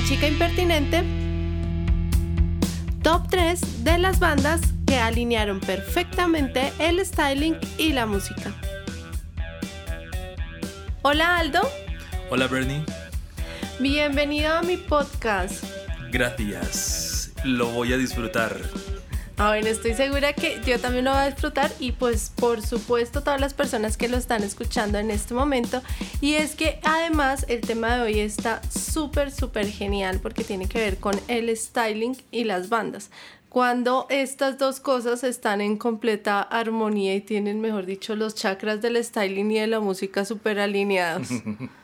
en 0.00 0.06
Chica 0.06 0.26
Impertinente 0.26 1.02
top 3.02 3.28
3 3.28 3.84
de 3.84 3.98
las 3.98 4.18
bandas 4.18 4.60
que 4.86 4.98
alinearon 4.98 5.60
perfectamente 5.60 6.72
el 6.78 7.04
styling 7.04 7.56
y 7.78 7.92
la 7.92 8.06
música. 8.06 8.52
Hola 11.02 11.38
Aldo. 11.38 11.60
Hola 12.30 12.46
Bernie. 12.46 12.84
Bienvenido 13.78 14.54
a 14.54 14.62
mi 14.62 14.76
podcast. 14.76 15.64
Gracias. 16.10 17.32
Lo 17.44 17.68
voy 17.68 17.92
a 17.92 17.96
disfrutar. 17.96 18.56
Ah, 19.42 19.48
bueno, 19.48 19.68
estoy 19.68 19.94
segura 19.94 20.34
que 20.34 20.60
yo 20.66 20.78
también 20.78 21.06
lo 21.06 21.12
voy 21.12 21.20
a 21.20 21.30
disfrutar 21.30 21.72
y 21.80 21.92
pues 21.92 22.30
por 22.36 22.60
supuesto 22.60 23.22
todas 23.22 23.40
las 23.40 23.54
personas 23.54 23.96
que 23.96 24.06
lo 24.06 24.18
están 24.18 24.42
escuchando 24.42 24.98
en 24.98 25.10
este 25.10 25.32
momento. 25.32 25.80
Y 26.20 26.34
es 26.34 26.54
que 26.54 26.78
además 26.84 27.46
el 27.48 27.62
tema 27.62 27.94
de 27.94 28.02
hoy 28.02 28.20
está 28.20 28.60
súper, 28.68 29.30
súper 29.30 29.66
genial 29.66 30.20
porque 30.20 30.44
tiene 30.44 30.68
que 30.68 30.78
ver 30.78 30.98
con 30.98 31.18
el 31.28 31.56
styling 31.56 32.18
y 32.30 32.44
las 32.44 32.68
bandas. 32.68 33.10
Cuando 33.48 34.06
estas 34.10 34.58
dos 34.58 34.78
cosas 34.78 35.24
están 35.24 35.62
en 35.62 35.78
completa 35.78 36.42
armonía 36.42 37.14
y 37.14 37.22
tienen, 37.22 37.62
mejor 37.62 37.86
dicho, 37.86 38.16
los 38.16 38.34
chakras 38.34 38.82
del 38.82 39.02
styling 39.02 39.52
y 39.52 39.60
de 39.60 39.68
la 39.68 39.80
música 39.80 40.26
súper 40.26 40.60
alineados. 40.60 41.28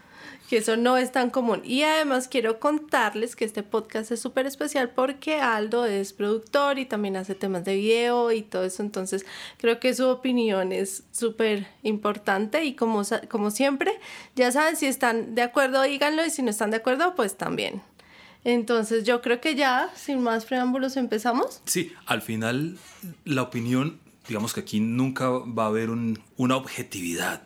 que 0.48 0.58
eso 0.58 0.76
no 0.76 0.96
es 0.96 1.12
tan 1.12 1.30
común. 1.30 1.62
Y 1.64 1.82
además 1.82 2.28
quiero 2.28 2.60
contarles 2.60 3.36
que 3.36 3.44
este 3.44 3.62
podcast 3.62 4.10
es 4.12 4.20
súper 4.20 4.46
especial 4.46 4.90
porque 4.90 5.40
Aldo 5.40 5.86
es 5.86 6.12
productor 6.12 6.78
y 6.78 6.86
también 6.86 7.16
hace 7.16 7.34
temas 7.34 7.64
de 7.64 7.76
video 7.76 8.32
y 8.32 8.42
todo 8.42 8.64
eso. 8.64 8.82
Entonces 8.82 9.26
creo 9.58 9.80
que 9.80 9.94
su 9.94 10.06
opinión 10.06 10.72
es 10.72 11.04
súper 11.12 11.66
importante 11.82 12.64
y 12.64 12.74
como, 12.74 13.02
como 13.28 13.50
siempre, 13.50 13.92
ya 14.34 14.52
saben, 14.52 14.76
si 14.76 14.86
están 14.86 15.34
de 15.34 15.42
acuerdo, 15.42 15.82
díganlo 15.82 16.24
y 16.24 16.30
si 16.30 16.42
no 16.42 16.50
están 16.50 16.70
de 16.70 16.78
acuerdo, 16.78 17.14
pues 17.14 17.36
también. 17.36 17.82
Entonces 18.44 19.04
yo 19.04 19.22
creo 19.22 19.40
que 19.40 19.56
ya, 19.56 19.90
sin 19.96 20.22
más 20.22 20.44
preámbulos, 20.44 20.96
empezamos. 20.96 21.62
Sí, 21.64 21.92
al 22.06 22.22
final 22.22 22.78
la 23.24 23.42
opinión, 23.42 23.98
digamos 24.28 24.54
que 24.54 24.60
aquí 24.60 24.78
nunca 24.78 25.28
va 25.28 25.64
a 25.64 25.68
haber 25.68 25.90
una 25.90 26.56
objetividad 26.56 27.45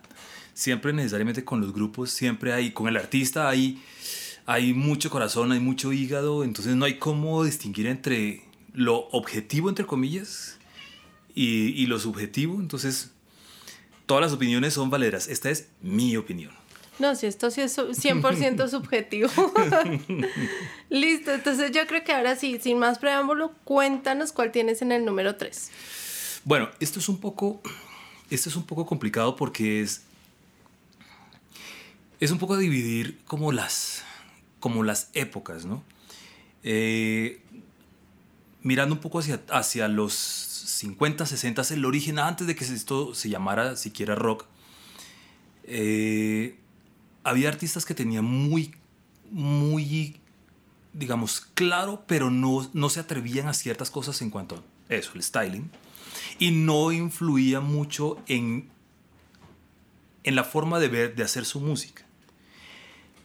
siempre 0.61 0.92
necesariamente 0.92 1.42
con 1.42 1.62
los 1.62 1.72
grupos, 1.72 2.11
siempre 2.11 2.53
hay, 2.53 2.72
con 2.72 2.86
el 2.86 2.98
artista 2.98 3.48
hay, 3.48 3.83
hay 4.44 4.75
mucho 4.75 5.08
corazón, 5.08 5.52
hay 5.52 5.61
mucho 5.61 5.91
hígado, 5.91 6.44
entonces 6.44 6.77
no 6.77 6.84
hay 6.84 6.98
cómo 6.98 7.42
distinguir 7.44 7.86
entre 7.86 8.44
lo 8.75 9.08
objetivo, 9.08 9.70
entre 9.70 9.86
comillas, 9.86 10.58
y, 11.34 11.69
y 11.83 11.86
lo 11.86 11.98
subjetivo, 11.98 12.61
entonces 12.61 13.12
todas 14.05 14.22
las 14.22 14.33
opiniones 14.33 14.75
son 14.75 14.91
valeras, 14.91 15.28
esta 15.28 15.48
es 15.48 15.69
mi 15.80 16.14
opinión. 16.19 16.52
No, 16.98 17.14
si 17.14 17.27
esto 17.27 17.50
sí 17.50 17.62
es 17.62 17.78
100% 17.78 18.69
subjetivo. 18.70 19.30
Listo, 20.91 21.33
entonces 21.33 21.70
yo 21.72 21.86
creo 21.86 22.05
que 22.05 22.12
ahora 22.12 22.36
sí, 22.36 22.61
sin 22.61 22.78
más 22.78 22.98
preámbulo, 22.98 23.55
cuéntanos 23.64 24.33
cuál 24.33 24.52
tienes 24.52 24.83
en 24.83 24.92
el 24.92 25.06
número 25.06 25.36
3. 25.36 25.70
Bueno, 26.45 26.69
esto 26.80 26.98
es 26.98 27.08
un 27.08 27.19
poco, 27.19 27.62
esto 28.28 28.50
es 28.50 28.56
un 28.56 28.64
poco 28.64 28.84
complicado 28.84 29.36
porque 29.36 29.80
es, 29.80 30.02
es 32.20 32.30
un 32.30 32.38
poco 32.38 32.56
dividir 32.58 33.18
como 33.26 33.50
las, 33.50 34.04
como 34.60 34.84
las 34.84 35.10
épocas, 35.14 35.64
¿no? 35.64 35.82
Eh, 36.62 37.40
mirando 38.62 38.94
un 38.94 39.00
poco 39.00 39.18
hacia, 39.18 39.40
hacia 39.48 39.88
los 39.88 40.12
50, 40.12 41.24
60, 41.24 41.62
el 41.70 41.84
origen 41.86 42.18
antes 42.18 42.46
de 42.46 42.54
que 42.54 42.64
esto 42.64 43.14
se 43.14 43.30
llamara 43.30 43.74
siquiera 43.77 44.14
rock, 44.14 44.44
eh, 45.64 46.58
había 47.24 47.48
artistas 47.48 47.86
que 47.86 47.95
tenían 47.95 48.24
muy, 48.24 48.74
muy, 49.30 50.20
digamos, 50.92 51.40
claro, 51.55 52.05
pero 52.06 52.30
no, 52.30 52.68
no 52.74 52.90
se 52.90 53.00
atrevían 53.00 53.48
a 53.48 53.55
ciertas 53.55 53.90
cosas 53.90 54.20
en 54.20 54.28
cuanto 54.28 54.62
a 54.89 54.95
eso, 54.95 55.12
el 55.14 55.22
styling, 55.22 55.70
y 56.39 56.50
no 56.50 56.92
influía 56.92 57.61
mucho 57.61 58.18
en, 58.27 58.68
en 60.24 60.34
la 60.34 60.45
forma 60.45 60.78
de 60.80 60.89
ver, 60.89 61.14
de 61.14 61.22
hacer 61.22 61.46
su 61.46 61.61
música. 61.61 62.09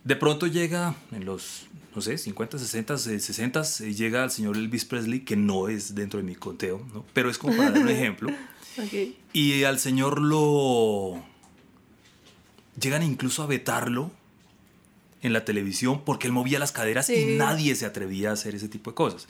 De 0.06 0.16
pronto 0.16 0.46
llega 0.46 0.96
en 1.12 1.26
los, 1.26 1.66
no 1.96 2.02
sé, 2.02 2.20
50, 2.20 2.60
60, 2.60 2.98
60, 3.00 3.64
llega 3.90 4.24
el 4.24 4.30
señor 4.30 4.56
Elvis 4.56 4.86
Presley, 4.86 5.22
que 5.22 5.36
no 5.36 5.68
es 5.68 5.96
dentro 5.96 6.20
de 6.20 6.24
mi 6.24 6.36
conteo, 6.36 6.86
¿no? 6.94 7.04
pero 7.12 7.28
es 7.28 7.40
como 7.40 7.58
para 7.58 7.72
dar 7.72 7.82
un 7.82 7.90
ejemplo. 7.90 8.32
Y 9.32 9.64
al 9.64 9.80
señor 9.80 10.20
lo... 10.20 11.24
Llegan 12.78 13.04
incluso 13.04 13.42
a 13.42 13.46
vetarlo 13.46 14.12
en 15.22 15.32
la 15.32 15.46
televisión 15.46 16.04
porque 16.04 16.28
él 16.28 16.34
movía 16.34 16.60
las 16.60 16.74
caderas 16.74 17.10
y 17.10 17.38
nadie 17.38 17.74
se 17.76 17.86
atrevía 17.86 18.32
a 18.32 18.34
hacer 18.34 18.54
ese 18.54 18.68
tipo 18.68 18.92
de 18.92 18.96
cosas. 18.96 19.30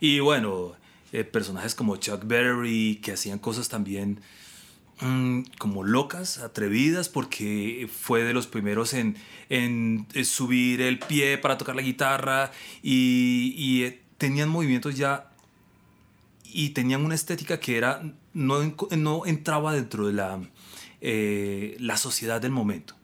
Y 0.00 0.20
bueno, 0.20 0.72
eh, 1.12 1.22
personajes 1.24 1.74
como 1.74 1.96
Chuck 1.96 2.26
Berry, 2.26 2.98
que 3.02 3.12
hacían 3.12 3.38
cosas 3.38 3.68
también 3.68 4.20
Mm, 5.00 5.42
como 5.58 5.84
locas, 5.84 6.38
atrevidas, 6.38 7.08
porque 7.08 7.88
fue 7.92 8.24
de 8.24 8.34
los 8.34 8.48
primeros 8.48 8.94
en, 8.94 9.16
eh, 9.48 10.24
subir 10.24 10.80
el 10.80 10.98
pie 10.98 11.38
para 11.38 11.56
tocar 11.56 11.76
la 11.76 11.82
guitarra 11.82 12.50
y, 12.82 13.54
y, 13.56 13.84
eh, 13.84 14.02
tenían 14.18 14.48
movimientos 14.48 14.96
ya 14.96 15.30
y 16.42 16.70
tenían 16.70 17.04
una 17.04 17.14
estética 17.14 17.60
que 17.60 17.76
era 17.76 18.02
no, 18.32 18.74
no 18.96 19.26
entraba 19.26 19.72
dentro 19.72 20.08
de 20.08 20.12
la, 20.14 20.40
eh, 21.00 21.76
la 21.78 21.96
sociedad 21.96 22.40
del 22.40 22.50
momento. 22.50 22.94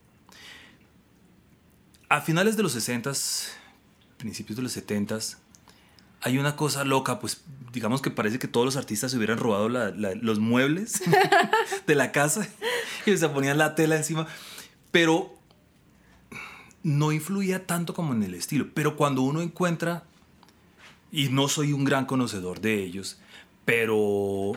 A 2.08 2.20
finales 2.22 2.56
de 2.56 2.64
los 2.64 2.74
60s, 2.76 3.50
principios 4.16 4.56
de 4.56 4.62
los 4.62 4.76
70s, 4.76 5.36
hay 6.22 6.38
una 6.38 6.56
cosa 6.56 6.84
loca, 6.84 7.20
pues 7.20 7.42
digamos 7.74 8.00
que 8.00 8.10
parece 8.10 8.38
que 8.38 8.48
todos 8.48 8.64
los 8.64 8.76
artistas 8.76 9.10
se 9.10 9.18
hubieran 9.18 9.38
robado 9.38 9.68
los 9.68 10.38
muebles 10.38 11.02
de 11.86 11.94
la 11.94 12.12
casa 12.12 12.48
y 13.04 13.16
se 13.16 13.28
ponían 13.28 13.58
la 13.58 13.74
tela 13.74 13.96
encima, 13.96 14.26
pero 14.90 15.36
no 16.84 17.12
influía 17.12 17.66
tanto 17.66 17.92
como 17.92 18.14
en 18.14 18.22
el 18.22 18.34
estilo. 18.34 18.68
Pero 18.72 18.96
cuando 18.96 19.22
uno 19.22 19.42
encuentra, 19.42 20.04
y 21.10 21.28
no 21.28 21.48
soy 21.48 21.72
un 21.72 21.84
gran 21.84 22.06
conocedor 22.06 22.60
de 22.60 22.82
ellos, 22.82 23.18
pero, 23.64 24.52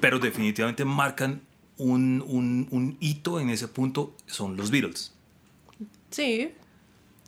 pero 0.00 0.18
definitivamente 0.18 0.84
marcan 0.84 1.42
un, 1.78 2.96
hito 3.00 3.40
en 3.40 3.48
ese 3.48 3.68
punto, 3.68 4.14
son 4.26 4.56
los 4.56 4.70
Beatles. 4.70 5.14
Sí. 6.10 6.52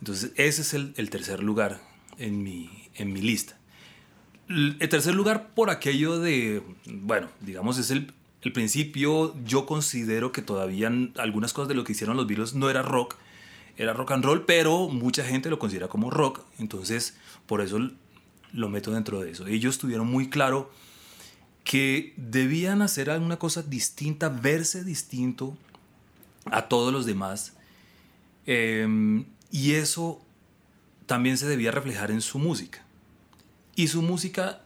Entonces 0.01 0.33
ese 0.37 0.63
es 0.63 0.75
el, 0.75 0.93
el 0.97 1.09
tercer 1.09 1.43
lugar 1.43 1.81
en 2.19 2.43
mi, 2.43 2.71
en 2.95 3.13
mi 3.13 3.23
lista. 3.23 3.57
El 4.55 4.89
tercer 4.89 5.15
lugar 5.15 5.51
por 5.55 5.71
aquello 5.71 6.19
de, 6.19 6.63
bueno, 6.87 7.29
digamos, 7.41 7.79
es 7.79 7.91
el, 7.91 8.13
el 8.43 8.53
principio. 8.53 9.35
Yo 9.45 9.67
considero 9.67 10.33
que 10.33 10.43
todavía 10.43 10.91
algunas 11.17 11.53
cosas 11.53 11.69
de 11.69 11.75
lo 11.75 11.85
que 11.85 11.93
hicieron 11.93 12.17
los 12.17 12.27
Beatles 12.27 12.55
no 12.55 12.69
era 12.69 12.83
rock, 12.83 13.17
era 13.77 13.93
rock 13.93 14.13
and 14.13 14.25
roll, 14.25 14.45
pero 14.45 14.89
mucha 14.89 15.25
gente 15.25 15.49
lo 15.49 15.59
considera 15.59 15.89
como 15.89 16.11
rock. 16.11 16.41
Entonces, 16.59 17.17
por 17.47 17.61
eso 17.61 17.79
lo 18.53 18.69
meto 18.69 18.93
dentro 18.93 19.21
de 19.21 19.31
eso. 19.31 19.47
Ellos 19.47 19.79
tuvieron 19.79 20.07
muy 20.07 20.29
claro 20.29 20.71
que 21.65 22.13
debían 22.17 22.83
hacer 22.83 23.11
alguna 23.11 23.39
cosa 23.39 23.63
distinta, 23.63 24.29
verse 24.29 24.85
distinto 24.85 25.57
a 26.47 26.69
todos 26.69 26.93
los 26.93 27.07
demás. 27.07 27.55
Em, 28.47 29.25
y 29.51 29.73
eso 29.73 30.21
también 31.07 31.39
se 31.39 31.47
debía 31.47 31.71
reflejar 31.71 32.11
en 32.11 32.21
su 32.21 32.39
música. 32.39 32.82
Y 33.75 33.89
su 33.89 34.03
música 34.03 34.61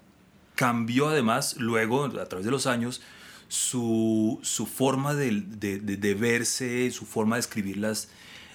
cambió 0.55 1.09
además 1.09 1.57
luego, 1.59 2.05
a 2.05 2.27
través 2.27 2.45
de 2.45 2.51
los 2.51 2.67
años, 2.67 3.03
su, 3.49 4.41
forma 4.75 5.15
de, 5.15 5.41
de, 5.41 6.15
verse, 6.15 6.91
su 6.91 7.07
forma 7.07 7.37
de 7.37 7.41
escribir 7.41 7.77
las, 7.77 8.09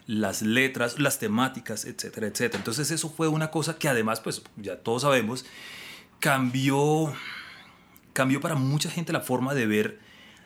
las 0.08 0.42
letras, 0.42 1.00
las 1.00 1.20
temáticas, 1.20 1.86
etcétera, 1.86 2.28
etcétera. 2.28 2.60
Entonces 2.60 2.92
eso 2.92 3.10
fue 3.10 3.28
una 3.28 3.52
cosa 3.52 3.78
que 3.78 3.88
además, 3.88 4.20
pues 4.20 4.42
ya 4.58 4.78
todos 4.78 5.04
sabemos, 5.04 5.46
cambió, 6.20 7.14
cambió 8.14 8.42
para 8.42 8.56
mucha 8.56 8.90
gente 8.90 9.14
la 9.14 9.22
forma 9.22 9.54
de 9.54 9.66
ver 9.66 10.00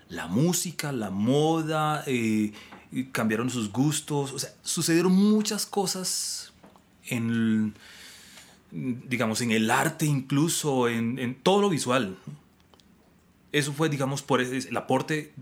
la 0.10 0.28
música, 0.28 0.92
la 0.92 1.10
moda, 1.10 2.04
eh, 2.06 2.54
cambiaron 3.12 3.50
sus 3.50 3.72
gustos, 3.72 4.32
o 4.34 4.40
sea, 4.40 4.52
sucedieron 4.62 5.12
muchas 5.14 5.66
cosas 5.66 6.54
en 7.08 7.74
digamos, 8.76 9.42
en 9.42 9.52
el 9.52 9.72
arte 9.72 10.06
incluso, 10.06 10.90
en, 10.90 11.36
todo 11.42 11.62
lo 11.62 11.70
visual. 11.70 12.18
Eso 13.52 13.74
fue, 13.74 13.90
digamos, 13.90 14.22
por 14.22 14.42
el 14.42 14.78
aporte 14.78 15.34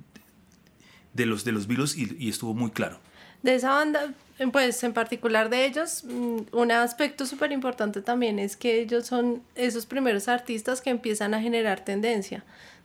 de 1.13 1.25
los, 1.25 1.43
de 1.43 1.51
los 1.51 1.67
Beatles 1.67 1.97
y, 1.97 2.15
y 2.19 2.29
estuvo 2.29 2.53
muy 2.53 2.71
claro. 2.71 2.99
De 3.41 3.55
esa 3.55 3.71
banda, 3.71 4.13
pues 4.51 4.83
en 4.83 4.93
particular 4.93 5.49
de 5.49 5.65
ellos, 5.65 6.03
mm, 6.05 6.37
un 6.53 6.71
aspecto 6.71 7.25
súper 7.25 7.51
importante 7.51 8.01
también 8.01 8.39
es 8.39 8.55
que 8.55 8.81
ellos 8.81 9.05
son 9.05 9.43
esos 9.55 9.85
primeros 9.85 10.27
artistas 10.27 10.81
que 10.81 10.89
empiezan 10.89 11.33
a 11.33 11.41
generar 11.41 11.83
tendencia, 11.83 12.43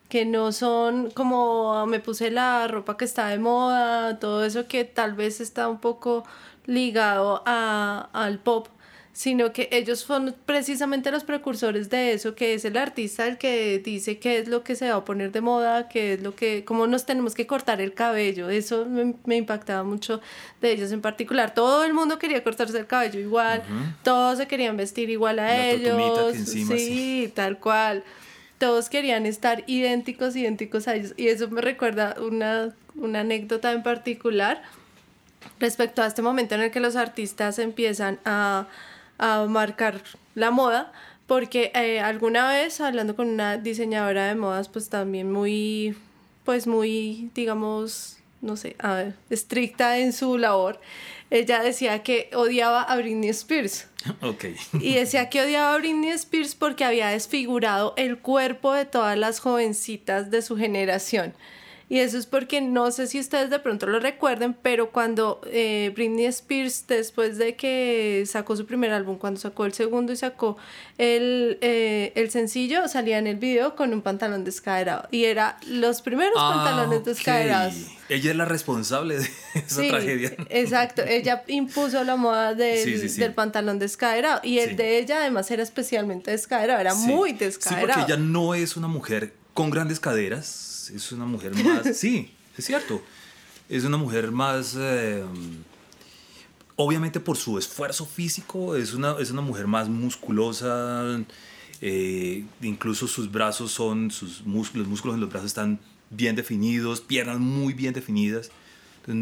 que 0.09 0.25
no 0.25 0.53
son 0.53 1.11
como 1.13 1.75
ah, 1.75 1.87
me 1.87 2.01
puse 2.01 2.31
la 2.31 2.67
ropa 2.69 2.97
que 2.97 3.05
está 3.05 3.29
de 3.29 3.39
moda, 3.39 4.19
todo 4.19 4.45
eso 4.45 4.67
que 4.67 4.85
tal 4.85 5.15
vez 5.15 5.41
está 5.41 5.69
un 5.69 5.79
poco 5.79 6.25
ligado 6.67 7.43
a, 7.47 8.09
al 8.13 8.39
pop, 8.39 8.69
sino 9.19 9.53
que 9.53 9.69
ellos 9.73 9.99
son 9.99 10.37
precisamente 10.47 11.11
los 11.11 11.25
precursores 11.25 11.91
de 11.91 12.13
eso, 12.13 12.37
que 12.37 12.55
es 12.55 12.65
el 12.65 12.77
artista 12.77 13.27
el 13.27 13.37
que 13.37 13.81
dice 13.81 14.21
qué 14.21 14.39
es 14.39 14.47
lo 14.47 14.63
que 14.63 14.77
se 14.77 14.89
va 14.89 14.95
a 14.95 15.05
poner 15.05 15.33
de 15.33 15.41
moda, 15.41 15.89
qué 15.89 16.13
es 16.13 16.23
lo 16.23 16.37
que, 16.37 16.65
cómo 16.65 16.87
nos 16.87 17.05
tenemos 17.05 17.35
que 17.35 17.45
cortar 17.45 17.81
el 17.81 17.95
cabello. 17.95 18.49
Eso 18.49 18.87
me, 18.87 19.37
impactaba 19.37 19.83
mucho 19.83 20.21
de 20.61 20.71
ellos 20.71 20.93
en 20.93 21.01
particular. 21.01 21.53
Todo 21.53 21.83
el 21.83 21.95
mundo 21.95 22.21
quería 22.21 22.45
cortarse 22.45 22.79
el 22.79 22.87
cabello 22.87 23.19
igual, 23.19 23.65
todos 24.05 24.39
se 24.39 24.47
querían 24.47 24.77
vestir 24.77 25.11
igual 25.11 25.41
a 25.41 25.67
ellos. 25.67 26.37
sí, 26.37 27.33
tal 27.35 27.59
cual 27.59 28.05
todos 28.59 28.89
querían 28.89 29.27
estar 29.27 29.65
idénticos, 29.67 30.37
idénticos 30.37 30.87
a 30.87 30.95
ellos. 30.95 31.15
Y 31.17 31.27
eso 31.27 31.51
me 31.51 31.61
recuerda 31.61 32.15
una, 32.21 32.73
una 32.95 33.21
anécdota 33.21 33.73
en 33.73 33.83
particular 33.83 34.63
respecto 35.59 36.03
a 36.03 36.07
este 36.07 36.23
momento 36.23 36.55
en 36.55 36.61
el 36.61 36.71
que 36.71 36.79
los 36.79 36.95
artistas 36.95 37.59
empiezan 37.59 38.21
a, 38.25 38.69
a 39.19 39.45
marcar 39.47 40.03
la 40.35 40.51
moda, 40.51 40.93
porque 41.27 41.71
eh, 41.75 42.01
alguna 42.01 42.49
vez 42.49 42.81
hablando 42.81 43.15
con 43.15 43.29
una 43.29 43.59
diseñadora 43.59 44.27
de 44.27 44.35
modas, 44.35 44.69
pues 44.69 44.89
también 44.89 45.31
muy, 45.31 45.97
pues 46.45 46.67
muy, 46.67 47.31
digamos, 47.35 48.19
no 48.41 48.57
sé, 48.57 48.77
estricta 49.29 49.99
en 49.99 50.13
su 50.13 50.39
labor, 50.39 50.81
ella 51.31 51.63
decía 51.63 52.03
que 52.03 52.31
odiaba 52.35 52.83
a 52.83 52.97
Britney 52.97 53.31
Spears. 53.31 53.87
Ok. 54.23 54.45
Y 54.81 54.95
decía 54.95 55.29
que 55.29 55.43
odiaba 55.43 55.75
a 55.75 55.79
Britney 55.79 56.11
Spears 56.11 56.55
porque 56.55 56.85
había 56.85 57.09
desfigurado 57.09 57.95
el 57.97 58.19
cuerpo 58.19 58.73
de 58.73 58.87
todas 58.87 59.19
las 59.19 59.41
jovencitas 59.41 60.31
de 60.31 60.41
su 60.41 60.57
generación. 60.57 61.35
Y 61.91 62.01
eso 62.01 62.19
es 62.19 62.27
porque 62.27 62.61
no 62.61 62.91
sé 62.91 63.07
si 63.07 63.19
ustedes 63.19 63.49
de 63.49 63.59
pronto 63.61 63.87
lo 63.87 63.99
recuerden, 63.99 64.55
pero 64.55 64.91
cuando 64.91 65.41
eh, 65.47 65.91
Britney 65.95 66.27
Spears, 66.27 66.87
después 66.87 67.39
de 67.39 67.57
que 67.57 68.25
sacó 68.27 68.57
su 68.57 68.67
primer 68.67 68.93
álbum, 68.93 69.17
cuando 69.17 69.41
sacó 69.41 69.65
el 69.65 69.73
segundo 69.73 70.13
y 70.13 70.17
sacó 70.17 70.59
el, 70.99 71.57
eh, 71.63 72.13
el 72.15 72.31
sencillo, 72.31 72.87
salía 72.89 73.17
en 73.17 73.27
el 73.27 73.37
video 73.37 73.75
con 73.75 73.95
un 73.95 74.03
pantalón 74.03 74.45
descaderado. 74.45 75.09
Y 75.11 75.25
era 75.25 75.57
los 75.67 76.03
primeros 76.03 76.35
ah, 76.37 76.53
pantalones 76.57 77.05
descaderados. 77.07 77.75
Ella 78.11 78.31
es 78.33 78.37
la 78.37 78.45
responsable 78.45 79.19
de 79.19 79.31
esa 79.55 79.89
tragedia. 79.89 80.37
Exacto, 80.51 81.03
ella 81.07 81.43
impuso 81.47 82.05
la 82.05 82.17
moda 82.17 82.55
del, 82.55 83.17
del 83.17 83.33
pantalón 83.33 83.79
descaderado. 83.79 84.41
Y 84.45 84.59
el 84.59 84.77
de 84.77 84.99
ella 84.99 85.21
además 85.21 85.51
era 85.51 85.63
especialmente 85.63 86.33
descaderado, 86.33 86.81
era 86.81 86.95
muy 86.95 87.33
descaderado. 87.33 87.87
Sí, 87.87 87.99
porque 87.99 88.13
ella 88.13 88.23
no 88.23 88.55
es 88.55 88.77
una 88.77 88.89
mujer 88.89 89.33
con 89.55 89.71
grandes 89.71 90.01
caderas 90.01 90.68
es 90.91 91.13
una 91.13 91.25
mujer 91.25 91.55
más, 91.55 91.97
sí, 91.97 92.31
es 92.57 92.65
cierto, 92.65 93.03
es 93.69 93.85
una 93.85 93.97
mujer 93.97 94.31
más, 94.31 94.77
eh, 94.79 95.25
obviamente 96.77 97.21
por 97.21 97.37
su 97.37 97.59
esfuerzo 97.59 98.07
físico, 98.07 98.77
es 98.77 98.95
una, 98.95 99.17
es 99.19 99.31
una 99.31 99.43
mujer 99.43 99.67
más 99.67 99.89
musculosa, 99.89 101.21
eh, 101.81 102.45
incluso 102.63 103.07
sus 103.07 103.31
brazos 103.31 103.73
son, 103.73 104.11
sus 104.11 104.45
músculos, 104.45 104.87
los 104.87 104.91
músculos 104.91 105.15
en 105.15 105.21
los 105.21 105.31
brazos 105.31 105.49
están 105.49 105.79
bien 106.11 106.37
definidos, 106.37 107.01
piernas 107.01 107.39
muy 107.39 107.73
bien 107.75 107.93
definidas. 107.93 108.51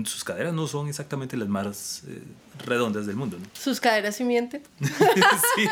sus 0.05 0.25
caderas 0.25 0.55
no 0.55 0.67
son 0.67 0.89
exactamente 0.89 1.37
las 1.37 1.49
más 1.49 2.03
eh, 2.09 2.23
redondas 2.65 3.07
del 3.07 3.17
mundo. 3.17 3.39
¿Sus 3.53 3.81
caderas 3.81 4.17
sí 4.17 4.25
mienten? 4.25 4.63
sí. 4.81 5.69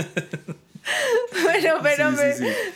bueno, 1.60 1.80
pero 1.82 2.10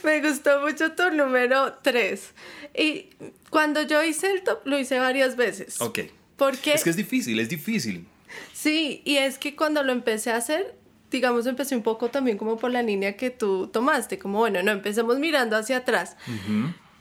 me, 0.02 0.20
gustó 0.20 0.60
mucho 0.60 0.92
tu 0.92 1.10
número 1.10 1.74
3. 1.82 2.30
Y 2.76 3.10
cuando 3.50 3.82
yo 3.82 4.02
hice 4.02 4.30
el 4.30 4.42
top, 4.42 4.60
lo 4.64 4.78
hice 4.78 4.98
varias 4.98 5.36
veces. 5.36 5.80
Ok. 5.80 6.00
Porque... 6.36 6.72
Es 6.72 6.84
que 6.84 6.90
es 6.90 6.96
difícil, 6.96 7.38
es 7.38 7.48
difícil. 7.48 8.06
Sí, 8.52 9.02
y 9.04 9.16
es 9.16 9.38
que 9.38 9.54
cuando 9.54 9.82
lo 9.82 9.92
empecé 9.92 10.30
a 10.30 10.36
hacer, 10.36 10.74
digamos, 11.10 11.46
empecé 11.46 11.76
un 11.76 11.82
poco 11.82 12.10
también 12.10 12.36
como 12.36 12.56
por 12.56 12.70
la 12.70 12.82
línea 12.82 13.16
que 13.16 13.30
tú 13.30 13.68
tomaste, 13.68 14.18
como 14.18 14.38
bueno, 14.38 14.62
no, 14.62 14.72
empecemos 14.72 15.18
mirando 15.18 15.56
hacia 15.56 15.78
atrás. 15.78 16.16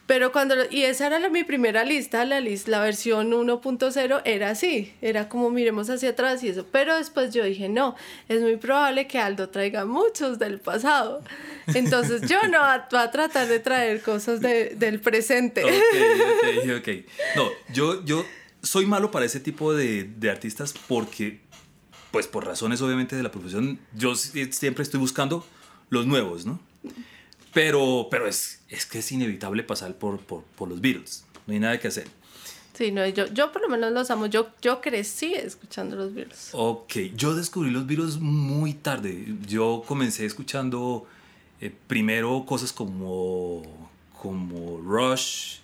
Pero 0.05 0.33
cuando, 0.33 0.55
y 0.69 0.83
esa 0.83 1.07
era 1.07 1.29
mi 1.29 1.45
primera 1.45 1.85
lista, 1.85 2.25
la, 2.25 2.41
lista, 2.41 2.71
la 2.71 2.81
versión 2.81 3.31
1.0 3.31 4.21
era 4.25 4.50
así, 4.50 4.94
era 5.01 5.29
como 5.29 5.50
miremos 5.50 5.89
hacia 5.89 6.09
atrás 6.09 6.44
y 6.44 6.50
eso. 6.50 6.65
Pero 6.71 6.97
después 6.97 7.33
yo 7.33 7.45
dije, 7.45 7.69
no, 7.69 7.95
es 8.27 8.41
muy 8.41 8.57
probable 8.57 9.07
que 9.07 9.19
Aldo 9.19 9.47
traiga 9.47 9.85
muchos 9.85 10.39
del 10.39 10.59
pasado. 10.59 11.23
Entonces 11.67 12.29
yo 12.29 12.38
no 12.50 12.59
voy 12.59 12.69
a 12.69 12.89
tratar 12.89 13.47
de 13.47 13.59
traer 13.59 14.01
cosas 14.01 14.41
del 14.41 15.00
presente. 15.00 15.63
Ok, 15.63 15.71
ok, 15.71 16.69
ok. 16.79 16.89
No, 17.38 17.50
yo, 17.73 18.03
yo 18.03 18.25
soy 18.61 18.85
malo 18.85 19.09
para 19.09 19.25
ese 19.25 19.39
tipo 19.39 19.73
de, 19.73 20.03
de 20.03 20.29
artistas 20.29 20.73
porque, 20.89 21.39
pues 22.11 22.27
por 22.27 22.45
razones 22.45 22.81
obviamente 22.81 23.15
de 23.15 23.23
la 23.23 23.31
profesión, 23.31 23.79
yo 23.95 24.15
siempre 24.15 24.83
estoy 24.83 25.00
buscando 25.00 25.47
los 25.89 26.05
nuevos, 26.05 26.45
¿no? 26.45 26.59
Pero, 27.53 28.07
pero 28.09 28.27
es, 28.27 28.61
es 28.69 28.85
que 28.85 29.00
es 29.00 29.11
inevitable 29.11 29.63
pasar 29.63 29.95
por, 29.95 30.19
por, 30.19 30.44
por, 30.44 30.67
los 30.67 30.81
Beatles. 30.81 31.25
No 31.45 31.53
hay 31.53 31.59
nada 31.59 31.79
que 31.79 31.88
hacer. 31.88 32.07
Sí, 32.73 32.91
no, 32.91 33.07
yo, 33.07 33.27
yo 33.27 33.51
por 33.51 33.61
lo 33.61 33.69
menos 33.69 33.91
los 33.91 34.09
amo. 34.09 34.25
Yo, 34.25 34.50
yo 34.61 34.81
crecí 34.81 35.33
escuchando 35.35 35.95
los 35.95 36.13
Beatles. 36.13 36.50
Ok, 36.53 36.94
yo 37.15 37.35
descubrí 37.35 37.69
los 37.69 37.85
Beatles 37.85 38.17
muy 38.17 38.73
tarde. 38.73 39.35
Yo 39.47 39.83
comencé 39.85 40.25
escuchando 40.25 41.05
eh, 41.61 41.71
primero 41.88 42.44
cosas 42.47 42.73
como, 42.73 43.61
como 44.19 44.79
Rush, 44.79 45.57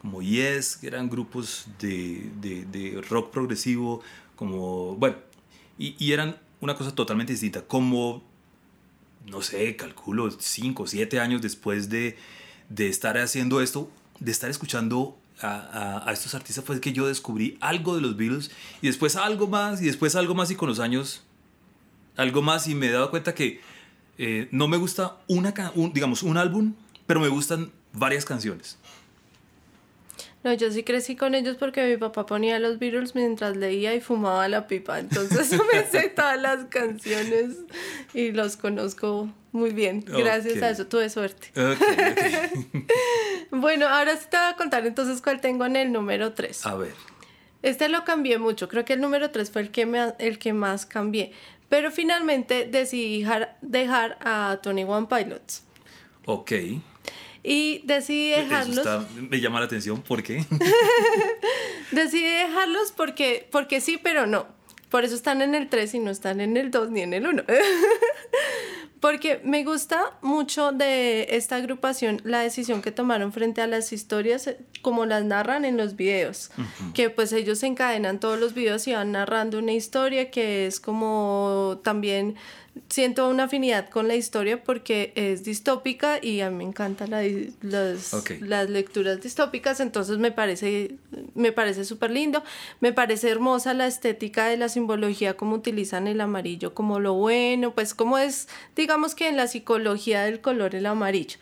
como 0.00 0.22
Yes, 0.22 0.76
que 0.76 0.86
eran 0.86 1.10
grupos 1.10 1.66
de, 1.80 2.30
de, 2.40 2.64
de 2.66 3.00
rock 3.02 3.30
progresivo, 3.32 4.02
como, 4.36 4.94
bueno, 4.94 5.16
y, 5.78 5.96
y 5.98 6.12
eran 6.12 6.36
una 6.60 6.76
cosa 6.76 6.94
totalmente 6.94 7.32
distinta. 7.32 7.62
Como 7.62 8.22
no 9.26 9.42
sé, 9.42 9.76
calculo, 9.76 10.30
cinco 10.38 10.84
o 10.84 10.86
siete 10.86 11.20
años 11.20 11.42
después 11.42 11.88
de, 11.88 12.16
de, 12.68 12.88
estar 12.88 13.16
haciendo 13.18 13.60
esto, 13.60 13.90
de 14.20 14.30
estar 14.30 14.50
escuchando 14.50 15.18
a, 15.40 16.08
a, 16.08 16.12
estos 16.12 16.34
artistas, 16.34 16.64
fue 16.64 16.80
que 16.80 16.92
yo 16.92 17.06
descubrí 17.06 17.58
algo 17.60 17.94
de 17.96 18.02
los 18.02 18.16
Beatles 18.16 18.50
y 18.82 18.86
después 18.86 19.16
algo 19.16 19.48
más 19.48 19.82
y 19.82 19.86
después 19.86 20.14
algo 20.14 20.34
más 20.34 20.50
y 20.50 20.56
con 20.56 20.68
los 20.68 20.78
años 20.78 21.24
algo 22.16 22.42
más 22.42 22.68
y 22.68 22.74
me 22.74 22.86
he 22.86 22.90
dado 22.92 23.10
cuenta 23.10 23.34
que 23.34 23.60
eh, 24.18 24.48
no 24.52 24.68
me 24.68 24.76
gusta 24.76 25.18
una, 25.26 25.52
digamos, 25.92 26.22
un 26.22 26.36
álbum, 26.36 26.74
pero 27.06 27.20
me 27.20 27.28
gustan 27.28 27.72
varias 27.92 28.24
canciones. 28.24 28.78
No, 30.44 30.52
yo 30.52 30.70
sí 30.70 30.82
crecí 30.82 31.16
con 31.16 31.34
ellos 31.34 31.56
porque 31.58 31.86
mi 31.88 31.96
papá 31.96 32.26
ponía 32.26 32.58
los 32.58 32.78
Beatles 32.78 33.14
mientras 33.14 33.56
leía 33.56 33.94
y 33.94 34.02
fumaba 34.02 34.46
la 34.46 34.66
pipa. 34.66 35.00
Entonces 35.00 35.50
me 35.72 35.84
sé 35.86 36.10
todas 36.10 36.38
las 36.38 36.66
canciones 36.66 37.56
y 38.12 38.30
los 38.30 38.58
conozco 38.58 39.30
muy 39.52 39.70
bien. 39.70 40.04
Gracias 40.06 40.62
a 40.62 40.68
eso 40.68 40.86
tuve 40.86 41.08
suerte. 41.08 41.48
bueno, 43.50 43.88
ahora 43.88 44.18
sí 44.18 44.26
te 44.30 44.36
voy 44.36 44.46
a 44.46 44.56
contar 44.56 44.86
entonces 44.86 45.22
cuál 45.22 45.40
tengo 45.40 45.64
en 45.64 45.76
el 45.76 45.90
número 45.90 46.34
3. 46.34 46.66
A 46.66 46.74
ver. 46.74 46.92
Este 47.62 47.88
lo 47.88 48.04
cambié 48.04 48.36
mucho. 48.36 48.68
Creo 48.68 48.84
que 48.84 48.92
el 48.92 49.00
número 49.00 49.30
3 49.30 49.50
fue 49.50 49.62
el 49.62 49.70
que, 49.70 49.86
me, 49.86 50.12
el 50.18 50.38
que 50.38 50.52
más 50.52 50.84
cambié. 50.84 51.32
Pero 51.70 51.90
finalmente 51.90 52.66
decidí 52.70 53.20
dejar, 53.20 53.56
dejar 53.62 54.18
a 54.20 54.58
Tony 54.62 54.84
One 54.84 55.06
Pilots. 55.06 55.64
Ok. 56.26 56.52
Y 57.44 57.82
decidí 57.84 58.30
dejarlos. 58.30 58.86
me 59.14 59.38
llama 59.38 59.60
la 59.60 59.66
atención, 59.66 60.00
¿por 60.00 60.22
qué? 60.22 60.46
decidí 61.92 62.24
dejarlos 62.24 62.92
porque, 62.92 63.46
porque 63.52 63.82
sí, 63.82 64.00
pero 64.02 64.26
no. 64.26 64.46
Por 64.88 65.04
eso 65.04 65.14
están 65.14 65.42
en 65.42 65.54
el 65.54 65.68
3 65.68 65.94
y 65.94 65.98
no 65.98 66.10
están 66.10 66.40
en 66.40 66.56
el 66.56 66.70
2 66.70 66.90
ni 66.90 67.02
en 67.02 67.12
el 67.12 67.26
1. 67.26 67.42
porque 69.00 69.42
me 69.44 69.62
gusta 69.64 70.16
mucho 70.22 70.72
de 70.72 71.26
esta 71.32 71.56
agrupación 71.56 72.22
la 72.24 72.40
decisión 72.40 72.80
que 72.80 72.92
tomaron 72.92 73.34
frente 73.34 73.60
a 73.60 73.66
las 73.66 73.92
historias 73.92 74.46
eh, 74.46 74.58
como 74.80 75.04
las 75.04 75.24
narran 75.24 75.66
en 75.66 75.76
los 75.76 75.96
videos. 75.96 76.50
Que 76.94 77.10
pues 77.10 77.34
ellos 77.34 77.62
encadenan 77.62 78.20
todos 78.20 78.40
los 78.40 78.54
videos 78.54 78.88
y 78.88 78.94
van 78.94 79.12
narrando 79.12 79.58
una 79.58 79.72
historia 79.72 80.30
que 80.30 80.66
es 80.66 80.80
como 80.80 81.80
también 81.84 82.36
siento 82.88 83.28
una 83.28 83.44
afinidad 83.44 83.88
con 83.88 84.08
la 84.08 84.14
historia 84.14 84.62
porque 84.62 85.12
es 85.16 85.44
distópica 85.44 86.18
y 86.20 86.40
a 86.40 86.50
mí 86.50 86.56
me 86.56 86.64
encantan 86.64 87.10
las, 87.10 88.12
las 88.40 88.70
lecturas 88.70 89.20
distópicas, 89.20 89.80
entonces 89.80 90.18
me 90.18 90.32
parece 90.32 90.96
me 91.34 91.52
parece 91.52 91.84
súper 91.84 92.10
lindo, 92.10 92.42
me 92.80 92.92
parece 92.92 93.30
hermosa 93.30 93.74
la 93.74 93.86
estética 93.86 94.46
de 94.46 94.56
la 94.56 94.68
simbología, 94.68 95.36
como 95.36 95.56
utilizan 95.56 96.06
el 96.06 96.20
amarillo 96.20 96.74
como 96.74 97.00
lo 97.00 97.14
bueno, 97.14 97.74
pues 97.74 97.94
como 97.94 98.18
es, 98.18 98.48
digamos 98.76 99.14
que 99.14 99.28
en 99.28 99.36
la 99.36 99.46
psicología 99.46 100.22
del 100.22 100.40
color 100.40 100.74
el 100.74 100.86
amarillo 100.86 101.38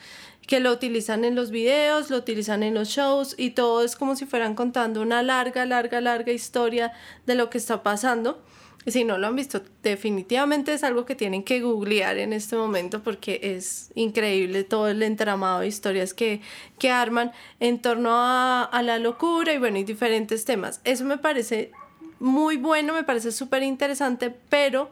que 0.46 0.60
lo 0.60 0.72
utilizan 0.72 1.24
en 1.24 1.34
los 1.34 1.50
videos, 1.50 2.10
lo 2.10 2.16
utilizan 2.16 2.62
en 2.62 2.74
los 2.74 2.88
shows 2.88 3.34
y 3.38 3.50
todo 3.50 3.84
es 3.84 3.96
como 3.96 4.16
si 4.16 4.26
fueran 4.26 4.54
contando 4.54 5.00
una 5.00 5.22
larga, 5.22 5.64
larga, 5.64 6.00
larga 6.00 6.32
historia 6.32 6.92
de 7.26 7.36
lo 7.36 7.48
que 7.48 7.58
está 7.58 7.82
pasando. 7.82 8.42
Si 8.86 9.04
no 9.04 9.16
lo 9.16 9.28
han 9.28 9.36
visto, 9.36 9.62
definitivamente 9.82 10.72
es 10.72 10.82
algo 10.82 11.06
que 11.06 11.14
tienen 11.14 11.44
que 11.44 11.60
googlear 11.60 12.18
en 12.18 12.32
este 12.32 12.56
momento 12.56 13.02
porque 13.02 13.38
es 13.42 13.92
increíble 13.94 14.64
todo 14.64 14.88
el 14.88 15.02
entramado 15.02 15.60
de 15.60 15.68
historias 15.68 16.14
que, 16.14 16.40
que 16.78 16.90
arman 16.90 17.30
en 17.60 17.80
torno 17.80 18.10
a, 18.12 18.64
a 18.64 18.82
la 18.82 18.98
locura 18.98 19.52
y 19.52 19.58
bueno, 19.58 19.78
y 19.78 19.84
diferentes 19.84 20.44
temas. 20.44 20.80
Eso 20.82 21.04
me 21.04 21.16
parece 21.18 21.70
muy 22.18 22.56
bueno, 22.56 22.92
me 22.92 23.04
parece 23.04 23.30
súper 23.30 23.62
interesante, 23.62 24.34
pero 24.48 24.90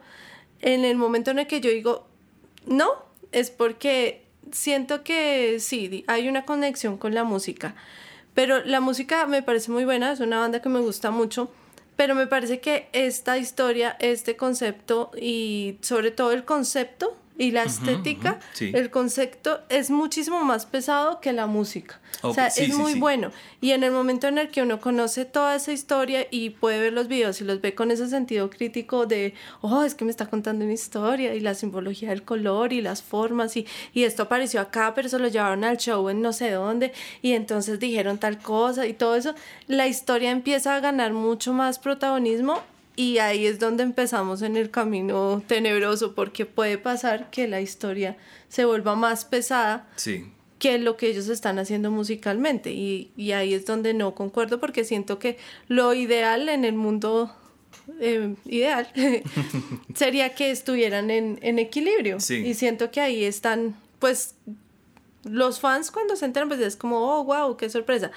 en 0.60 0.84
el 0.84 0.96
momento 0.96 1.30
en 1.30 1.40
el 1.40 1.46
que 1.46 1.60
yo 1.60 1.70
digo, 1.70 2.06
no, 2.66 2.90
es 3.32 3.50
porque 3.50 4.24
siento 4.52 5.02
que 5.02 5.58
sí, 5.60 6.04
hay 6.06 6.28
una 6.28 6.44
conexión 6.44 6.96
con 6.96 7.14
la 7.14 7.24
música, 7.24 7.74
pero 8.34 8.64
la 8.64 8.80
música 8.80 9.26
me 9.26 9.42
parece 9.42 9.70
muy 9.70 9.84
buena, 9.84 10.12
es 10.12 10.20
una 10.20 10.40
banda 10.40 10.60
que 10.60 10.68
me 10.68 10.80
gusta 10.80 11.10
mucho, 11.10 11.50
pero 12.00 12.14
me 12.14 12.26
parece 12.26 12.60
que 12.60 12.88
esta 12.94 13.36
historia, 13.36 13.94
este 14.00 14.34
concepto 14.34 15.10
y 15.20 15.76
sobre 15.82 16.10
todo 16.10 16.32
el 16.32 16.46
concepto 16.46 17.14
y 17.40 17.52
la 17.52 17.62
estética, 17.62 18.38
el 18.60 18.90
concepto 18.90 19.60
es 19.70 19.88
muchísimo 19.88 20.44
más 20.44 20.66
pesado 20.66 21.22
que 21.22 21.32
la 21.32 21.46
música. 21.46 21.98
o 22.20 22.34
sea, 22.34 22.48
es 22.48 22.74
muy 22.74 23.00
bueno. 23.00 23.32
Y 23.62 23.70
en 23.70 23.82
el 23.82 23.92
momento 23.92 24.28
en 24.28 24.36
el 24.36 24.50
que 24.50 24.60
uno 24.60 24.78
conoce 24.78 25.24
toda 25.24 25.56
esa 25.56 25.72
historia 25.72 26.26
y 26.30 26.50
puede 26.50 26.78
ver 26.78 26.92
los 26.92 27.08
videos 27.08 27.40
y 27.40 27.44
los 27.44 27.62
ve 27.62 27.74
con 27.74 27.90
ese 27.90 28.08
sentido 28.08 28.50
crítico 28.50 29.06
de, 29.06 29.32
oh, 29.62 29.84
es 29.84 29.94
que 29.94 30.04
me 30.04 30.10
está 30.10 30.26
contando 30.26 30.66
una 30.66 30.74
historia 30.74 31.34
y 31.34 31.40
la 31.40 31.54
simbología 31.54 32.10
del 32.10 32.24
color 32.24 32.74
y 32.74 32.82
las 32.82 33.02
formas 33.02 33.56
y, 33.56 33.66
y 33.94 34.04
esto 34.04 34.24
apareció 34.24 34.60
acá, 34.60 34.92
pero 34.94 35.08
se 35.08 35.18
lo 35.18 35.28
llevaron 35.28 35.64
al 35.64 35.78
show 35.78 36.10
en 36.10 36.20
no 36.20 36.34
sé 36.34 36.50
dónde 36.50 36.92
y 37.22 37.32
entonces 37.32 37.80
dijeron 37.80 38.18
tal 38.18 38.38
cosa 38.38 38.86
y 38.86 38.92
todo 38.92 39.16
eso, 39.16 39.34
la 39.66 39.86
historia 39.86 40.30
empieza 40.30 40.76
a 40.76 40.80
ganar 40.80 41.14
mucho 41.14 41.54
más 41.54 41.78
protagonismo 41.78 42.60
y 43.00 43.16
ahí 43.16 43.46
es 43.46 43.58
donde 43.58 43.82
empezamos 43.82 44.42
en 44.42 44.58
el 44.58 44.70
camino 44.70 45.42
tenebroso, 45.46 46.14
porque 46.14 46.44
puede 46.44 46.76
pasar 46.76 47.30
que 47.30 47.48
la 47.48 47.62
historia 47.62 48.18
se 48.50 48.66
vuelva 48.66 48.94
más 48.94 49.24
pesada 49.24 49.88
que 50.58 50.78
lo 50.78 50.98
que 50.98 51.08
ellos 51.08 51.28
están 51.28 51.58
haciendo 51.58 51.90
musicalmente. 51.90 52.72
Y, 52.72 53.10
ahí 53.32 53.54
es 53.54 53.64
donde 53.64 53.94
no 53.94 54.14
concuerdo, 54.14 54.60
porque 54.60 54.84
siento 54.84 55.18
que 55.18 55.38
lo 55.66 55.94
ideal 55.94 56.50
en 56.50 56.66
el 56.66 56.74
mundo 56.74 57.34
eh, 58.00 58.34
ideal 58.44 58.86
sería 59.94 60.34
que 60.34 60.50
estuvieran 60.50 61.10
en, 61.10 61.58
equilibrio. 61.58 62.18
Y 62.18 62.52
siento 62.52 62.90
que 62.90 63.00
ahí 63.00 63.24
están, 63.24 63.76
pues, 63.98 64.34
los 65.24 65.58
fans 65.58 65.90
cuando 65.90 66.16
se 66.16 66.26
enteran, 66.26 66.48
pues 66.50 66.60
es 66.60 66.76
como, 66.76 66.98
oh, 66.98 67.24
wow, 67.24 67.56
qué 67.56 67.70
sorpresa. 67.70 68.10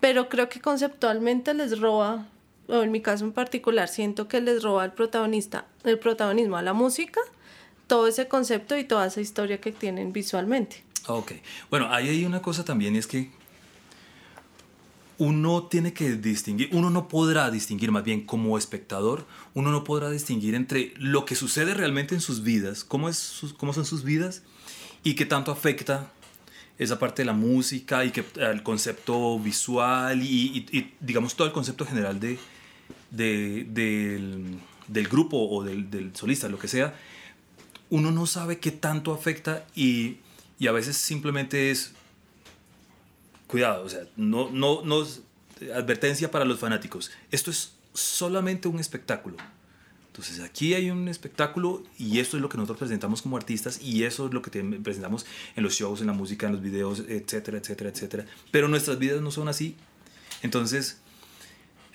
Pero 0.00 0.28
creo 0.28 0.48
que 0.48 0.60
conceptualmente 0.60 1.54
les 1.54 1.78
roba 1.78 2.26
o 2.68 2.82
en 2.82 2.90
mi 2.90 3.00
caso 3.00 3.24
en 3.24 3.32
particular, 3.32 3.88
siento 3.88 4.28
que 4.28 4.40
les 4.40 4.62
roba 4.62 4.84
el 4.84 4.92
protagonista, 4.92 5.66
el 5.84 5.98
protagonismo 5.98 6.56
a 6.56 6.62
la 6.62 6.72
música, 6.72 7.20
todo 7.86 8.06
ese 8.06 8.28
concepto 8.28 8.76
y 8.76 8.84
toda 8.84 9.06
esa 9.06 9.20
historia 9.20 9.60
que 9.60 9.72
tienen 9.72 10.12
visualmente. 10.12 10.82
Ok, 11.06 11.32
bueno, 11.70 11.88
ahí 11.90 12.08
hay 12.08 12.24
una 12.24 12.40
cosa 12.40 12.64
también, 12.64 12.96
es 12.96 13.06
que 13.06 13.30
uno 15.18 15.64
tiene 15.64 15.92
que 15.92 16.12
distinguir, 16.12 16.70
uno 16.72 16.90
no 16.90 17.08
podrá 17.08 17.50
distinguir, 17.50 17.92
más 17.92 18.04
bien 18.04 18.26
como 18.26 18.58
espectador, 18.58 19.26
uno 19.52 19.70
no 19.70 19.84
podrá 19.84 20.10
distinguir 20.10 20.54
entre 20.54 20.94
lo 20.96 21.24
que 21.24 21.34
sucede 21.34 21.74
realmente 21.74 22.14
en 22.14 22.20
sus 22.20 22.42
vidas, 22.42 22.84
cómo, 22.84 23.08
es 23.08 23.54
cómo 23.56 23.72
son 23.72 23.84
sus 23.84 24.02
vidas 24.02 24.42
y 25.02 25.14
qué 25.14 25.26
tanto 25.26 25.52
afecta 25.52 26.10
esa 26.78 26.98
parte 26.98 27.22
de 27.22 27.26
la 27.26 27.32
música 27.32 28.04
y 28.04 28.10
que 28.10 28.24
el 28.36 28.62
concepto 28.62 29.38
visual 29.38 30.22
y 30.22 30.92
digamos 31.00 31.36
todo 31.36 31.46
el 31.46 31.52
concepto 31.52 31.86
general 31.86 32.18
de, 32.18 32.38
del, 33.14 35.08
grupo 35.08 35.48
o 35.48 35.64
del, 35.64 36.10
solista, 36.14 36.48
lo 36.48 36.58
que 36.58 36.68
sea, 36.68 36.94
uno 37.90 38.10
no 38.10 38.26
sabe 38.26 38.58
qué 38.58 38.70
tanto 38.70 39.12
afecta 39.12 39.66
y, 39.74 40.18
a 40.66 40.72
veces 40.72 40.96
simplemente 40.96 41.70
es 41.70 41.92
cuidado, 43.46 43.84
o 43.84 43.88
sea, 43.88 44.00
no, 44.16 44.50
no, 44.50 44.82
no, 44.82 45.06
advertencia 45.74 46.30
para 46.30 46.46
los 46.46 46.58
fanáticos. 46.58 47.10
Esto 47.30 47.50
es 47.50 47.74
solamente 47.92 48.66
un 48.66 48.80
espectáculo. 48.80 49.36
Entonces 50.14 50.38
aquí 50.38 50.74
hay 50.74 50.90
un 50.90 51.08
espectáculo 51.08 51.82
y 51.98 52.20
esto 52.20 52.36
es 52.36 52.40
lo 52.40 52.48
que 52.48 52.56
nosotros 52.56 52.78
presentamos 52.78 53.20
como 53.20 53.36
artistas 53.36 53.82
y 53.82 54.04
eso 54.04 54.28
es 54.28 54.32
lo 54.32 54.42
que 54.42 54.62
presentamos 54.80 55.26
en 55.56 55.64
los 55.64 55.74
shows, 55.74 56.00
en 56.02 56.06
la 56.06 56.12
música, 56.12 56.46
en 56.46 56.52
los 56.52 56.62
videos, 56.62 57.00
etcétera, 57.00 57.58
etcétera, 57.58 57.90
etcétera. 57.90 58.26
Pero 58.52 58.68
nuestras 58.68 59.00
vidas 59.00 59.20
no 59.20 59.32
son 59.32 59.48
así. 59.48 59.74
Entonces, 60.42 60.98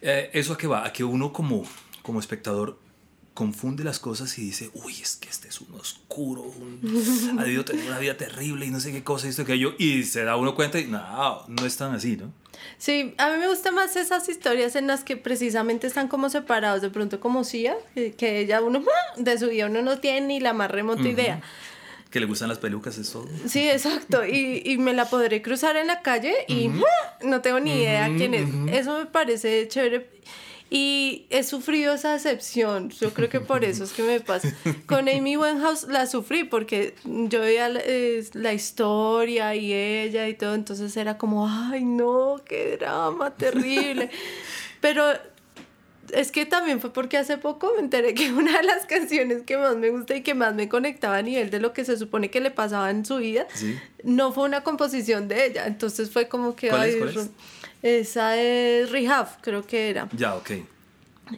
eh, 0.01 0.29
¿Eso 0.33 0.53
a 0.53 0.57
qué 0.57 0.67
va? 0.67 0.85
A 0.85 0.93
que 0.93 1.03
uno 1.03 1.33
como, 1.33 1.63
como 2.01 2.19
espectador 2.19 2.79
confunde 3.33 3.83
las 3.83 3.99
cosas 3.99 4.37
y 4.37 4.41
dice, 4.43 4.69
uy, 4.73 4.93
es 5.01 5.15
que 5.15 5.29
este 5.29 5.47
es 5.47 5.61
un 5.61 5.73
oscuro, 5.75 6.41
un, 6.41 7.37
ha 7.39 7.43
debido 7.43 7.65
tener 7.65 7.85
una 7.85 7.99
vida 7.99 8.17
terrible 8.17 8.65
y 8.65 8.69
no 8.69 8.79
sé 8.79 8.91
qué 8.91 9.03
cosa, 9.03 9.27
esto 9.27 9.45
que 9.45 9.57
yo, 9.57 9.73
y 9.77 10.03
se 10.03 10.23
da 10.23 10.35
uno 10.35 10.55
cuenta 10.55 10.79
y 10.79 10.85
no, 10.85 11.43
no 11.47 11.65
es 11.65 11.77
tan 11.77 11.93
así, 11.93 12.17
¿no? 12.17 12.31
Sí, 12.77 13.13
a 13.17 13.29
mí 13.29 13.37
me 13.37 13.47
gustan 13.47 13.75
más 13.75 13.95
esas 13.95 14.27
historias 14.27 14.75
en 14.75 14.87
las 14.87 15.03
que 15.03 15.15
precisamente 15.15 15.87
están 15.87 16.09
como 16.09 16.29
separados, 16.29 16.81
de 16.81 16.89
pronto 16.89 17.19
como 17.19 17.43
Sia, 17.43 17.77
que, 17.93 18.39
ella 18.39 18.61
uno 18.61 18.83
de 19.17 19.37
su 19.39 19.47
vida 19.47 19.67
uno 19.67 19.81
no 19.81 19.99
tiene 19.99 20.27
ni 20.27 20.39
la 20.39 20.53
más 20.53 20.69
remota 20.69 21.07
idea 21.07 21.41
que 22.09 22.19
le 22.19 22.25
gustan 22.25 22.49
las 22.49 22.57
pelucas, 22.57 22.97
es 22.97 23.11
todo. 23.11 23.27
Sí, 23.47 23.69
exacto. 23.69 24.25
Y, 24.25 24.63
y 24.65 24.77
me 24.77 24.93
la 24.93 25.05
podré 25.05 25.41
cruzar 25.41 25.75
en 25.77 25.87
la 25.87 26.01
calle 26.01 26.33
y 26.47 26.71
no 27.23 27.41
tengo 27.41 27.59
ni 27.59 27.81
idea 27.81 28.09
quién 28.17 28.33
es. 28.33 28.49
Eso 28.71 28.97
me 28.97 29.05
parece 29.05 29.67
chévere. 29.67 30.09
Y 30.71 31.25
he 31.31 31.43
sufrido 31.43 31.95
esa 31.95 32.13
decepción. 32.13 32.89
Yo 32.91 33.11
creo 33.13 33.27
que 33.27 33.39
por 33.39 33.65
eso 33.65 33.83
es 33.83 33.91
que 33.91 34.03
me 34.03 34.19
pasa. 34.19 34.53
Con 34.85 35.09
Amy 35.09 35.35
Winehouse 35.35 35.87
la 35.87 36.05
sufrí 36.05 36.43
porque 36.43 36.93
yo 37.03 37.41
veía 37.41 37.69
la 37.69 38.53
historia 38.53 39.55
y 39.55 39.73
ella 39.73 40.27
y 40.27 40.35
todo. 40.35 40.53
Entonces 40.53 40.95
era 40.95 41.17
como, 41.17 41.47
ay, 41.47 41.83
no, 41.83 42.39
qué 42.45 42.77
drama 42.77 43.35
terrible. 43.35 44.11
Pero 44.79 45.05
es 46.13 46.31
que 46.31 46.45
también 46.45 46.79
fue 46.79 46.93
porque 46.93 47.17
hace 47.17 47.37
poco 47.37 47.71
me 47.75 47.81
enteré 47.81 48.13
que 48.13 48.31
una 48.31 48.57
de 48.57 48.63
las 48.63 48.85
canciones 48.85 49.43
que 49.43 49.57
más 49.57 49.75
me 49.75 49.89
gusta 49.89 50.15
y 50.15 50.21
que 50.21 50.33
más 50.33 50.53
me 50.55 50.69
conectaba 50.69 51.17
a 51.17 51.21
nivel 51.21 51.49
de 51.49 51.59
lo 51.59 51.73
que 51.73 51.85
se 51.85 51.97
supone 51.97 52.29
que 52.29 52.41
le 52.41 52.51
pasaba 52.51 52.89
en 52.91 53.05
su 53.05 53.17
vida, 53.17 53.47
no 54.03 54.31
fue 54.31 54.45
una 54.45 54.63
composición 54.63 55.27
de 55.27 55.45
ella. 55.47 55.65
Entonces 55.65 56.11
fue 56.11 56.27
como 56.27 56.55
que... 56.55 56.69
¿Cuál 56.69 56.89
es, 56.89 57.29
Esa 57.81 58.37
es 58.37 58.91
Rehab, 58.91 59.41
creo 59.41 59.65
que 59.65 59.89
era. 59.89 60.09
Ya, 60.13 60.35
ok. 60.35 60.51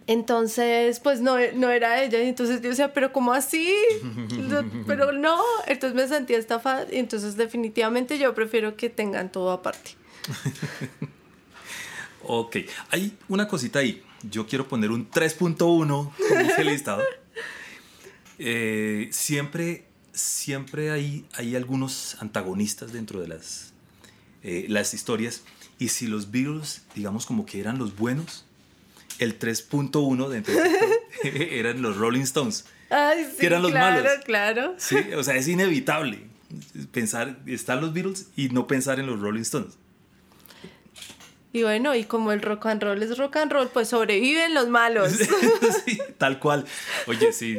Entonces, 0.07 0.99
pues 1.01 1.19
no, 1.19 1.35
no 1.55 1.69
era 1.69 2.01
ella. 2.01 2.19
Entonces 2.19 2.61
yo 2.61 2.69
decía, 2.69 2.93
pero 2.93 3.11
¿cómo 3.11 3.33
así? 3.33 3.73
pero 4.87 5.11
no. 5.11 5.37
Entonces 5.67 5.95
me 5.95 6.07
sentía 6.07 6.37
estafada. 6.37 6.87
Y 6.91 6.97
entonces 6.97 7.35
definitivamente 7.35 8.17
yo 8.17 8.33
prefiero 8.33 8.75
que 8.77 8.89
tengan 8.89 9.31
todo 9.31 9.51
aparte. 9.51 9.91
ok. 12.23 12.57
Hay 12.89 13.17
una 13.27 13.47
cosita 13.47 13.79
ahí 13.79 14.03
yo 14.23 14.45
quiero 14.47 14.67
poner 14.67 14.91
un 14.91 15.09
3.1 15.09 16.11
en 16.31 16.41
ese 16.45 16.63
listado. 16.63 17.01
Eh, 18.43 19.09
siempre, 19.11 19.85
siempre 20.13 20.89
hay, 20.89 21.27
hay 21.33 21.55
algunos 21.55 22.17
antagonistas 22.19 22.91
dentro 22.91 23.21
de 23.21 23.27
las, 23.27 23.71
eh, 24.41 24.65
las 24.67 24.95
historias. 24.95 25.43
Y 25.81 25.87
si 25.87 26.05
los 26.05 26.29
Beatles, 26.29 26.83
digamos 26.93 27.25
como 27.25 27.43
que 27.43 27.59
eran 27.59 27.79
los 27.79 27.95
buenos, 27.97 28.45
el 29.17 29.39
3.1 29.39 30.27
dentro 30.27 30.53
de 30.53 31.59
eran 31.59 31.81
los 31.81 31.97
Rolling 31.97 32.21
Stones. 32.21 32.65
Ay, 32.91 33.25
sí, 33.31 33.37
que 33.39 33.47
eran 33.47 33.63
los 33.63 33.71
claro, 33.71 34.03
malos. 34.03 34.19
Claro, 34.23 34.75
Sí, 34.77 34.97
o 35.17 35.23
sea, 35.23 35.37
es 35.37 35.47
inevitable 35.47 36.19
pensar, 36.91 37.39
están 37.47 37.81
los 37.81 37.93
Beatles 37.93 38.27
y 38.35 38.49
no 38.49 38.67
pensar 38.67 38.99
en 38.99 39.07
los 39.07 39.19
Rolling 39.19 39.41
Stones. 39.41 39.73
Y 41.51 41.63
bueno, 41.63 41.95
y 41.95 42.03
como 42.03 42.31
el 42.31 42.43
rock 42.43 42.67
and 42.67 42.83
roll 42.83 43.01
es 43.01 43.17
rock 43.17 43.37
and 43.37 43.51
roll, 43.51 43.69
pues 43.69 43.87
sobreviven 43.87 44.53
los 44.53 44.69
malos. 44.69 45.13
sí, 45.85 45.99
tal 46.19 46.37
cual. 46.39 46.67
Oye, 47.07 47.33
sí. 47.33 47.57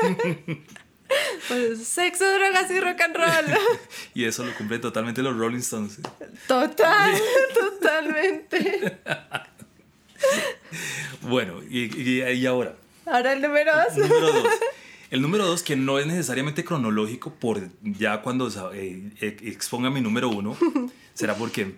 Pues 1.48 1.86
sexo, 1.86 2.24
drogas 2.24 2.70
y 2.70 2.80
rock 2.80 3.00
and 3.00 3.16
roll. 3.16 3.58
y 4.14 4.24
eso 4.24 4.44
lo 4.44 4.54
cumplen 4.54 4.80
totalmente 4.80 5.22
los 5.22 5.36
Rolling 5.36 5.58
Stones. 5.58 5.98
Total, 6.46 7.14
totalmente. 7.54 8.98
bueno, 11.22 11.60
y, 11.68 12.00
y, 12.00 12.46
ahora. 12.46 12.76
Ahora 13.06 13.32
el 13.32 13.42
número 13.42 13.72
dos. 13.74 13.96
El 13.96 14.08
número 14.08 14.32
dos. 14.32 14.52
El 15.10 15.22
número 15.22 15.46
dos, 15.46 15.62
que 15.62 15.76
no 15.76 15.98
es 15.98 16.06
necesariamente 16.06 16.64
cronológico, 16.64 17.34
por 17.34 17.60
ya 17.82 18.22
cuando 18.22 18.48
eh, 18.72 19.10
exponga 19.20 19.90
mi 19.90 20.00
número 20.00 20.30
uno, 20.30 20.56
será 21.12 21.34
porque 21.34 21.74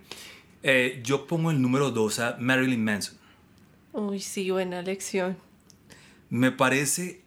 eh, 0.66 1.02
yo 1.04 1.26
pongo 1.26 1.50
el 1.50 1.60
número 1.60 1.90
2 1.90 2.18
a 2.20 2.36
Marilyn 2.40 2.82
Manson. 2.82 3.18
Uy, 3.92 4.18
sí, 4.18 4.50
buena 4.50 4.80
lección. 4.80 5.36
Me 6.30 6.50
parece, 6.52 7.20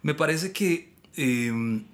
me 0.00 0.14
parece 0.14 0.52
que 0.52 0.87
em, 1.18 1.84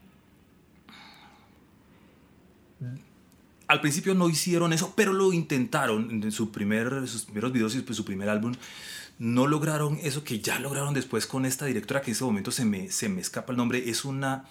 al 3.67 3.81
principio 3.81 4.15
no 4.15 4.29
hicieron 4.29 4.73
eso, 4.73 4.93
pero 4.95 5.13
lo 5.13 5.33
intentaron 5.33 6.11
en 6.11 6.33
su 6.33 6.53
primer, 6.53 7.09
sus 7.09 7.25
primeros 7.25 7.53
videos 7.53 7.75
y 7.75 7.81
pues, 7.81 7.97
su 7.97 8.05
primer 8.05 8.29
álbum. 8.29 8.55
No 9.19 9.47
lograron 9.47 9.99
eso 10.03 10.25
que 10.25 10.41
ya 10.41 10.59
lograron 10.59 10.93
después 10.93 11.27
con 11.27 11.47
esta 11.47 11.67
directora 11.67 12.01
que 12.01 12.11
en 12.11 12.17
ese 12.17 12.25
momento 12.25 12.51
se 12.51 12.65
me, 12.65 12.91
se 12.91 13.09
me 13.09 13.21
escapa 13.21 13.53
el 13.53 13.57
nombre. 13.57 13.89
Es 13.89 14.05
una, 14.05 14.45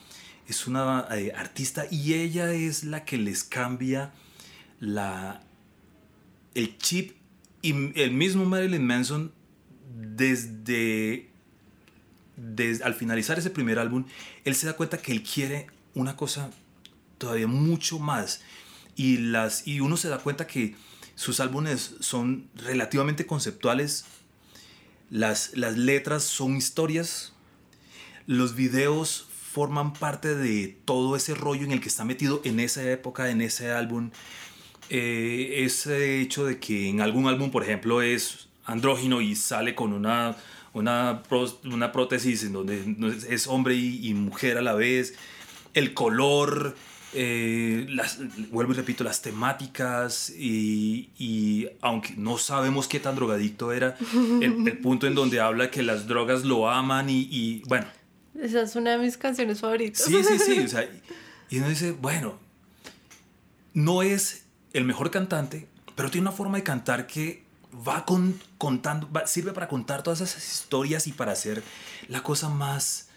es 0.47 0.67
una 0.67 1.07
eh, 1.11 1.31
artista 1.35 1.85
y 1.91 2.13
ella 2.13 2.51
es 2.53 2.83
la 2.83 3.05
que 3.05 3.17
les 3.17 3.43
cambia 3.43 4.13
la, 4.79 5.43
el 6.55 6.77
chip 6.77 7.11
y 7.61 7.99
el 7.99 8.11
mismo 8.11 8.45
Marilyn 8.45 8.85
Manson 8.85 9.31
desde, 9.95 11.29
desde 12.35 12.83
al 12.83 12.93
finalizar 12.93 13.37
ese 13.37 13.49
primer 13.49 13.79
álbum, 13.79 14.05
él 14.43 14.55
se 14.55 14.65
da 14.65 14.73
cuenta 14.73 14.97
que 14.97 15.11
él 15.11 15.23
quiere 15.23 15.67
una 15.93 16.15
cosa 16.15 16.49
todavía 17.17 17.47
mucho 17.47 17.99
más. 17.99 18.41
Y, 18.95 19.17
las, 19.17 19.67
y 19.67 19.79
uno 19.79 19.97
se 19.97 20.09
da 20.09 20.19
cuenta 20.19 20.47
que 20.47 20.75
sus 21.15 21.39
álbumes 21.39 21.95
son 21.99 22.49
relativamente 22.55 23.25
conceptuales, 23.25 24.05
las, 25.09 25.51
las 25.55 25.77
letras 25.77 26.23
son 26.23 26.55
historias, 26.57 27.33
los 28.25 28.55
videos 28.55 29.27
forman 29.29 29.93
parte 29.93 30.35
de 30.35 30.79
todo 30.85 31.15
ese 31.15 31.35
rollo 31.35 31.63
en 31.63 31.71
el 31.71 31.81
que 31.81 31.89
está 31.89 32.03
metido 32.03 32.41
en 32.43 32.59
esa 32.59 32.89
época, 32.89 33.29
en 33.29 33.41
ese 33.41 33.71
álbum. 33.71 34.09
Eh, 34.89 35.63
ese 35.63 36.21
hecho 36.21 36.45
de 36.45 36.59
que 36.59 36.89
en 36.89 37.01
algún 37.01 37.27
álbum, 37.27 37.51
por 37.51 37.63
ejemplo, 37.63 38.01
es 38.01 38.47
andrógino 38.65 39.21
y 39.21 39.35
sale 39.35 39.75
con 39.75 39.93
una, 39.93 40.35
una, 40.73 41.23
una 41.65 41.91
prótesis 41.91 42.43
en 42.43 42.53
donde 42.53 42.83
es 43.29 43.47
hombre 43.47 43.75
y, 43.75 44.07
y 44.07 44.13
mujer 44.13 44.57
a 44.57 44.61
la 44.61 44.73
vez, 44.73 45.15
el 45.73 45.93
color, 45.93 46.75
eh, 47.13 47.85
las, 47.89 48.19
vuelvo 48.49 48.73
y 48.73 48.75
repito, 48.75 49.03
las 49.03 49.21
temáticas 49.21 50.31
y, 50.31 51.11
y, 51.17 51.67
aunque 51.81 52.15
no 52.17 52.37
sabemos 52.37 52.87
qué 52.87 52.99
tan 52.99 53.15
drogadicto 53.15 53.71
era, 53.71 53.95
el, 54.41 54.79
punto 54.79 55.05
en 55.05 55.13
donde 55.13 55.39
habla 55.39 55.69
que 55.69 55.83
las 55.83 56.07
drogas 56.07 56.43
lo 56.43 56.69
aman 56.69 57.09
y, 57.09 57.27
y, 57.29 57.61
bueno. 57.67 57.85
Esa 58.39 58.63
es 58.63 58.75
una 58.75 58.91
de 58.91 58.97
mis 58.97 59.15
canciones 59.17 59.59
favoritas. 59.59 60.03
Sí, 60.03 60.23
sí, 60.23 60.39
sí. 60.39 60.59
O 60.59 60.67
sea, 60.67 60.89
y 61.49 61.57
uno 61.59 61.69
dice, 61.69 61.91
bueno, 61.91 62.39
no 63.75 64.01
es 64.01 64.45
el 64.73 64.85
mejor 64.85 65.11
cantante, 65.11 65.67
pero 65.95 66.09
tiene 66.09 66.27
una 66.27 66.35
forma 66.35 66.57
de 66.57 66.63
cantar 66.63 67.05
que 67.05 67.43
va 67.75 68.05
con, 68.05 68.39
contando, 68.57 69.09
sirve 69.25 69.51
para 69.53 69.67
contar 69.67 70.03
todas 70.03 70.21
esas 70.21 70.51
historias 70.51 71.07
y 71.07 71.11
para 71.11 71.31
hacer 71.31 71.63
la 72.07 72.23
cosa 72.23 72.49
más 72.49 73.09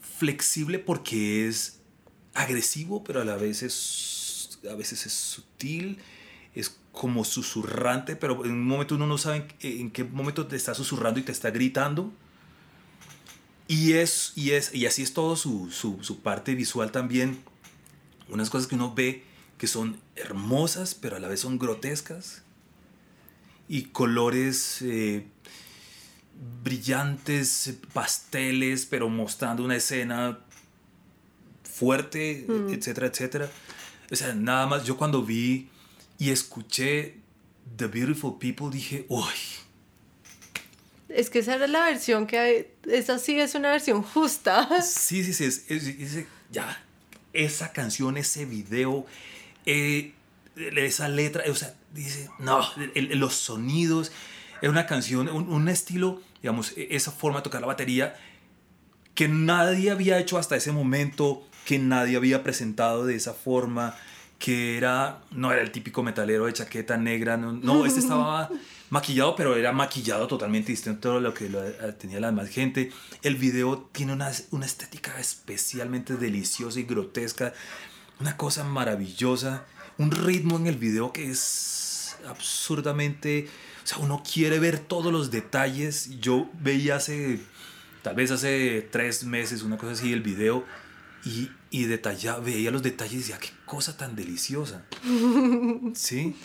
flexible 0.00 0.78
porque 0.78 1.48
es 1.48 1.78
agresivo, 2.34 3.04
pero 3.04 3.20
a 3.20 3.24
la 3.24 3.36
vez 3.36 3.62
es, 3.62 4.58
a 4.70 4.74
veces 4.74 5.06
es 5.06 5.12
sutil, 5.12 5.98
es 6.54 6.76
como 6.92 7.24
susurrante, 7.24 8.16
pero 8.16 8.44
en 8.44 8.52
un 8.52 8.66
momento 8.66 8.96
uno 8.96 9.06
no 9.06 9.18
sabe 9.18 9.46
en, 9.60 9.90
qué 9.90 10.04
momento 10.04 10.46
te 10.46 10.56
está 10.56 10.74
susurrando 10.74 11.20
y 11.20 11.22
te 11.22 11.32
está 11.32 11.50
gritando. 11.50 12.12
Y, 13.68 13.92
es, 13.92 14.32
y, 14.34 14.50
es, 14.50 14.74
y 14.74 14.86
así 14.86 15.02
es 15.02 15.14
todo 15.14 15.36
su, 15.36 15.70
su, 15.70 16.02
su 16.02 16.20
parte 16.20 16.56
visual 16.56 16.90
también. 16.90 17.40
Unas 18.28 18.50
cosas 18.50 18.66
que 18.66 18.74
uno 18.74 18.94
ve 18.94 19.24
que 19.58 19.68
son 19.68 20.00
hermosas, 20.16 20.94
pero 20.94 21.16
a 21.16 21.20
la 21.20 21.28
vez 21.28 21.40
son 21.40 21.58
grotescas. 21.58 22.42
Y 23.72 23.84
colores 23.84 24.82
eh, 24.82 25.24
brillantes, 26.64 27.74
pasteles, 27.92 28.84
pero 28.84 29.08
mostrando 29.08 29.64
una 29.64 29.76
escena 29.76 30.40
fuerte, 31.62 32.44
mm. 32.48 32.74
etcétera, 32.74 33.06
etcétera. 33.06 33.50
O 34.10 34.16
sea, 34.16 34.34
nada 34.34 34.66
más 34.66 34.84
yo 34.84 34.96
cuando 34.96 35.22
vi 35.22 35.68
y 36.18 36.30
escuché 36.30 37.14
The 37.76 37.86
Beautiful 37.86 38.38
People 38.38 38.70
dije, 38.70 39.06
uy. 39.08 39.24
Es 41.08 41.30
que 41.30 41.40
esa 41.40 41.54
era 41.54 41.66
la 41.66 41.84
versión 41.84 42.26
que 42.26 42.38
hay, 42.38 42.66
esa 42.88 43.18
sí 43.18 43.38
es 43.38 43.54
una 43.54 43.70
versión 43.70 44.02
justa. 44.02 44.68
Sí, 44.82 45.24
sí, 45.24 45.32
sí, 45.32 45.44
es, 45.68 46.26
ya, 46.50 46.82
esa 47.32 47.72
canción, 47.72 48.16
ese 48.16 48.44
video, 48.44 49.06
eh, 49.64 50.12
esa 50.56 51.08
letra, 51.08 51.44
o 51.50 51.54
sea, 51.54 51.74
dice, 51.92 52.30
no, 52.38 52.60
los 52.94 53.34
sonidos, 53.34 54.12
es 54.60 54.68
una 54.68 54.86
canción, 54.86 55.28
un, 55.28 55.48
un, 55.48 55.68
estilo, 55.68 56.20
digamos, 56.42 56.72
e, 56.76 56.88
esa 56.90 57.10
forma 57.10 57.38
de 57.38 57.44
tocar 57.44 57.60
la 57.60 57.66
batería 57.66 58.16
que 59.14 59.28
nadie 59.28 59.90
había 59.90 60.18
hecho 60.18 60.38
hasta 60.38 60.56
ese 60.56 60.72
momento, 60.72 61.42
que 61.64 61.78
nadie 61.78 62.16
había 62.16 62.42
presentado 62.42 63.04
de 63.04 63.16
esa 63.16 63.34
forma, 63.34 63.94
que 64.38 64.78
era, 64.78 65.20
no 65.32 65.52
era 65.52 65.60
el 65.60 65.70
típico 65.70 66.02
metalero 66.02 66.46
de 66.46 66.54
chaqueta 66.54 66.96
negra, 66.96 67.36
no, 67.36 67.84
este 67.84 68.00
estaba 68.00 68.48
maquillado, 68.88 69.36
pero 69.36 69.56
era 69.56 69.72
maquillado 69.72 70.26
totalmente 70.26 70.72
distinto 70.72 71.18
a 71.18 71.20
lo 71.20 71.34
que 71.34 71.46
eh, 71.46 71.92
tenía 71.98 72.18
la 72.20 72.28
demás 72.28 72.48
gente. 72.48 72.90
El 73.22 73.36
video 73.36 73.90
tiene 73.92 74.14
una, 74.14 74.32
una 74.52 74.64
estética 74.64 75.20
especialmente 75.20 76.16
deliciosa 76.16 76.80
y 76.80 76.84
grotesca, 76.84 77.52
una 78.20 78.38
cosa 78.38 78.64
maravillosa, 78.64 79.66
un 79.98 80.10
ritmo 80.10 80.56
en 80.56 80.66
el 80.66 80.76
video 80.76 81.12
que 81.12 81.30
es 81.30 82.16
absurdamente, 82.26 83.48
o 83.82 83.86
sea, 83.86 83.98
uno 83.98 84.22
quiere 84.22 84.58
ver 84.58 84.78
todos 84.78 85.12
los 85.12 85.30
detalles. 85.30 86.20
Yo 86.20 86.48
veía 86.60 86.96
hace, 86.96 87.40
tal 88.02 88.14
vez 88.14 88.30
hace 88.30 88.86
tres 88.90 89.24
meses, 89.24 89.62
una 89.62 89.78
cosa 89.78 89.92
así, 89.92 90.12
el 90.12 90.22
video 90.22 90.64
y, 91.24 91.50
y 91.70 91.84
detallaba, 91.84 92.40
veía 92.40 92.70
los 92.70 92.82
detalles 92.82 93.14
y 93.14 93.18
decía, 93.18 93.38
qué 93.38 93.50
cosa 93.66 93.96
tan 93.96 94.16
deliciosa. 94.16 94.84
¿Sí? 95.94 96.36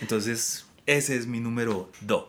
Entonces, 0.00 0.66
ese 0.86 1.16
es 1.16 1.26
mi 1.26 1.40
número 1.40 1.90
dos. 2.00 2.26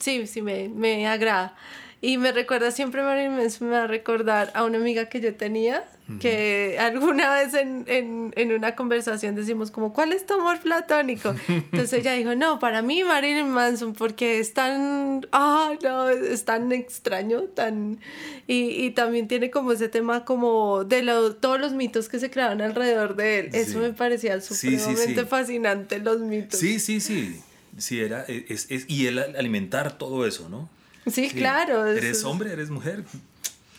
Sí, 0.00 0.26
sí, 0.26 0.42
me, 0.42 0.68
me 0.68 1.06
agrada. 1.06 1.56
Y 2.04 2.18
me 2.18 2.32
recuerda 2.32 2.70
siempre, 2.70 3.02
Marilyn 3.02 3.34
me 3.34 3.68
va 3.70 3.84
a 3.84 3.86
recordar 3.86 4.50
a 4.52 4.64
una 4.64 4.76
amiga 4.76 5.08
que 5.08 5.22
yo 5.22 5.34
tenía, 5.34 5.88
que 6.20 6.76
alguna 6.78 7.32
vez 7.32 7.54
en, 7.54 7.86
en, 7.86 8.30
en, 8.36 8.52
una 8.52 8.76
conversación 8.76 9.34
decimos 9.34 9.70
como, 9.70 9.94
¿cuál 9.94 10.12
es 10.12 10.26
tu 10.26 10.34
amor 10.34 10.60
platónico? 10.60 11.34
Entonces 11.48 11.94
ella 11.94 12.12
dijo, 12.12 12.34
no, 12.34 12.58
para 12.58 12.82
mí 12.82 13.02
Marilyn 13.04 13.48
Manson, 13.48 13.94
porque 13.94 14.38
es 14.38 14.52
tan, 14.52 15.26
ah, 15.32 15.72
no, 15.82 16.10
es 16.10 16.44
tan 16.44 16.72
extraño, 16.72 17.44
tan... 17.44 17.98
Y, 18.46 18.84
y 18.84 18.90
también 18.90 19.26
tiene 19.26 19.50
como 19.50 19.72
ese 19.72 19.88
tema 19.88 20.26
como 20.26 20.84
de 20.84 21.02
lo, 21.02 21.36
todos 21.36 21.58
los 21.58 21.72
mitos 21.72 22.10
que 22.10 22.18
se 22.18 22.28
creaban 22.28 22.60
alrededor 22.60 23.16
de 23.16 23.38
él. 23.38 23.50
Eso 23.54 23.78
me 23.78 23.94
parecía 23.94 24.42
supremamente 24.42 25.24
fascinante, 25.24 26.00
los 26.00 26.20
mitos. 26.20 26.60
Sí, 26.60 26.80
sí, 26.80 27.00
sí. 27.00 27.40
Sí, 27.78 28.02
era, 28.02 28.24
es, 28.28 28.66
es, 28.70 28.84
y 28.88 29.06
el 29.06 29.18
alimentar 29.18 29.96
todo 29.96 30.26
eso, 30.26 30.50
¿no? 30.50 30.68
Sí, 31.10 31.30
claro. 31.30 31.86
Eres 31.86 32.24
hombre, 32.24 32.52
eres 32.52 32.70
mujer. 32.70 33.04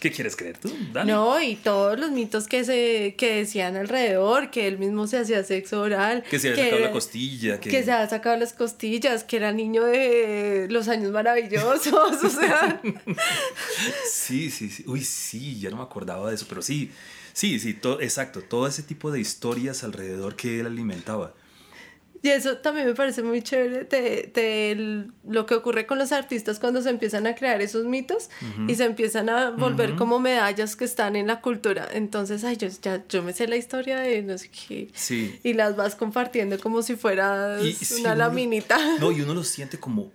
¿Qué 0.05 0.11
quieres 0.11 0.35
creer 0.35 0.59
tú? 0.59 0.71
No, 1.05 1.41
y 1.41 1.55
todos 1.55 1.97
los 1.97 2.11
mitos 2.11 2.47
que 2.47 2.63
se 2.63 3.15
que 3.17 3.37
decían 3.37 3.75
alrededor, 3.75 4.51
que 4.51 4.67
él 4.67 4.77
mismo 4.77 5.07
se 5.07 5.17
hacía 5.17 5.43
sexo 5.43 5.81
oral. 5.81 6.23
Que 6.29 6.37
se 6.37 6.49
había 6.49 6.65
sacado 6.65 6.81
la 6.81 6.91
costilla. 6.91 7.59
Que... 7.59 7.71
se 7.83 7.91
había 7.91 8.07
sacado 8.07 8.37
las 8.37 8.53
costillas, 8.53 9.23
que 9.23 9.37
era 9.37 9.51
niño 9.51 9.83
de 9.85 10.67
los 10.69 10.89
años 10.89 11.11
maravillosos, 11.11 12.23
o 12.23 12.29
sea. 12.29 12.81
sí, 14.11 14.51
sí, 14.51 14.69
sí. 14.69 14.83
Uy, 14.85 15.03
sí, 15.03 15.59
ya 15.59 15.71
no 15.71 15.77
me 15.77 15.83
acordaba 15.83 16.29
de 16.29 16.35
eso, 16.35 16.45
pero 16.47 16.61
sí, 16.61 16.91
sí, 17.33 17.59
sí, 17.59 17.73
todo, 17.73 17.99
exacto. 17.99 18.41
Todo 18.41 18.67
ese 18.67 18.83
tipo 18.83 19.11
de 19.11 19.19
historias 19.19 19.83
alrededor 19.83 20.35
que 20.35 20.59
él 20.59 20.67
alimentaba. 20.67 21.33
Y 22.25 22.29
eso 22.31 22.57
también 22.57 22.87
me 22.87 22.95
parece 22.95 23.21
muy 23.21 23.43
chévere 23.43 23.83
de, 23.83 25.05
lo 25.27 25.45
que 25.45 25.53
ocurre 25.53 25.85
con 25.85 25.99
los 25.99 26.11
artistas 26.11 26.57
cuando 26.57 26.81
se 26.81 26.89
empiezan 26.89 27.27
a 27.27 27.35
crear 27.35 27.61
esos 27.61 27.85
mitos 27.85 28.31
y 28.67 28.73
se 28.73 28.85
empiezan 28.85 29.29
a 29.29 29.51
volver 29.51 29.95
como 29.95 30.19
medallas 30.19 30.75
que 30.75 30.85
están 30.85 31.15
en 31.15 31.27
la 31.27 31.39
cultura. 31.39 31.87
Entonces, 31.93 32.43
ay, 32.43 32.57
yo, 32.57 32.67
ya, 32.81 33.03
yo 33.07 33.21
me 33.21 33.31
sé 33.31 33.47
la 33.47 33.57
historia 33.57 33.99
de 33.99 34.23
no 34.23 34.39
sé 34.39 34.49
qué. 34.49 34.87
Sí. 34.95 35.39
Y 35.43 35.53
las 35.53 35.75
vas 35.75 35.93
compartiendo 35.93 36.57
como 36.59 36.81
si 36.81 36.95
fueras 36.95 37.61
una 37.99 38.15
laminita. 38.15 38.75
No, 38.99 39.11
y 39.11 39.21
uno 39.21 39.35
lo 39.35 39.43
siente 39.43 39.77
como 39.77 40.11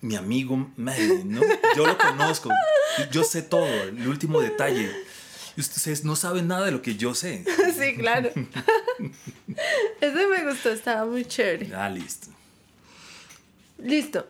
mi 0.00 0.14
amigo 0.14 0.70
¿no? 0.76 1.40
Yo 1.76 1.86
lo 1.86 1.98
conozco, 1.98 2.50
yo 3.10 3.24
sé 3.24 3.42
todo, 3.42 3.66
el 3.66 4.06
último 4.06 4.40
detalle 4.40 4.88
ustedes 5.60 6.04
no 6.04 6.16
saben 6.16 6.48
nada 6.48 6.66
de 6.66 6.72
lo 6.72 6.82
que 6.82 6.96
yo 6.96 7.14
sé. 7.14 7.44
sí, 7.78 7.96
claro. 7.96 8.30
Ese 10.00 10.26
me 10.26 10.44
gustó, 10.44 10.70
estaba 10.70 11.04
muy 11.04 11.24
chévere. 11.24 11.74
Ah, 11.74 11.88
listo. 11.88 12.28
Listo. 13.78 14.26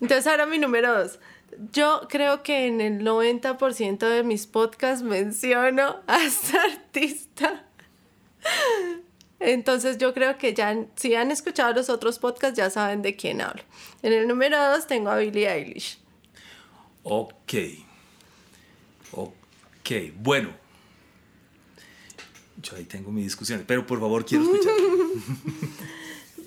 Entonces 0.00 0.26
ahora 0.26 0.46
mi 0.46 0.58
número 0.58 0.96
dos. 0.96 1.18
Yo 1.72 2.06
creo 2.08 2.42
que 2.42 2.66
en 2.66 2.80
el 2.80 3.00
90% 3.00 3.98
de 3.98 4.22
mis 4.22 4.46
podcasts 4.46 5.02
menciono 5.02 6.00
a 6.06 6.22
esta 6.22 6.62
artista. 6.72 7.64
Entonces 9.40 9.98
yo 9.98 10.14
creo 10.14 10.36
que 10.38 10.54
ya, 10.54 10.76
si 10.96 11.14
han 11.14 11.30
escuchado 11.30 11.72
los 11.72 11.88
otros 11.90 12.18
podcasts, 12.18 12.56
ya 12.56 12.70
saben 12.70 13.02
de 13.02 13.16
quién 13.16 13.40
hablo. 13.40 13.62
En 14.02 14.12
el 14.12 14.28
número 14.28 14.62
dos 14.72 14.86
tengo 14.86 15.10
a 15.10 15.16
Billie 15.16 15.48
Eilish. 15.48 15.98
Ok. 17.02 17.54
Ok, 19.12 20.12
bueno, 20.16 20.50
yo 22.62 22.76
ahí 22.76 22.84
tengo 22.84 23.10
mi 23.10 23.22
discusión, 23.22 23.64
pero 23.66 23.86
por 23.86 24.00
favor 24.00 24.24
quiero 24.24 24.44
escuchar. 24.52 24.74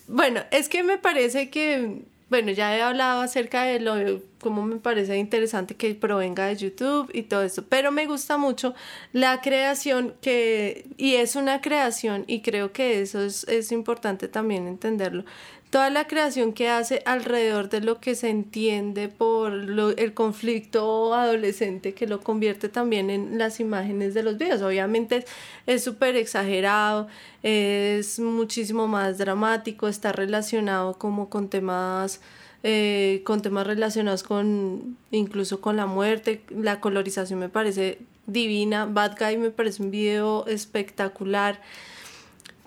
bueno, 0.07 0.41
es 0.51 0.69
que 0.69 0.83
me 0.83 0.97
parece 0.97 1.49
que, 1.49 2.03
bueno, 2.29 2.51
ya 2.51 2.75
he 2.75 2.81
hablado 2.81 3.21
acerca 3.21 3.63
de 3.63 3.79
lo, 3.79 4.21
cómo 4.39 4.65
me 4.65 4.77
parece 4.77 5.17
interesante 5.17 5.75
que 5.75 5.93
provenga 5.95 6.47
de 6.47 6.55
YouTube 6.55 7.09
y 7.13 7.23
todo 7.23 7.43
eso, 7.43 7.65
pero 7.67 7.91
me 7.91 8.05
gusta 8.07 8.37
mucho 8.37 8.73
la 9.13 9.41
creación 9.41 10.13
que, 10.21 10.87
y 10.97 11.15
es 11.15 11.35
una 11.35 11.61
creación, 11.61 12.25
y 12.27 12.41
creo 12.41 12.71
que 12.73 13.01
eso 13.01 13.21
es, 13.23 13.45
es 13.45 13.71
importante 13.71 14.27
también 14.27 14.67
entenderlo, 14.67 15.23
toda 15.71 15.89
la 15.89 16.05
creación 16.05 16.51
que 16.51 16.69
hace 16.69 17.01
alrededor 17.05 17.69
de 17.69 17.79
lo 17.79 18.01
que 18.01 18.13
se 18.13 18.29
entiende 18.29 19.07
por 19.07 19.53
el 19.53 20.13
conflicto 20.13 21.13
adolescente 21.13 21.93
que 21.93 22.07
lo 22.07 22.19
convierte 22.19 22.67
también 22.67 23.09
en 23.09 23.37
las 23.37 23.61
imágenes 23.61 24.13
de 24.13 24.21
los 24.21 24.37
videos. 24.37 24.61
Obviamente 24.61 25.25
es 25.65 25.81
súper 25.81 26.17
exagerado, 26.17 27.07
es 27.41 28.19
muchísimo 28.19 28.89
más 28.89 29.17
dramático, 29.17 29.87
está 29.87 30.11
relacionado 30.11 30.99
como 30.99 31.29
con 31.29 31.49
temas... 31.49 32.21
Eh, 32.63 33.23
con 33.23 33.41
temas 33.41 33.65
relacionados 33.65 34.21
con 34.21 34.95
incluso 35.09 35.61
con 35.61 35.77
la 35.77 35.87
muerte, 35.87 36.43
la 36.51 36.79
colorización 36.79 37.39
me 37.39 37.49
parece 37.49 37.97
divina, 38.27 38.85
Bad 38.85 39.17
Guy 39.19 39.37
me 39.37 39.49
parece 39.49 39.81
un 39.81 39.89
video 39.89 40.45
espectacular, 40.45 41.59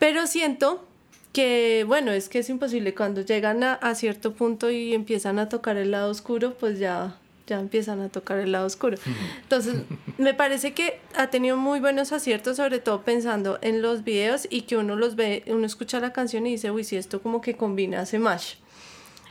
pero 0.00 0.26
siento 0.26 0.84
que 1.34 1.84
bueno, 1.86 2.12
es 2.12 2.28
que 2.30 2.38
es 2.38 2.48
imposible 2.48 2.94
cuando 2.94 3.20
llegan 3.20 3.64
a, 3.64 3.94
cierto 3.96 4.32
punto 4.32 4.70
y 4.70 4.94
empiezan 4.94 5.40
a 5.40 5.48
tocar 5.48 5.76
el 5.76 5.90
lado 5.90 6.10
oscuro, 6.10 6.54
pues 6.54 6.78
ya 6.78 7.18
ya 7.46 7.60
empiezan 7.60 8.00
a 8.00 8.08
tocar 8.08 8.38
el 8.38 8.52
lado 8.52 8.64
oscuro. 8.64 8.96
Entonces, 9.42 9.82
me 10.18 10.32
parece 10.32 10.72
que 10.72 11.00
ha 11.14 11.26
tenido 11.26 11.58
muy 11.58 11.78
buenos 11.78 12.12
aciertos, 12.12 12.56
sobre 12.56 12.78
todo 12.78 13.02
pensando 13.02 13.58
en 13.60 13.82
los 13.82 14.02
videos 14.02 14.46
y 14.48 14.62
que 14.62 14.78
uno 14.78 14.96
los 14.96 15.14
ve, 15.14 15.42
uno 15.48 15.66
escucha 15.66 16.00
la 16.00 16.14
canción 16.14 16.46
y 16.46 16.52
dice, 16.52 16.70
uy, 16.70 16.84
si 16.84 16.96
esto 16.96 17.20
como 17.20 17.42
que 17.42 17.54
combina 17.54 18.00
hace 18.00 18.18
más. 18.18 18.56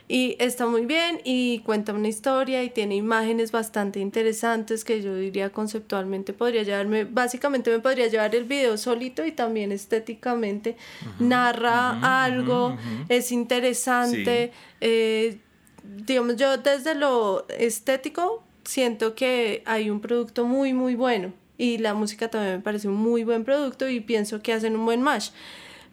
Y 0.06 0.36
está 0.38 0.66
muy 0.66 0.84
bien 0.84 1.20
y 1.24 1.60
cuenta 1.60 1.94
una 1.94 2.08
historia 2.08 2.62
y 2.62 2.68
tiene 2.68 2.94
imágenes 2.94 3.52
bastante 3.52 4.00
interesantes 4.00 4.84
que 4.84 5.00
yo 5.00 5.16
diría 5.16 5.50
conceptualmente 5.50 6.34
podría 6.34 6.62
llevarme, 6.62 7.04
básicamente 7.04 7.70
me 7.70 7.78
podría 7.78 8.08
llevar 8.08 8.34
el 8.34 8.44
video 8.44 8.76
solito 8.76 9.24
y 9.24 9.32
también 9.32 9.72
estéticamente 9.72 10.76
narra 11.18 12.22
algo, 12.22 12.76
es 13.08 13.32
interesante. 13.32 14.52
Eh, 14.82 15.38
digamos, 15.82 16.36
yo 16.36 16.58
desde 16.58 16.94
lo 16.94 17.46
estético 17.48 18.42
siento 18.64 19.14
que 19.14 19.62
hay 19.64 19.88
un 19.88 20.00
producto 20.00 20.44
muy, 20.44 20.74
muy 20.74 20.96
bueno 20.96 21.32
y 21.56 21.78
la 21.78 21.94
música 21.94 22.28
también 22.28 22.56
me 22.56 22.60
parece 22.60 22.88
un 22.88 22.96
muy 22.96 23.24
buen 23.24 23.44
producto 23.44 23.88
y 23.88 24.00
pienso 24.00 24.42
que 24.42 24.52
hacen 24.52 24.76
un 24.76 24.84
buen 24.84 25.00
match. 25.00 25.30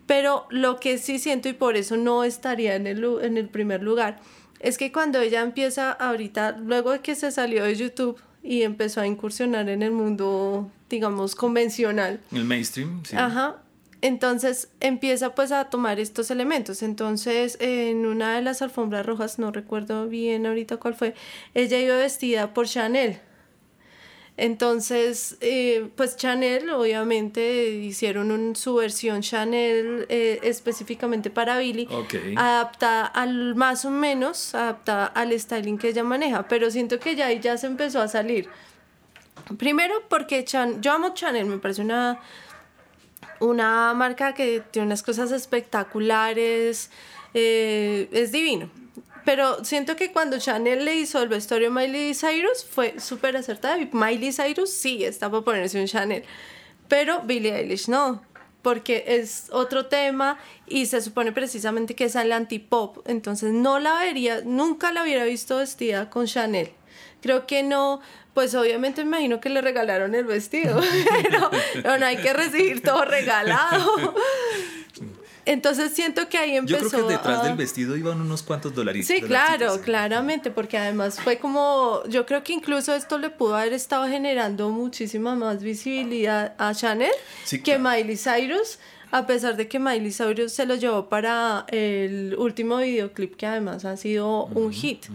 Pero 0.05 0.47
lo 0.49 0.79
que 0.79 0.97
sí 0.97 1.19
siento 1.19 1.49
y 1.49 1.53
por 1.53 1.77
eso 1.77 1.97
no 1.97 2.23
estaría 2.23 2.75
en 2.75 2.87
el, 2.87 3.03
en 3.21 3.37
el 3.37 3.47
primer 3.49 3.81
lugar 3.81 4.19
es 4.61 4.77
que 4.77 4.91
cuando 4.91 5.19
ella 5.19 5.41
empieza 5.41 5.91
ahorita, 5.91 6.57
luego 6.59 6.91
de 6.91 6.99
que 6.99 7.15
se 7.15 7.31
salió 7.31 7.63
de 7.63 7.75
YouTube 7.75 8.21
y 8.43 8.61
empezó 8.61 9.01
a 9.01 9.07
incursionar 9.07 9.69
en 9.69 9.81
el 9.81 9.91
mundo, 9.91 10.69
digamos, 10.89 11.35
convencional. 11.35 12.19
El 12.31 12.45
mainstream, 12.45 13.03
sí. 13.03 13.15
Ajá. 13.15 13.57
Entonces 14.01 14.69
empieza 14.79 15.35
pues 15.35 15.51
a 15.51 15.65
tomar 15.65 15.99
estos 15.99 16.31
elementos. 16.31 16.81
Entonces 16.83 17.57
en 17.59 18.05
una 18.05 18.35
de 18.35 18.41
las 18.41 18.61
alfombras 18.61 19.05
rojas, 19.05 19.39
no 19.39 19.51
recuerdo 19.51 20.07
bien 20.07 20.45
ahorita 20.45 20.77
cuál 20.77 20.95
fue, 20.95 21.15
ella 21.53 21.79
iba 21.79 21.95
vestida 21.95 22.53
por 22.53 22.67
Chanel. 22.67 23.19
Entonces, 24.41 25.37
eh, 25.39 25.87
pues 25.95 26.17
Chanel, 26.17 26.71
obviamente, 26.71 27.69
hicieron 27.69 28.55
su 28.55 28.73
versión 28.73 29.21
Chanel 29.21 30.07
eh, 30.09 30.39
específicamente 30.41 31.29
para 31.29 31.59
Billy, 31.59 31.87
adaptada 32.35 33.05
al 33.05 33.53
más 33.53 33.85
o 33.85 33.91
menos, 33.91 34.55
adaptada 34.55 35.05
al 35.05 35.39
styling 35.39 35.77
que 35.77 35.89
ella 35.89 36.03
maneja, 36.03 36.47
pero 36.47 36.71
siento 36.71 36.99
que 36.99 37.15
ya 37.15 37.27
ahí 37.27 37.39
ya 37.39 37.55
se 37.55 37.67
empezó 37.67 38.01
a 38.01 38.07
salir. 38.07 38.49
Primero 39.59 39.93
porque 40.09 40.43
Chan 40.43 40.81
yo 40.81 40.91
amo 40.93 41.13
Chanel, 41.13 41.45
me 41.45 41.59
parece 41.59 41.83
una, 41.83 42.19
una 43.39 43.93
marca 43.93 44.33
que 44.33 44.63
tiene 44.71 44.87
unas 44.87 45.03
cosas 45.03 45.31
espectaculares, 45.31 46.89
eh, 47.35 48.09
es 48.11 48.31
divino. 48.31 48.71
Pero 49.25 49.63
siento 49.63 49.95
que 49.95 50.11
cuando 50.11 50.39
Chanel 50.39 50.85
le 50.85 50.95
hizo 50.95 51.21
el 51.21 51.29
vestuario 51.29 51.69
a 51.69 51.71
Miley 51.71 52.13
Cyrus 52.13 52.65
fue 52.65 52.99
súper 52.99 53.37
acertada. 53.37 53.77
Y 53.77 53.89
Miley 53.91 54.31
Cyrus 54.33 54.71
sí 54.71 55.03
está 55.03 55.29
para 55.29 55.43
ponerse 55.43 55.79
un 55.79 55.87
Chanel. 55.87 56.23
Pero 56.87 57.21
Billie 57.21 57.55
Eilish 57.55 57.87
no. 57.87 58.23
Porque 58.61 59.05
es 59.07 59.47
otro 59.51 59.87
tema 59.87 60.37
y 60.67 60.85
se 60.85 61.01
supone 61.01 61.31
precisamente 61.31 61.95
que 61.95 62.05
es 62.05 62.15
el 62.15 62.31
antipop. 62.31 63.07
Entonces 63.07 63.53
no 63.53 63.79
la 63.79 63.99
vería, 63.99 64.41
nunca 64.43 64.91
la 64.91 65.03
hubiera 65.03 65.23
visto 65.25 65.57
vestida 65.57 66.09
con 66.09 66.27
Chanel. 66.27 66.71
Creo 67.21 67.47
que 67.47 67.63
no, 67.63 68.01
pues 68.33 68.53
obviamente 68.55 69.03
me 69.03 69.09
imagino 69.09 69.39
que 69.39 69.49
le 69.49 69.61
regalaron 69.61 70.15
el 70.15 70.25
vestido, 70.25 70.79
pero 71.23 71.97
no 71.97 72.05
hay 72.05 72.17
que 72.17 72.33
recibir 72.33 72.81
todo 72.83 73.05
regalado. 73.05 74.15
Entonces 75.45 75.91
siento 75.93 76.29
que 76.29 76.37
ahí 76.37 76.55
empezó. 76.55 76.83
Yo 76.83 76.89
creo 76.89 77.07
que 77.07 77.13
detrás 77.13 77.43
del 77.43 77.55
vestido 77.55 77.97
iban 77.97 78.21
unos 78.21 78.43
cuantos 78.43 78.73
dolaritos. 78.73 79.07
Sí, 79.07 79.21
claro, 79.21 79.81
claramente, 79.81 80.51
porque 80.51 80.77
además 80.77 81.19
fue 81.19 81.37
como. 81.37 82.03
Yo 82.07 82.25
creo 82.25 82.43
que 82.43 82.53
incluso 82.53 82.93
esto 82.93 83.17
le 83.17 83.29
pudo 83.29 83.55
haber 83.55 83.73
estado 83.73 84.07
generando 84.07 84.69
muchísima 84.69 85.35
más 85.35 85.63
visibilidad 85.63 86.53
a 86.57 86.73
Chanel 86.73 87.11
que 87.63 87.79
Miley 87.79 88.17
Cyrus, 88.17 88.79
a 89.11 89.25
pesar 89.25 89.57
de 89.57 89.67
que 89.67 89.79
Miley 89.79 90.11
Cyrus 90.11 90.53
se 90.53 90.65
lo 90.65 90.75
llevó 90.75 91.09
para 91.09 91.65
el 91.69 92.35
último 92.37 92.77
videoclip, 92.77 93.35
que 93.35 93.45
además 93.45 93.83
ha 93.85 93.97
sido 93.97 94.45
un 94.45 94.71
hit. 94.71 95.05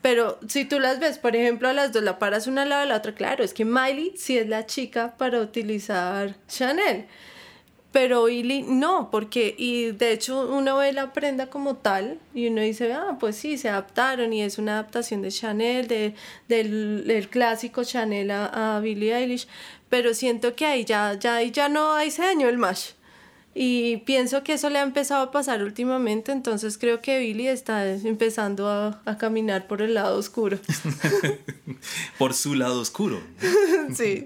Pero 0.00 0.38
si 0.48 0.64
tú 0.64 0.78
las 0.78 1.00
ves, 1.00 1.18
por 1.18 1.34
ejemplo, 1.36 1.68
a 1.68 1.72
las 1.72 1.92
dos 1.92 2.02
la 2.02 2.18
paras 2.18 2.46
una 2.46 2.62
al 2.62 2.68
lado 2.68 2.82
de 2.82 2.88
la 2.88 2.96
otra, 2.96 3.14
claro, 3.14 3.42
es 3.42 3.52
que 3.52 3.64
Miley 3.64 4.14
sí 4.16 4.38
es 4.38 4.48
la 4.48 4.66
chica 4.66 5.14
para 5.18 5.40
utilizar 5.40 6.36
Chanel. 6.48 7.06
Pero 7.92 8.24
Billy 8.24 8.62
no, 8.62 9.10
porque, 9.10 9.54
y 9.58 9.92
de 9.92 10.12
hecho 10.12 10.48
uno 10.48 10.78
ve 10.78 10.94
la 10.94 11.12
prenda 11.12 11.48
como 11.48 11.76
tal 11.76 12.18
y 12.34 12.48
uno 12.48 12.62
dice, 12.62 12.90
ah, 12.94 13.18
pues 13.20 13.36
sí, 13.36 13.58
se 13.58 13.68
adaptaron 13.68 14.32
y 14.32 14.42
es 14.42 14.56
una 14.56 14.72
adaptación 14.72 15.20
de 15.20 15.30
Chanel, 15.30 15.88
de, 15.88 16.14
del, 16.48 17.28
clásico 17.30 17.84
Chanel 17.84 18.30
a, 18.30 18.76
a, 18.76 18.80
Billie 18.80 19.14
Eilish, 19.14 19.46
pero 19.90 20.14
siento 20.14 20.56
que 20.56 20.64
ahí 20.64 20.86
ya, 20.86 21.14
ya, 21.14 21.42
ya 21.42 21.68
no 21.68 21.92
hay 21.92 22.08
ese 22.08 22.22
daño 22.22 22.48
el 22.48 22.56
mash. 22.56 22.92
Y 23.54 23.98
pienso 23.98 24.42
que 24.42 24.54
eso 24.54 24.70
le 24.70 24.78
ha 24.78 24.82
empezado 24.82 25.24
a 25.24 25.30
pasar 25.30 25.62
últimamente, 25.62 26.32
entonces 26.32 26.78
creo 26.78 27.02
que 27.02 27.18
Billy 27.18 27.48
está 27.48 27.86
empezando 27.86 28.68
a, 28.68 29.02
a 29.04 29.18
caminar 29.18 29.66
por 29.66 29.82
el 29.82 29.94
lado 29.94 30.16
oscuro. 30.16 30.58
por 32.18 32.34
su 32.34 32.54
lado 32.54 32.80
oscuro. 32.80 33.20
sí. 33.94 34.24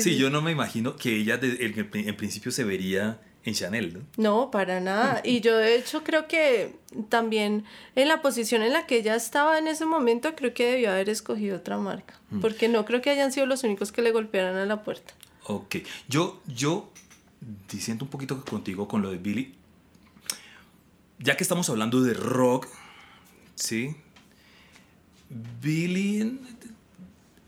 sí. 0.00 0.16
yo 0.16 0.30
no 0.30 0.42
me 0.42 0.52
imagino 0.52 0.96
que 0.96 1.16
ella 1.16 1.38
en, 1.40 2.16
principio 2.16 2.52
se 2.52 2.64
vería 2.64 3.20
en 3.44 3.54
Chanel, 3.54 3.94
¿no? 3.94 4.00
No, 4.16 4.50
para 4.50 4.80
nada. 4.80 5.20
Y 5.24 5.40
yo 5.40 5.56
de 5.56 5.76
hecho 5.76 6.02
creo 6.02 6.26
que 6.26 6.76
también 7.08 7.64
en 7.94 8.08
la 8.08 8.22
posición 8.22 8.62
en 8.62 8.72
la 8.72 8.86
que 8.86 8.96
ella 8.96 9.14
estaba 9.14 9.58
en 9.58 9.68
ese 9.68 9.84
momento, 9.84 10.34
creo 10.34 10.54
que 10.54 10.66
debió 10.66 10.90
haber 10.90 11.10
escogido 11.10 11.58
otra 11.58 11.76
marca. 11.76 12.18
Mm. 12.30 12.40
Porque 12.40 12.68
no 12.68 12.84
creo 12.84 13.02
que 13.02 13.10
hayan 13.10 13.32
sido 13.32 13.46
los 13.46 13.62
únicos 13.64 13.92
que 13.92 14.02
le 14.02 14.12
golpearan 14.12 14.56
a 14.56 14.64
la 14.64 14.82
puerta. 14.82 15.14
Ok. 15.46 15.76
Yo, 16.08 16.40
yo 16.46 16.90
diciendo 17.70 18.04
un 18.04 18.10
poquito 18.10 18.44
contigo 18.44 18.88
con 18.88 19.02
lo 19.02 19.10
de 19.10 19.18
Billy, 19.18 19.54
ya 21.18 21.36
que 21.36 21.42
estamos 21.42 21.68
hablando 21.70 22.02
de 22.02 22.14
rock, 22.14 22.68
¿sí? 23.54 23.96
Billy, 25.62 26.40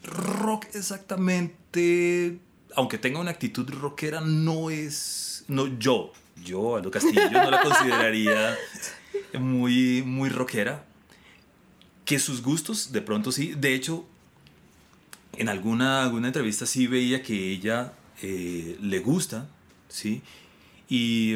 rock 0.03 0.67
exactamente, 0.75 2.39
aunque 2.75 2.99
tenga 2.99 3.21
una 3.21 3.31
actitud 3.31 3.69
rockera, 3.71 4.21
no 4.21 4.71
es, 4.71 5.45
no 5.49 5.67
yo, 5.79 6.13
yo, 6.43 6.77
Aldo 6.77 6.91
Castillo, 6.91 7.31
no 7.31 7.51
la 7.51 7.63
consideraría 7.63 8.57
muy, 9.39 10.03
muy 10.03 10.29
rockera. 10.29 10.85
Que 12.05 12.21
sus 12.21 12.41
gustos, 12.41 12.93
de 12.93 13.03
pronto 13.03 13.33
sí, 13.33 13.55
de 13.57 13.75
hecho, 13.75 14.07
en 15.37 15.49
alguna, 15.49 16.05
alguna 16.05 16.29
entrevista 16.29 16.65
sí 16.67 16.87
veía 16.87 17.23
que 17.23 17.51
ella 17.51 17.93
eh, 18.23 18.79
le 18.81 19.01
gusta 19.01 19.49
¿sí? 19.97 20.23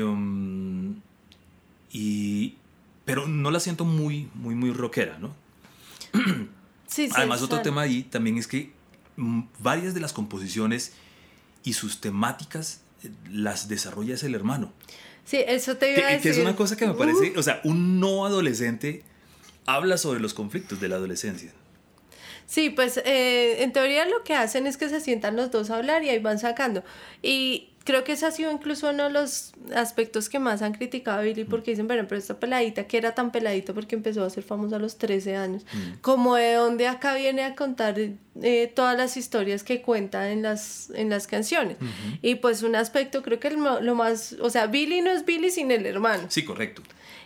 Um, 0.03 1.01
y, 1.91 2.55
pero 3.05 3.27
no 3.27 3.51
la 3.51 3.59
siento 3.59 3.85
muy, 3.85 4.29
muy, 4.35 4.55
muy 4.55 4.71
rockera, 4.73 5.19
¿no? 5.19 5.35
Sí, 6.87 7.09
Además, 7.15 7.41
otro 7.43 7.63
tema 7.63 7.83
ahí 7.83 8.03
también 8.03 8.37
es 8.37 8.49
que 8.49 8.73
mm, 9.17 9.43
varias 9.61 9.95
de 9.95 10.01
las 10.01 10.13
composiciones 10.13 10.93
y 11.63 11.75
sus 11.75 12.01
temáticas 12.01 12.83
eh, 13.05 13.11
las 13.31 13.69
desarrolla 13.69 14.15
es 14.15 14.25
el 14.25 14.35
hermano. 14.35 14.73
Sí, 15.25 15.39
eso 15.47 15.77
te 15.77 15.97
iba 15.97 16.09
a 16.09 16.11
decir. 16.11 16.23
Que 16.23 16.31
es 16.31 16.39
una 16.39 16.57
cosa 16.57 16.77
que 16.77 16.87
me 16.87 16.95
parece, 16.95 17.33
o 17.37 17.43
sea, 17.43 17.61
un 17.63 18.01
no 18.01 18.27
adolescente 18.27 19.05
habla 19.67 19.99
sobre 19.99 20.19
los 20.19 20.35
conflictos 20.35 20.81
de 20.81 20.89
la 20.89 20.97
adolescencia. 20.97 21.53
Sí, 22.47 22.71
pues 22.71 22.97
eh, 23.05 23.63
en 23.63 23.73
teoría 23.73 24.05
lo 24.07 24.25
que 24.25 24.35
hacen 24.35 24.67
es 24.67 24.77
que 24.77 24.89
se 24.89 25.01
sientan 25.01 25.37
los 25.37 25.53
dos 25.53 25.71
a 25.71 25.77
hablar 25.77 26.03
y 26.03 26.09
ahí 26.09 26.19
van 26.19 26.41
sacando. 26.41 26.83
Y 27.23 27.70
creo 27.85 28.05
que 28.05 28.13
ese 28.13 28.27
ha 28.27 28.31
sido 28.31 28.51
incluso 28.53 28.91
uno 28.91 29.05
de 29.05 29.11
los 29.11 29.53
aspectos 29.75 30.29
que 30.29 30.39
más 30.39 30.63
han 30.63 30.75
criticado 30.75 31.21
a 31.21 31.23
Billy 31.23 31.45
porque 31.45 31.73
dicen, 31.73 31.87
bueno, 31.87 32.05
pero 32.09 32.19
esta 32.19 32.39
peladita 32.39 32.87
que 32.87 32.99
era 32.99 33.15
tan 33.15 33.33
peladita 33.33 33.73
porque 33.73 33.95
empezó 33.95 34.25
a 34.25 34.31
ser 34.31 34.45
famosa 34.45 34.77
a 34.77 34.79
los 34.79 34.99
13 34.99 35.37
años, 35.37 35.65
mm. 35.73 36.01
como 36.01 36.37
de 36.37 36.55
donde 36.55 36.87
acá 36.87 37.15
viene 37.15 37.43
a 37.43 37.55
contar 37.55 37.97
eh, 37.99 38.73
todas 38.75 38.97
las 38.97 39.17
historias 39.17 39.65
que 39.65 39.83
cuenta 39.83 40.31
en 40.31 40.43
las, 40.43 40.91
en 40.91 41.11
las 41.11 41.27
canciones. 41.27 41.77
Y 42.23 42.37
pues 42.37 42.63
un 42.63 42.77
aspecto 42.77 43.23
creo 43.23 43.41
que 43.41 43.51
lo 43.51 43.95
más, 43.95 44.37
o 44.41 44.51
sea, 44.51 44.67
Billy 44.67 45.01
no 45.01 45.11
es 45.11 45.25
Billy 45.25 45.51
sin 45.51 45.71
el 45.71 45.87
hermano. 45.87 46.25
Sí, 46.29 46.45
correcto. 46.45 46.83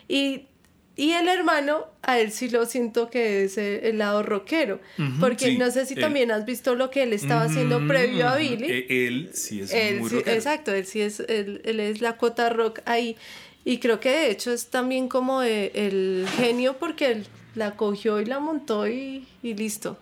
Y, 0.07 0.47
y 0.97 1.11
el 1.11 1.27
hermano, 1.27 1.87
a 2.03 2.19
él 2.19 2.31
sí 2.31 2.47
lo 2.49 2.65
siento 2.65 3.09
que 3.09 3.43
es 3.43 3.57
el, 3.57 3.97
lado 3.97 4.23
rockero. 4.23 4.79
porque 5.19 5.57
no 5.57 5.69
sé 5.69 5.85
si 5.85 5.95
también 5.95 6.31
has 6.31 6.45
visto 6.45 6.75
lo 6.75 6.89
que 6.89 7.03
él 7.03 7.11
estaba 7.11 7.43
haciendo 7.43 7.85
previo 7.85 8.29
a 8.29 8.37
Billy. 8.37 8.71
E, 8.71 9.07
él 9.07 9.31
sí 9.33 9.59
es 9.61 9.71
muy 9.99 10.09
rockero. 10.09 10.35
Exacto, 10.35 10.73
él 10.73 10.85
sí 10.85 11.01
es, 11.01 11.19
él, 11.19 11.61
es 11.65 11.99
la 11.99 12.17
cuota 12.17 12.49
rock 12.49 12.79
ahí. 12.85 13.17
Y 13.65 13.79
creo 13.79 13.99
que 13.99 14.09
de 14.09 14.31
hecho 14.31 14.53
es 14.53 14.67
también 14.67 15.09
como 15.09 15.41
el, 15.41 15.71
el 15.73 16.27
genio 16.37 16.77
porque 16.77 17.11
él 17.11 17.27
la 17.55 17.75
cogió 17.75 18.21
y 18.21 18.25
la 18.25 18.39
montó 18.39 18.87
y, 18.87 19.27
y 19.43 19.53
listo. 19.53 19.99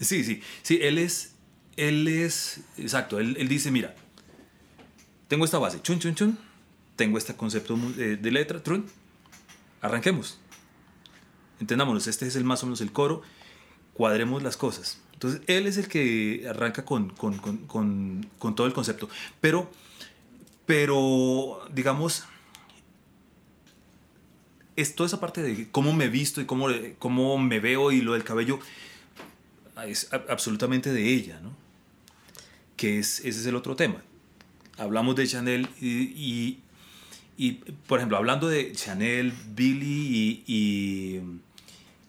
Sí, 0.00 0.22
sí, 0.22 0.42
sí, 0.62 0.78
él 0.80 0.98
es, 0.98 1.34
él 1.76 2.06
es, 2.06 2.60
exacto, 2.78 3.18
él, 3.18 3.36
él 3.38 3.48
dice, 3.48 3.70
mira, 3.70 3.94
tengo 5.28 5.44
esta 5.44 5.58
base, 5.58 5.80
chun, 5.82 5.98
chun, 5.98 6.14
chun, 6.14 6.38
tengo 6.96 7.18
este 7.18 7.34
concepto 7.34 7.76
de, 7.96 8.16
de 8.16 8.30
letra, 8.30 8.62
trun, 8.62 8.86
arranquemos. 9.80 10.38
Entendámonos, 11.60 12.06
este 12.06 12.26
es 12.26 12.36
el 12.36 12.44
más 12.44 12.62
o 12.62 12.66
menos 12.66 12.80
el 12.80 12.92
coro, 12.92 13.22
cuadremos 13.94 14.42
las 14.42 14.56
cosas. 14.56 15.00
Entonces, 15.12 15.42
él 15.46 15.66
es 15.66 15.76
el 15.76 15.88
que 15.88 16.46
arranca 16.48 16.84
con, 16.84 17.10
con, 17.10 17.36
con, 17.66 18.26
con 18.38 18.54
todo 18.54 18.66
el 18.66 18.72
concepto. 18.72 19.10
Pero, 19.40 19.70
pero, 20.64 21.60
digamos, 21.72 22.24
es 24.76 24.94
toda 24.94 25.06
esa 25.06 25.20
parte 25.20 25.42
de 25.42 25.70
cómo 25.70 25.92
me 25.92 26.08
visto 26.08 26.40
y 26.40 26.46
cómo, 26.46 26.68
cómo 26.98 27.38
me 27.38 27.60
veo 27.60 27.92
y 27.92 28.00
lo 28.00 28.14
del 28.14 28.24
cabello 28.24 28.58
es 29.86 30.08
absolutamente 30.12 30.92
de 30.92 31.08
ella, 31.12 31.40
¿no? 31.40 31.54
Que 32.76 32.98
es, 32.98 33.20
ese 33.20 33.40
es 33.40 33.46
el 33.46 33.56
otro 33.56 33.76
tema. 33.76 34.02
Hablamos 34.78 35.16
de 35.16 35.26
Chanel 35.26 35.68
y, 35.80 35.88
y, 35.88 36.60
por 37.86 37.98
ejemplo, 37.98 38.16
hablando 38.16 38.48
de 38.48 38.72
Chanel, 38.72 39.32
Billy 39.54 40.42
y, 40.46 41.22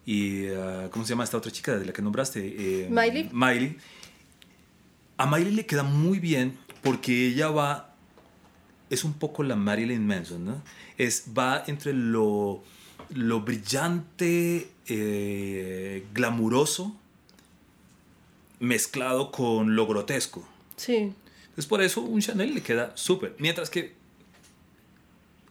y, 0.06 0.50
uh, 0.50 0.90
¿cómo 0.90 1.06
se 1.06 1.12
llama 1.12 1.24
esta 1.24 1.38
otra 1.38 1.52
chica 1.52 1.78
de 1.78 1.86
la 1.86 1.94
que 1.94 2.02
nombraste? 2.02 2.40
Eh, 2.46 2.88
Miley. 2.90 3.30
Miley. 3.32 3.78
A 5.18 5.26
Miley 5.26 5.54
le 5.54 5.66
queda 5.66 5.84
muy 5.84 6.20
bien 6.20 6.58
porque 6.82 7.28
ella 7.28 7.50
va, 7.50 7.96
es 8.90 9.04
un 9.04 9.14
poco 9.14 9.44
la 9.44 9.56
Marilyn 9.56 10.06
Manson, 10.06 10.44
¿no? 10.44 10.62
Es, 10.98 11.26
va 11.38 11.64
entre 11.68 11.94
lo, 11.94 12.64
lo 13.14 13.42
brillante, 13.42 14.70
eh, 14.88 16.06
glamuroso, 16.14 16.96
mezclado 18.60 19.32
con 19.32 19.76
lo 19.76 19.88
grotesco. 19.88 20.48
Sí. 20.76 21.14
Entonces 21.44 21.66
por 21.68 21.82
eso 21.82 22.02
un 22.02 22.22
Chanel 22.22 22.54
le 22.54 22.62
queda 22.62 22.92
súper. 22.96 23.36
Mientras 23.38 23.70
que 23.70 24.01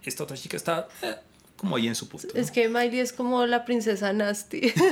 esta 0.04 0.24
otra 0.24 0.36
chica 0.36 0.56
está 0.56 0.88
eh, 1.02 1.16
como 1.56 1.76
ahí 1.76 1.88
en 1.88 1.94
su 1.94 2.08
punto. 2.08 2.28
Es 2.34 2.50
que 2.50 2.68
Miley 2.68 3.00
es 3.00 3.12
como 3.12 3.46
la 3.46 3.64
princesa 3.64 4.12
Nasty. 4.12 4.72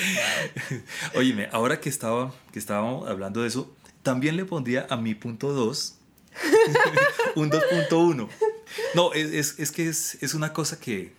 Óyeme, 1.14 1.48
ahora 1.52 1.80
que, 1.80 1.88
estaba, 1.88 2.34
que 2.52 2.58
estábamos 2.58 3.08
hablando 3.08 3.42
de 3.42 3.48
eso, 3.48 3.74
también 4.02 4.36
le 4.36 4.44
pondría 4.44 4.86
a 4.90 4.96
mi 4.96 5.14
punto 5.14 5.52
2 5.52 5.98
un 7.36 7.50
2.1. 7.50 8.28
No, 8.94 9.12
es, 9.12 9.58
es, 9.58 9.70
que 9.70 9.88
es, 9.88 10.22
es 10.22 10.34
una 10.34 10.52
cosa 10.52 10.80
que, 10.80 11.12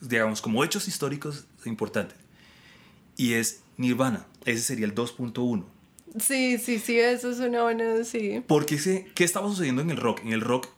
digamos, 0.00 0.42
como 0.42 0.62
hechos 0.62 0.88
históricos 0.88 1.46
importantes 1.64 2.16
y 3.16 3.34
es 3.34 3.60
Nirvana. 3.76 4.26
Ese 4.44 4.62
sería 4.62 4.86
el 4.86 4.94
2.1. 4.94 5.64
Sí, 6.18 6.58
sí, 6.58 6.78
sí, 6.78 6.98
eso 6.98 7.30
es 7.30 7.38
una 7.38 7.62
buena, 7.62 8.04
sí. 8.04 8.42
Porque 8.46 8.78
¿qué 9.14 9.24
estaba 9.24 9.48
sucediendo 9.48 9.82
en 9.82 9.90
el 9.90 9.96
rock? 9.96 10.20
En 10.24 10.32
el 10.32 10.40
rock, 10.40 10.68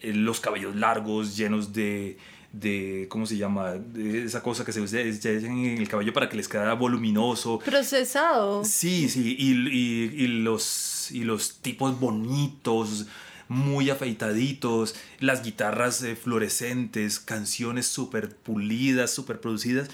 eh, 0.00 0.12
los 0.12 0.40
cabellos 0.40 0.74
largos, 0.74 1.36
llenos 1.36 1.72
de, 1.72 2.18
de 2.52 3.06
¿cómo 3.08 3.26
se 3.26 3.36
llama? 3.36 3.72
De 3.72 4.24
esa 4.24 4.42
cosa 4.42 4.64
que 4.64 4.72
se 4.72 4.80
usa 4.80 5.00
en 5.00 5.78
el 5.78 5.88
cabello 5.88 6.12
para 6.12 6.28
que 6.28 6.36
les 6.36 6.48
quede 6.48 6.72
voluminoso. 6.74 7.58
Procesado. 7.60 8.64
Sí, 8.64 9.08
sí, 9.08 9.36
y, 9.38 9.52
y, 9.52 10.26
los, 10.26 11.10
y 11.12 11.24
los 11.24 11.58
tipos 11.58 11.98
bonitos, 12.00 13.06
muy 13.48 13.90
afeitaditos, 13.90 14.96
las 15.20 15.42
guitarras 15.44 16.02
eh, 16.02 16.16
fluorescentes, 16.16 17.20
canciones 17.20 17.86
súper 17.86 18.34
pulidas, 18.34 19.14
súper 19.14 19.40
producidas, 19.40 19.88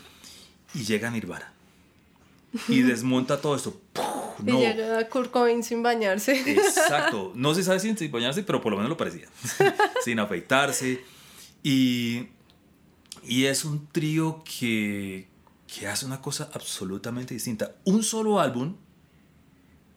y 0.75 0.85
llega 0.85 1.11
Nirvana 1.11 1.53
y 2.69 2.83
desmonta 2.83 3.41
todo 3.41 3.57
esto. 3.57 3.81
No. 4.43 4.59
Y 4.59 4.63
llega 4.63 5.09
Kurt 5.09 5.31
Cobain 5.31 5.63
sin 5.63 5.83
bañarse. 5.83 6.33
Exacto. 6.51 7.33
No 7.37 7.55
se 7.55 7.63
sabe 7.63 7.81
si 7.81 7.95
sin 7.97 8.11
bañarse, 8.11 8.43
pero 8.43 8.61
por 8.61 8.73
lo 8.73 8.79
menos 8.79 8.91
lo 8.91 8.97
parecía. 8.97 9.27
sin 10.05 10.19
afeitarse. 10.19 11.03
Y, 11.63 12.29
y 13.25 13.45
es 13.45 13.65
un 13.65 13.87
trío 13.89 14.43
que, 14.45 15.29
que 15.67 15.89
hace 15.89 16.07
una 16.07 16.21
cosa 16.21 16.51
absolutamente 16.53 17.35
distinta. 17.35 17.77
Un 17.85 18.03
solo 18.03 18.41
álbum 18.41 18.77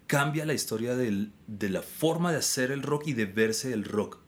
cambia 0.07 0.45
la 0.45 0.53
historia 0.53 0.95
del, 0.95 1.31
de 1.47 1.69
la 1.69 1.81
forma 1.81 2.31
de 2.31 2.37
hacer 2.37 2.71
el 2.71 2.83
rock 2.83 3.07
y 3.07 3.13
de 3.13 3.25
verse 3.25 3.73
el 3.73 3.83
rock. 3.83 4.19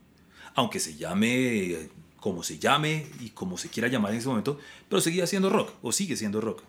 Aunque 0.56 0.80
se 0.80 0.96
llame 0.96 1.90
como 2.20 2.44
se 2.44 2.60
llame 2.60 3.08
y 3.20 3.30
como 3.30 3.58
se 3.58 3.70
quiera 3.70 3.88
llamar 3.88 4.12
en 4.12 4.18
ese 4.18 4.28
momento, 4.28 4.60
pero 4.90 5.02
seguía 5.02 5.28
siendo 5.28 5.50
rock 5.50 5.72
o 5.82 5.92
sigue 5.92 6.18
siendo 6.18 6.42
rock. 6.42 6.62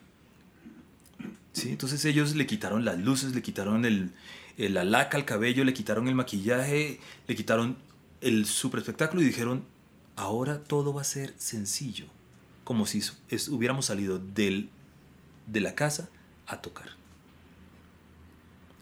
Entonces 1.64 2.04
ellos 2.04 2.34
le 2.34 2.46
quitaron 2.46 2.84
las 2.84 2.98
luces, 2.98 3.34
le 3.34 3.42
quitaron 3.42 3.84
el, 3.84 4.12
la 4.56 4.84
laca 4.84 5.16
al 5.16 5.24
cabello, 5.24 5.64
le 5.64 5.74
quitaron 5.74 6.08
el 6.08 6.14
maquillaje, 6.14 7.00
le 7.26 7.36
quitaron 7.36 7.76
el 8.20 8.46
super 8.46 8.80
espectáculo 8.80 9.22
y 9.22 9.26
dijeron, 9.26 9.64
ahora 10.16 10.62
todo 10.64 10.92
va 10.92 11.02
a 11.02 11.04
ser 11.04 11.34
sencillo, 11.38 12.06
como 12.64 12.86
si 12.86 13.02
hubiéramos 13.50 13.86
salido 13.86 14.18
del, 14.18 14.68
de 15.46 15.60
la 15.60 15.74
casa 15.74 16.08
a 16.46 16.60
tocar. 16.60 16.88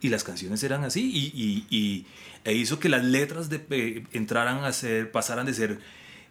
Y 0.01 0.09
las 0.09 0.25
canciones 0.25 0.63
eran 0.63 0.85
así 0.85 1.11
y, 1.11 1.67
y, 1.71 2.07
e 2.45 2.55
hizo 2.55 2.79
que 2.79 2.89
las 2.89 3.05
letras 3.05 3.49
de, 3.49 3.65
eh, 3.71 4.05
entraran 4.13 4.65
a 4.65 4.73
ser, 4.73 5.11
pasaran 5.11 5.47
de 5.47 5.55
ser 5.55 5.81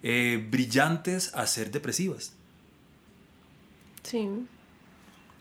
eh, 0.03 0.45
brillantes 0.49 1.33
a 1.33 1.45
ser 1.47 1.71
depresivas. 1.71 2.33
Sí. 4.03 4.29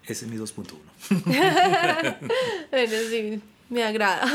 Ese 0.07 0.27
es 0.27 0.31
mi 0.31 0.37
2.1. 0.37 0.75
bueno, 2.71 2.93
sí, 3.11 3.41
me 3.71 3.85
agrada. 3.85 4.31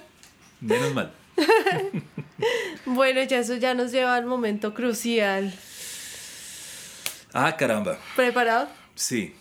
Menos 0.60 0.94
mal. 0.94 1.12
bueno, 2.86 3.22
ya 3.24 3.38
eso 3.38 3.56
ya 3.56 3.74
nos 3.74 3.92
lleva 3.92 4.16
al 4.16 4.24
momento 4.24 4.72
crucial. 4.72 5.54
Ah, 7.32 7.56
caramba. 7.56 7.98
¿Preparado? 8.16 8.68
Sí. 8.94 9.34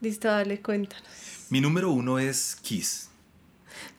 Listo, 0.00 0.28
dale, 0.28 0.60
cuéntanos. 0.60 1.04
Mi 1.50 1.60
número 1.60 1.90
uno 1.90 2.18
es 2.18 2.56
Kiss. 2.62 3.10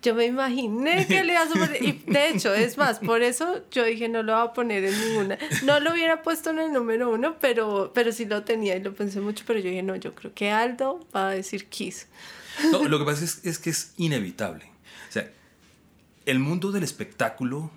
Yo 0.04 0.14
me 0.14 0.26
imaginé 0.26 1.08
que 1.08 1.24
le 1.24 1.34
iba 1.34 1.44
a 1.44 1.48
poner. 1.48 1.82
Y 1.82 1.94
de 2.06 2.30
hecho, 2.30 2.54
es 2.54 2.78
más, 2.78 3.00
por 3.00 3.22
eso 3.22 3.64
yo 3.72 3.86
dije 3.86 4.10
no 4.10 4.22
lo 4.22 4.34
voy 4.34 4.50
a 4.50 4.54
poner 4.54 4.84
en 4.84 5.00
ninguna. 5.00 5.38
No 5.64 5.80
lo 5.80 5.94
hubiera 5.94 6.22
puesto 6.22 6.50
en 6.50 6.60
el 6.60 6.74
número 6.74 7.10
uno, 7.10 7.38
pero, 7.40 7.92
pero 7.96 8.12
sí 8.12 8.26
lo 8.26 8.44
tenía 8.44 8.76
y 8.76 8.84
lo 8.84 8.94
pensé 8.94 9.22
mucho. 9.22 9.46
Pero 9.48 9.60
yo 9.60 9.70
dije, 9.70 9.82
no, 9.82 9.96
yo 9.96 10.14
creo 10.14 10.34
que 10.34 10.52
Aldo 10.52 11.08
va 11.16 11.30
a 11.30 11.32
decir 11.32 11.68
Kiss. 11.68 12.08
Lo 12.72 13.00
que 13.00 13.06
pasa 13.06 13.24
es, 13.24 13.46
es 13.46 13.60
que 13.60 13.70
es 13.70 13.94
inevitable. 13.98 14.66
O 15.10 15.12
sea, 15.12 15.32
el 16.26 16.40
mundo 16.40 16.72
del 16.72 16.84
espectáculo, 16.84 17.72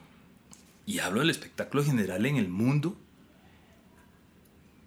y 0.85 0.99
hablo 0.99 1.21
del 1.21 1.31
espectáculo 1.31 1.85
general 1.85 2.27
en 2.27 2.37
el 2.37 2.49
mundo, 2.49 2.97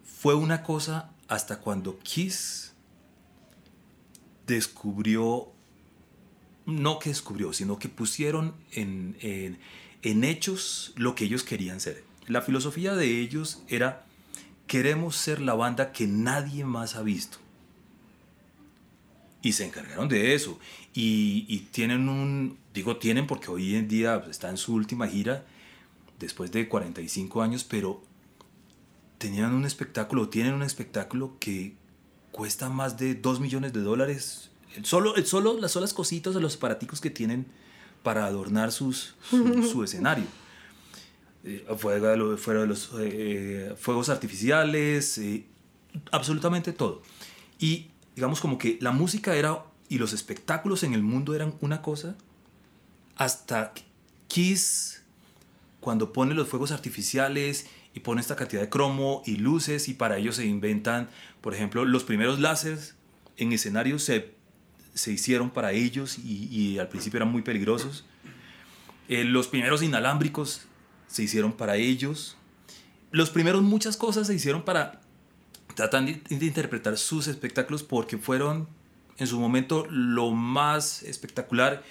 fue 0.04 0.36
una 0.36 0.64
cosa 0.64 1.12
hasta 1.30 1.60
cuando 1.60 1.98
Kiss 2.00 2.74
descubrió 4.46 5.54
no 6.70 7.00
que 7.00 7.10
descubrió, 7.10 7.54
sino 7.54 7.80
que 7.80 7.90
pusieron 7.90 8.54
en, 8.72 9.18
en, 9.22 10.24
hechos 10.24 10.94
lo 10.96 11.16
que 11.16 11.26
ellos 11.26 11.44
querían 11.44 11.80
ser. 11.80 12.04
La 12.28 12.42
filosofía 12.42 12.96
de 12.96 13.20
ellos 13.20 13.64
era, 13.68 14.06
queremos 14.68 15.16
ser 15.16 15.42
la 15.42 15.56
banda 15.56 15.92
que 15.92 16.08
nadie 16.08 16.66
más 16.66 16.96
ha 16.96 17.02
visto. 17.02 17.38
Y 19.42 19.54
se 19.54 19.66
encargaron 19.66 20.10
de 20.10 20.34
eso. 20.36 20.60
Y, 20.94 21.68
tienen 21.72 22.10
un, 22.10 22.58
digo 22.74 22.98
tienen 22.98 23.26
porque 23.28 23.50
hoy 23.50 23.76
en 23.76 23.88
día 23.88 24.20
pues, 24.20 24.32
está 24.32 24.50
en 24.50 24.58
su 24.58 24.74
última 24.74 25.08
gira, 25.08 25.46
después 26.20 26.52
de 26.52 26.68
45 26.68 27.42
años, 27.42 27.64
pero 27.64 28.04
tenían 29.18 29.54
un 29.54 29.66
espectáculo, 29.66 30.30
tienen 30.30 30.54
un 30.54 30.64
espectáculo 30.64 31.38
que 31.40 31.76
cuesta 32.32 32.70
más 32.70 32.98
de 32.98 33.16
2 33.16 33.40
millones 33.40 33.74
de 33.74 33.82
dólares 33.82 34.49
solo, 34.84 35.14
solo 35.26 35.60
las 35.60 35.72
solas 35.72 35.94
cositas 35.94 36.34
de 36.34 36.42
los 36.42 36.56
aparaticos 36.56 37.02
que 37.02 37.10
tienen 37.10 37.46
para 38.04 38.26
adornar 38.26 38.72
sus, 38.72 39.16
su, 39.30 39.84
escenario. 39.84 40.26
Eh, 41.44 41.66
fuera, 41.78 42.12
de 42.12 42.68
los 42.68 42.92
eh, 43.00 43.74
fuegos 43.78 44.10
artificiales, 44.10 45.18
eh, 45.18 45.46
absolutamente 46.12 46.74
todo. 46.74 47.02
Y 47.60 47.92
digamos 48.16 48.42
como 48.42 48.58
que 48.58 48.78
la 48.82 48.92
música 48.92 49.36
era 49.36 49.64
y 49.88 49.98
los 49.98 50.14
espectáculos 50.14 50.84
en 50.84 50.94
el 50.94 51.02
mundo 51.02 51.34
eran 51.36 51.56
una 51.62 51.82
cosa 51.82 52.16
hasta 53.16 53.74
Kiss 54.28 55.02
cuando 55.80 56.14
pone 56.14 56.34
los 56.34 56.48
fuegos 56.48 56.72
artificiales 56.72 57.68
y 57.94 58.02
pone 58.02 58.22
esta 58.22 58.36
cantidad 58.36 58.62
de 58.62 58.70
cromo 58.70 59.24
y 59.26 59.38
luces 59.38 59.88
y 59.90 59.94
para 59.94 60.18
ello 60.18 60.32
se 60.32 60.46
inventan, 60.46 61.10
por 61.42 61.54
ejemplo, 61.54 61.86
los 61.86 62.04
primeros 62.04 62.40
láseres 62.40 62.96
en 63.38 63.52
escenarios 63.52 64.04
se, 64.04 64.36
se 65.00 65.12
hicieron 65.12 65.50
para 65.50 65.72
ellos 65.72 66.18
y, 66.18 66.48
y, 66.52 66.80
al 66.80 66.90
principio 66.90 67.18
eran 67.18 67.32
muy 67.32 67.42
peligrosos. 67.42 68.06
Eh, 69.08 69.24
los 69.24 69.48
primeros 69.48 69.82
inalámbricos 69.82 70.62
se 71.08 71.24
hicieron 71.24 71.54
para 71.54 71.78
ellos. 71.78 72.38
Los 73.12 73.30
primeros 73.30 73.62
muchas 73.62 73.98
cosas 73.98 74.28
se 74.28 74.36
hicieron 74.36 74.64
para 74.64 75.02
tratar 75.76 76.06
de, 76.06 76.22
de 76.30 76.46
interpretar 76.46 76.98
sus 76.98 77.28
espectáculos 77.28 77.84
porque 77.84 78.18
fueron 78.18 78.68
en 79.18 79.28
su 79.28 79.40
momento 79.40 79.88
lo 79.90 80.32
más 80.32 81.04
espectacular 81.04 81.84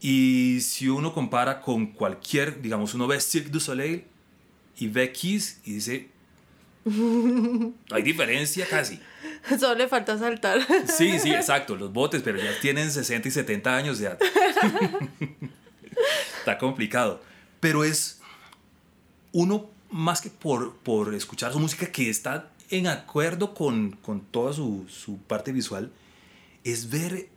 y 0.00 0.60
si 0.60 0.88
uno 0.88 1.14
compara 1.14 1.62
con 1.62 1.86
cualquier, 1.86 2.60
digamos, 2.60 2.92
uno 2.92 3.06
ve 3.06 3.20
Cirque 3.20 3.48
du 3.48 3.58
Soleil 3.58 4.04
y 4.76 4.88
ve 4.88 5.10
Kiss 5.12 5.60
y 5.64 5.72
dice, 5.72 6.10
hay 7.90 8.02
diferencia 8.02 8.66
casi. 8.68 9.00
Solo 9.60 9.74
le 9.74 9.88
falta 9.88 10.18
saltar. 10.18 10.60
Sí, 10.86 11.18
sí, 11.18 11.32
exacto, 11.34 11.76
los 11.76 11.92
botes, 11.92 12.22
pero 12.22 12.38
ya 12.38 12.58
tienen 12.60 12.90
60 12.90 13.28
y 13.28 13.30
70 13.30 13.76
años 13.76 13.98
ya. 13.98 14.16
Está 16.38 16.58
complicado. 16.58 17.22
Pero 17.60 17.84
es 17.84 18.20
uno 19.32 19.70
más 19.90 20.20
que 20.20 20.30
por, 20.30 20.76
por 20.78 21.14
escuchar 21.14 21.52
su 21.52 21.60
música 21.60 21.86
que 21.86 22.10
está 22.10 22.50
en 22.70 22.86
acuerdo 22.86 23.54
con, 23.54 23.92
con 23.92 24.20
toda 24.20 24.52
su, 24.52 24.86
su 24.88 25.18
parte 25.18 25.52
visual, 25.52 25.92
es 26.64 26.90
ver 26.90 27.28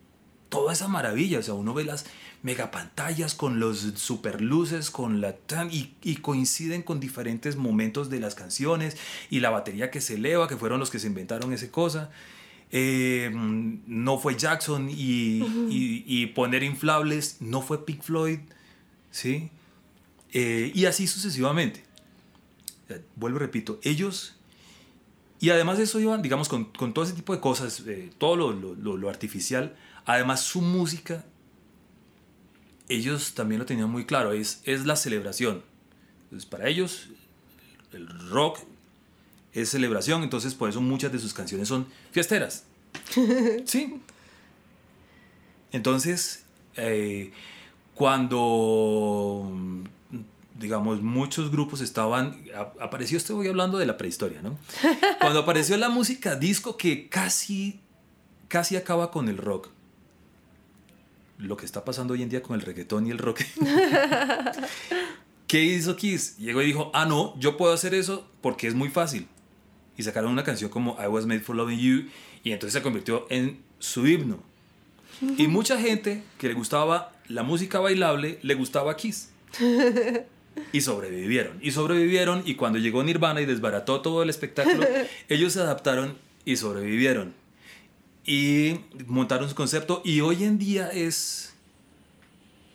toda 0.49 0.73
esa 0.73 0.87
maravilla. 0.87 1.39
O 1.39 1.43
sea, 1.43 1.53
uno 1.53 1.73
ve 1.73 1.83
las 1.83 2.05
megapantallas 2.43 3.33
con 3.33 3.59
los 3.59 3.79
super 3.95 4.41
luces, 4.41 4.89
con 4.91 5.21
la 5.21 5.35
y, 5.71 5.93
y, 6.03 6.17
coinciden 6.17 6.83
con 6.83 6.99
diferentes 6.99 7.55
momentos 7.55 8.09
de 8.09 8.19
las 8.19 8.35
canciones 8.35 8.97
y 9.29 9.39
la 9.39 9.49
batería 9.49 9.91
que 9.91 10.01
se 10.01 10.15
eleva, 10.15 10.47
que 10.47 10.57
fueron 10.57 10.79
los 10.79 10.89
que 10.89 10.99
se 10.99 11.07
inventaron 11.07 11.51
esa 11.53 11.69
cosa. 11.71 12.09
Eh, 12.71 13.31
no 13.33 14.19
fue 14.19 14.35
Jackson 14.35 14.89
y, 14.89 15.41
y, 15.69 16.03
y, 16.05 16.27
poner 16.27 16.63
inflables, 16.63 17.37
no 17.39 17.61
fue 17.61 17.85
Pink 17.85 18.01
Floyd, 18.01 18.39
¿sí? 19.11 19.49
Eh, 20.33 20.71
y 20.73 20.85
así 20.85 21.07
sucesivamente. 21.07 21.83
Vuelvo 23.15 23.37
y 23.37 23.41
repito, 23.41 23.79
ellos 23.83 24.37
y 25.39 25.51
además 25.51 25.77
de 25.77 25.83
eso 25.83 25.99
iban, 25.99 26.21
digamos, 26.21 26.49
con, 26.49 26.65
con, 26.65 26.93
todo 26.93 27.05
ese 27.05 27.13
tipo 27.13 27.33
de 27.33 27.39
cosas, 27.39 27.83
eh, 27.85 28.09
todo 28.17 28.35
lo, 28.35 28.53
lo, 28.53 28.97
lo, 28.97 29.09
artificial, 29.09 29.75
además 30.05 30.41
su 30.41 30.61
música, 30.61 31.25
ellos 32.89 33.33
también 33.33 33.59
lo 33.59 33.65
tenían 33.65 33.89
muy 33.89 34.05
claro, 34.05 34.33
es, 34.33 34.61
es 34.65 34.85
la 34.85 34.95
celebración. 34.95 35.63
Entonces, 36.23 36.47
para 36.49 36.67
ellos, 36.67 37.09
el 37.93 38.07
rock 38.29 38.59
es 39.53 39.69
celebración, 39.69 40.23
entonces 40.23 40.53
por 40.53 40.69
eso 40.69 40.81
muchas 40.81 41.11
de 41.11 41.19
sus 41.19 41.33
canciones 41.33 41.67
son 41.67 41.87
fiesteras. 42.11 42.65
sí. 43.65 44.01
Entonces, 45.71 46.43
eh, 46.75 47.31
cuando 47.93 49.51
digamos, 50.59 51.01
muchos 51.01 51.51
grupos 51.51 51.81
estaban, 51.81 52.43
apareció, 52.79 53.17
estoy 53.17 53.47
hablando 53.47 53.77
de 53.77 53.85
la 53.85 53.97
prehistoria, 53.97 54.41
¿no? 54.41 54.57
Cuando 55.19 55.39
apareció 55.39 55.77
la 55.77 55.89
música 55.89 56.35
disco 56.35 56.77
que 56.77 57.09
casi, 57.09 57.79
casi 58.47 58.75
acaba 58.75 59.11
con 59.11 59.29
el 59.29 59.37
rock. 59.37 59.69
Lo 61.37 61.57
que 61.57 61.65
está 61.65 61.85
pasando 61.85 62.13
hoy 62.13 62.23
en 62.23 62.29
día 62.29 62.41
con 62.41 62.55
el 62.55 62.61
reggaetón 62.65 63.07
y 63.07 63.11
el 63.11 63.17
rock. 63.17 63.41
¿Qué 65.47 65.63
hizo 65.63 65.95
Kiss? 65.95 66.37
Llegó 66.37 66.61
y 66.61 66.65
dijo, 66.65 66.91
ah, 66.93 67.05
no, 67.05 67.37
yo 67.39 67.57
puedo 67.57 67.73
hacer 67.73 67.93
eso 67.93 68.27
porque 68.41 68.67
es 68.67 68.75
muy 68.75 68.89
fácil. 68.89 69.27
Y 69.97 70.03
sacaron 70.03 70.31
una 70.31 70.43
canción 70.43 70.69
como 70.69 70.97
I 71.01 71.07
Was 71.07 71.25
Made 71.25 71.39
for 71.39 71.55
Loving 71.55 71.79
You 71.79 72.09
y 72.43 72.51
entonces 72.51 72.73
se 72.73 72.83
convirtió 72.83 73.25
en 73.29 73.59
su 73.79 74.05
himno. 74.07 74.39
Y 75.37 75.47
mucha 75.47 75.79
gente 75.79 76.23
que 76.37 76.47
le 76.47 76.53
gustaba 76.53 77.13
la 77.27 77.43
música 77.43 77.79
bailable 77.79 78.39
le 78.41 78.55
gustaba 78.55 78.95
Kiss. 78.95 79.29
Y 80.71 80.81
sobrevivieron. 80.81 81.59
Y 81.61 81.69
sobrevivieron 81.69 82.41
y 82.43 82.55
cuando 82.55 82.79
llegó 82.79 83.03
Nirvana 83.03 83.41
y 83.41 83.45
desbarató 83.45 84.01
todo 84.01 84.23
el 84.23 84.29
espectáculo, 84.31 84.87
ellos 85.29 85.53
se 85.53 85.59
adaptaron 85.59 86.17
y 86.45 86.55
sobrevivieron. 86.55 87.33
Y 88.27 88.81
montaron 89.07 89.49
su 89.49 89.55
concepto 89.55 90.01
y 90.05 90.21
hoy 90.21 90.43
en 90.43 90.59
día 90.59 90.89
es, 90.89 91.55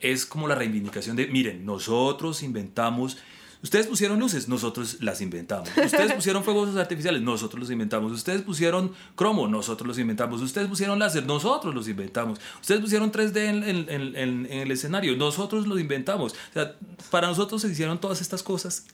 es 0.01 0.27
como 0.27 0.49
la 0.49 0.57
reivindicación 0.57 1.15
de, 1.15 1.29
miren, 1.29 1.65
nosotros 1.65 2.43
inventamos 2.43 3.19
Ustedes 3.63 3.87
pusieron 3.87 4.19
luces, 4.19 4.49
nosotros 4.49 4.97
las 5.01 5.21
inventamos. 5.21 5.69
Ustedes 5.69 6.13
pusieron 6.17 6.43
fuegos 6.43 6.75
artificiales, 6.75 7.23
nosotros 7.23 7.61
los 7.61 7.71
inventamos. 7.71 8.11
Ustedes 8.11 8.43
pusieron 8.43 8.93
cromo, 9.15 9.47
nosotros 9.47 9.87
los 9.87 9.99
inventamos. 9.99 10.43
Ustedes 10.43 10.67
pusieron 10.67 10.99
láser, 10.99 11.25
nosotros 11.27 11.73
los 11.73 11.87
inventamos. 11.87 12.41
Ustedes 12.61 12.81
pusieron 12.81 13.13
3D 13.13 13.37
en, 13.37 13.63
en, 13.63 13.89
en, 13.89 14.17
en 14.17 14.47
el 14.53 14.71
escenario, 14.73 15.17
nosotros 15.17 15.69
los 15.69 15.79
inventamos. 15.79 16.33
O 16.33 16.53
sea, 16.53 16.75
para 17.11 17.29
nosotros 17.29 17.63
se 17.63 17.69
hicieron 17.69 18.01
todas 18.01 18.21
estas 18.21 18.43
cosas 18.43 18.85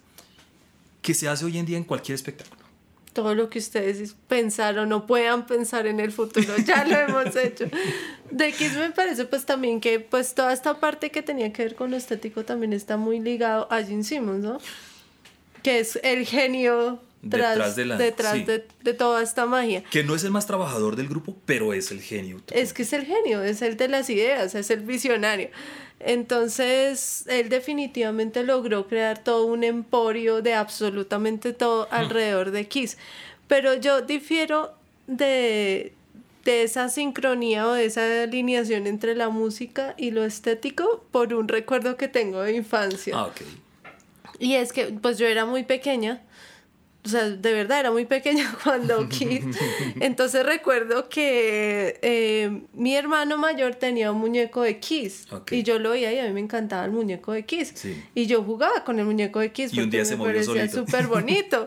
que 1.01 1.15
se 1.15 1.29
hace 1.29 1.47
hoy 1.47 1.57
en 1.57 1.65
día 1.65 1.79
en 1.79 1.85
cualquier 1.85 2.17
espectáculo 2.17 2.58
todo 3.19 3.35
lo 3.35 3.51
que 3.51 3.59
ustedes 3.59 4.15
pensaron 4.29 4.93
o 4.93 5.05
puedan 5.05 5.45
pensar 5.45 5.89
en 5.89 5.99
el 5.99 6.13
futuro, 6.13 6.57
ya 6.65 6.85
lo 6.85 6.97
hemos 7.19 7.35
hecho. 7.35 7.65
De 8.31 8.53
Kiss 8.53 8.77
me 8.77 8.93
parece 8.93 9.25
pues 9.25 9.45
también 9.45 9.81
que 9.81 9.99
pues 9.99 10.37
toda 10.37 10.53
esta 10.53 10.79
parte 10.79 11.11
que 11.11 11.21
tenía 11.21 11.53
que 11.53 11.65
ver 11.65 11.75
con 11.75 11.91
lo 11.91 11.97
estético 11.97 12.45
también 12.45 12.73
está 12.73 12.97
muy 12.97 13.19
ligado 13.19 13.67
a 13.73 13.83
Gene 13.83 14.05
Simmons, 14.05 14.45
¿no? 14.45 14.59
Que 15.65 15.81
es 15.81 15.99
el 16.05 16.27
genio 16.27 17.01
tras, 17.29 17.57
detrás, 17.57 17.75
de, 17.75 17.85
la, 17.87 17.97
detrás 17.97 18.35
sí. 18.35 18.45
de, 18.45 18.65
de, 18.85 18.95
toda 18.95 19.21
esta 19.21 19.47
magia. 19.47 19.83
Que 19.91 20.05
no 20.05 20.15
es 20.15 20.23
el 20.23 20.31
más 20.31 20.47
trabajador 20.47 20.95
del 20.95 21.09
grupo, 21.09 21.37
pero 21.45 21.73
es 21.73 21.91
el 21.91 22.01
genio. 22.01 22.41
Es 22.53 22.73
que 22.73 22.83
es 22.83 22.93
el 22.93 23.05
genio, 23.05 23.43
es 23.43 23.63
el 23.63 23.77
de 23.77 23.89
las 23.89 24.09
ideas, 24.11 24.55
es 24.55 24.71
el 24.71 24.83
visionario. 24.83 25.49
Entonces, 26.01 27.25
él 27.27 27.49
definitivamente 27.49 28.45
logró 28.45 28.87
crear 28.87 29.23
todo 29.23 29.47
un 29.47 29.65
emporio 29.65 30.43
de 30.43 30.55
absolutamente 30.55 31.53
todo 31.53 31.89
alrededor 31.91 32.53
de 32.53 32.69
Kiss. 32.69 32.99
Pero 33.49 33.75
yo 33.75 34.03
difiero 34.03 34.73
de, 35.07 35.93
de 36.45 36.63
esa 36.63 36.89
sincronía 36.89 37.67
o 37.67 37.73
de 37.73 37.87
esa 37.87 38.23
alineación 38.23 38.87
entre 38.87 39.15
la 39.17 39.29
música 39.29 39.95
y 39.97 40.13
lo 40.13 40.25
estético 40.25 41.05
por 41.11 41.35
un 41.35 41.49
recuerdo 41.49 41.97
que 41.97 42.09
tengo 42.09 42.43
de 42.43 42.55
infancia. 42.55 43.15
Ah. 43.17 43.31
Y 44.39 44.55
es 44.55 44.73
que, 44.73 44.87
pues 44.87 45.19
yo 45.19 45.27
era 45.27 45.47
muy 45.47 45.65
pequeña 45.65 46.23
o 47.09 47.11
sea, 47.11 47.31
de 47.31 47.53
verdad 47.55 47.81
era 47.81 47.91
muy 47.91 48.05
pequeña 48.05 48.55
cuando 48.63 49.09
Kiss. 49.09 49.45
Entonces 50.01 50.45
recuerdo 50.45 51.09
que 51.09 51.99
eh, 52.03 52.65
mi 52.75 52.95
hermano 52.95 53.39
mayor 53.39 53.77
tenía 53.77 54.13
un 54.13 54.19
muñeco 54.19 54.61
de 54.61 54.79
Kiss. 54.79 55.27
Okay. 55.33 55.61
Y 55.61 55.63
yo 55.63 55.79
lo 55.79 55.91
veía 55.91 56.13
y 56.13 56.19
a 56.19 56.25
mí 56.25 56.33
me 56.35 56.41
encantaba 56.41 56.85
el 56.85 56.91
muñeco 56.91 57.33
de 57.33 57.47
Kiss. 57.47 57.73
Sí. 57.75 58.05
Y 58.15 58.27
yo 58.27 58.43
jugaba 58.43 58.85
con 58.85 58.99
el 58.99 59.07
muñeco 59.07 59.41
de 59.41 59.53
Kiss. 59.53 59.73
Y 59.73 59.81
un 59.81 59.89
día 59.89 60.05
me 60.05 60.17
movió 60.17 60.35
parecía 60.35 60.69
súper 60.69 61.07
bonito. 61.07 61.65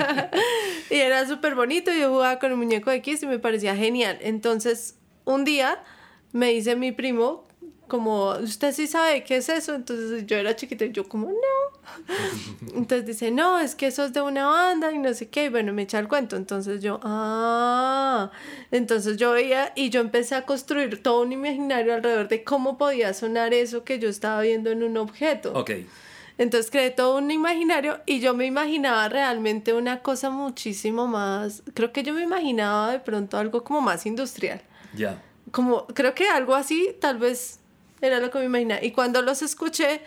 y 0.90 0.94
era 0.96 1.28
súper 1.28 1.54
bonito. 1.54 1.92
Y 1.92 2.00
yo 2.00 2.08
jugaba 2.08 2.38
con 2.38 2.50
el 2.50 2.56
muñeco 2.56 2.90
de 2.90 3.02
Kiss 3.02 3.22
y 3.22 3.26
me 3.26 3.38
parecía 3.38 3.76
genial. 3.76 4.16
Entonces, 4.22 4.96
un 5.26 5.44
día 5.44 5.82
me 6.32 6.48
dice 6.48 6.74
mi 6.74 6.92
primo, 6.92 7.46
como, 7.86 8.30
¿usted 8.30 8.72
sí 8.72 8.86
sabe 8.86 9.24
qué 9.24 9.36
es 9.36 9.50
eso? 9.50 9.74
Entonces 9.74 10.24
yo 10.26 10.38
era 10.38 10.56
chiquita 10.56 10.86
y 10.86 10.92
yo 10.92 11.06
como, 11.06 11.28
no. 11.28 11.63
Entonces 12.74 13.06
dice, 13.06 13.30
no, 13.30 13.58
es 13.58 13.74
que 13.74 13.86
eso 13.86 14.04
es 14.04 14.12
de 14.12 14.22
una 14.22 14.46
banda 14.46 14.92
y 14.92 14.98
no 14.98 15.12
sé 15.14 15.28
qué. 15.28 15.46
Y 15.46 15.48
bueno, 15.48 15.72
me 15.72 15.82
echa 15.82 15.98
el 15.98 16.08
cuento. 16.08 16.36
Entonces 16.36 16.82
yo, 16.82 17.00
ah. 17.02 18.30
Entonces 18.70 19.16
yo 19.16 19.32
veía 19.32 19.72
y 19.74 19.90
yo 19.90 20.00
empecé 20.00 20.34
a 20.34 20.46
construir 20.46 21.02
todo 21.02 21.22
un 21.22 21.32
imaginario 21.32 21.94
alrededor 21.94 22.28
de 22.28 22.44
cómo 22.44 22.78
podía 22.78 23.14
sonar 23.14 23.54
eso 23.54 23.84
que 23.84 23.98
yo 23.98 24.08
estaba 24.08 24.40
viendo 24.42 24.70
en 24.70 24.82
un 24.82 24.96
objeto. 24.96 25.52
Ok. 25.54 25.70
Entonces 26.36 26.70
creé 26.70 26.90
todo 26.90 27.18
un 27.18 27.30
imaginario 27.30 28.00
y 28.06 28.20
yo 28.20 28.34
me 28.34 28.44
imaginaba 28.44 29.08
realmente 29.08 29.72
una 29.72 30.00
cosa 30.00 30.30
muchísimo 30.30 31.06
más, 31.06 31.62
creo 31.74 31.92
que 31.92 32.02
yo 32.02 32.12
me 32.12 32.22
imaginaba 32.22 32.90
de 32.90 32.98
pronto 32.98 33.38
algo 33.38 33.62
como 33.62 33.80
más 33.80 34.04
industrial. 34.04 34.60
Ya. 34.92 34.98
Yeah. 34.98 35.22
Como, 35.52 35.86
creo 35.86 36.14
que 36.14 36.28
algo 36.28 36.56
así, 36.56 36.96
tal 37.00 37.18
vez 37.18 37.60
era 38.00 38.18
lo 38.18 38.30
que 38.30 38.38
me 38.38 38.46
imaginaba. 38.46 38.82
Y 38.82 38.90
cuando 38.90 39.22
los 39.22 39.42
escuché, 39.42 40.00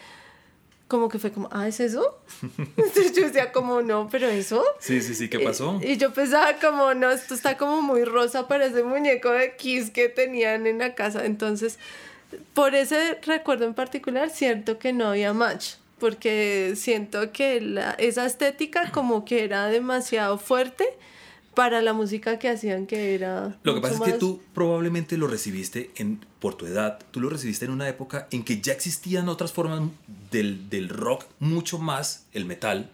como 0.87 1.09
que 1.09 1.19
fue 1.19 1.31
como, 1.31 1.49
ah, 1.51 1.67
¿es 1.67 1.79
eso? 1.79 2.19
Entonces 2.57 3.13
yo 3.13 3.23
decía 3.23 3.51
como, 3.51 3.81
no, 3.81 4.07
pero 4.09 4.27
eso. 4.27 4.63
Sí, 4.79 5.01
sí, 5.01 5.15
sí, 5.15 5.29
¿qué 5.29 5.39
pasó? 5.39 5.79
Y, 5.81 5.93
y, 5.93 5.97
yo 5.97 6.13
pensaba 6.13 6.53
como, 6.59 6.93
no, 6.93 7.11
esto 7.11 7.33
está 7.33 7.57
como 7.57 7.81
muy 7.81 8.03
rosa 8.05 8.47
para 8.47 8.65
ese 8.65 8.83
muñeco 8.83 9.29
de 9.31 9.55
Kiss 9.55 9.89
que 9.89 10.09
tenían 10.09 10.65
en 10.65 10.79
la 10.79 10.95
casa. 10.95 11.25
Entonces, 11.25 11.77
por 12.53 12.75
ese 12.75 13.19
recuerdo 13.25 13.65
en 13.65 13.73
particular, 13.73 14.29
siento 14.29 14.79
que 14.79 14.93
no 14.93 15.09
había 15.09 15.33
match. 15.33 15.75
Porque 15.99 16.73
siento 16.75 17.31
que 17.31 17.59
la, 17.59 17.91
esa 17.97 18.25
estética 18.25 18.91
como 18.91 19.25
que 19.25 19.43
era 19.43 19.67
demasiado 19.67 20.37
fuerte 20.37 20.85
para 21.57 21.81
la 21.81 21.91
música 21.93 22.37
que 22.37 22.49
hacían 22.49 22.85
que 22.85 23.15
era... 23.15 23.57
Lo 23.63 23.73
que 23.73 23.81
pasa 23.81 23.95
es 23.95 24.13
que 24.13 24.19
tú 24.19 24.43
probablemente 24.53 25.17
lo 25.17 25.25
recibiste 25.27 25.89
en, 25.95 26.23
por 26.39 26.53
tu 26.53 26.67
edad, 26.67 26.99
tú 27.09 27.19
lo 27.19 27.29
recibiste 27.31 27.65
en 27.65 27.71
una 27.71 27.89
época 27.89 28.27
en 28.29 28.43
que 28.43 28.61
ya 28.61 28.73
existían 28.73 29.27
otras 29.27 29.51
formas 29.53 29.81
del, 30.29 30.69
del 30.69 30.87
rock, 30.87 31.25
mucho 31.39 31.79
más 31.79 32.27
el 32.33 32.45
metal. 32.45 32.91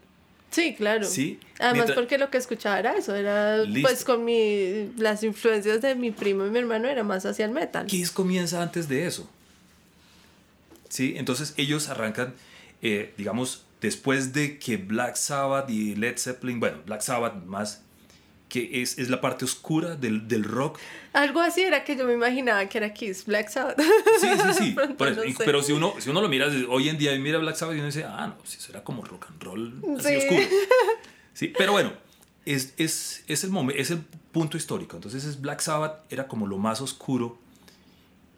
Sí, 0.51 0.76
claro. 0.76 1.03
Sí, 1.05 1.41
Además 1.59 1.74
mientras- 1.74 1.97
porque 1.97 2.18
lo 2.18 2.30
que 2.30 2.38
escuchaba 2.38 2.80
era 2.80 2.95
eso, 2.95 3.14
era 3.14 3.57
Listo. 3.57 3.82
pues 3.89 4.05
con 4.05 4.24
mi, 4.24 4.93
las 4.97 5.24
influencias 5.24 5.82
de 5.82 5.95
mi 5.95 6.11
primo 6.11 6.45
y 6.45 6.49
mi 6.49 6.59
hermano 6.59 6.88
era 6.88 7.03
más 7.03 7.26
hacia 7.26 7.43
el 7.43 7.51
metal. 7.51 7.86
Kiss 7.88 8.11
comienza 8.11 8.61
antes 8.61 8.88
de 8.88 9.05
eso. 9.05 9.30
¿Sí? 10.88 11.16
Entonces 11.18 11.53
ellos 11.57 11.89
arrancan, 11.89 12.34
eh, 12.82 13.14
digamos, 13.18 13.66
después 13.82 14.32
de 14.32 14.57
que 14.57 14.78
Black 14.78 15.16
Sabbath 15.18 15.70
y 15.70 15.95
Led 15.95 16.18
Zeppelin, 16.18 16.61
bueno, 16.61 16.78
Black 16.86 17.01
Sabbath 17.01 17.43
más, 17.43 17.82
que 18.54 18.84
es, 18.84 18.99
es 18.99 19.10
la 19.10 19.20
parte 19.20 19.45
oscura 19.45 19.95
del, 19.95 20.28
del 20.28 20.43
rock. 20.43 20.78
Algo 21.14 21.39
así 21.41 21.62
era 21.62 21.84
que 21.84 21.95
yo 21.95 22.06
me 22.06 22.14
imaginaba 22.14 22.70
que 22.70 22.78
era 22.78 22.93
Kiss, 22.93 23.26
Black 23.26 23.49
Sabbath. 23.49 23.82
Sí, 24.22 24.28
sí, 24.28 24.54
sí. 24.60 24.76
No. 24.99 25.36
Pero 25.43 25.64
si 25.64 25.72
uno, 25.72 25.95
si 25.97 26.12
uno 26.12 26.22
lo 26.22 26.30
mira 26.30 26.47
hoy 26.70 26.88
en 26.89 26.99
día 26.99 27.16
y 27.16 27.20
mira 27.20 27.39
Black 27.39 27.56
Sabbath 27.56 27.76
y 27.76 27.80
uno 27.80 27.88
dice, 27.88 28.04
ah, 28.04 28.28
no, 28.28 28.45
si 28.45 28.58
eso 28.60 28.72
era 28.72 28.84
como 28.84 29.04
rock 29.04 29.26
and 29.32 29.41
roll 29.41 29.74
así 29.97 30.08
Sí. 30.10 30.16
oscuro. 30.18 30.41
Sí, 31.34 31.47
pero 31.58 31.72
bueno, 31.72 31.93
es, 32.45 32.76
es, 32.78 33.24
es, 33.28 33.43
el 33.43 33.49
momen- 33.49 33.74
es 33.76 33.89
el 33.89 33.97
punto 34.32 34.56
histórico. 34.56 34.97
Entonces 34.97 35.26
es 35.26 35.41
Black 35.41 35.62
Sabbath 35.62 36.04
era 36.12 36.28
como 36.28 36.45
lo 36.45 36.60
más 36.60 36.80
oscuro 36.80 37.39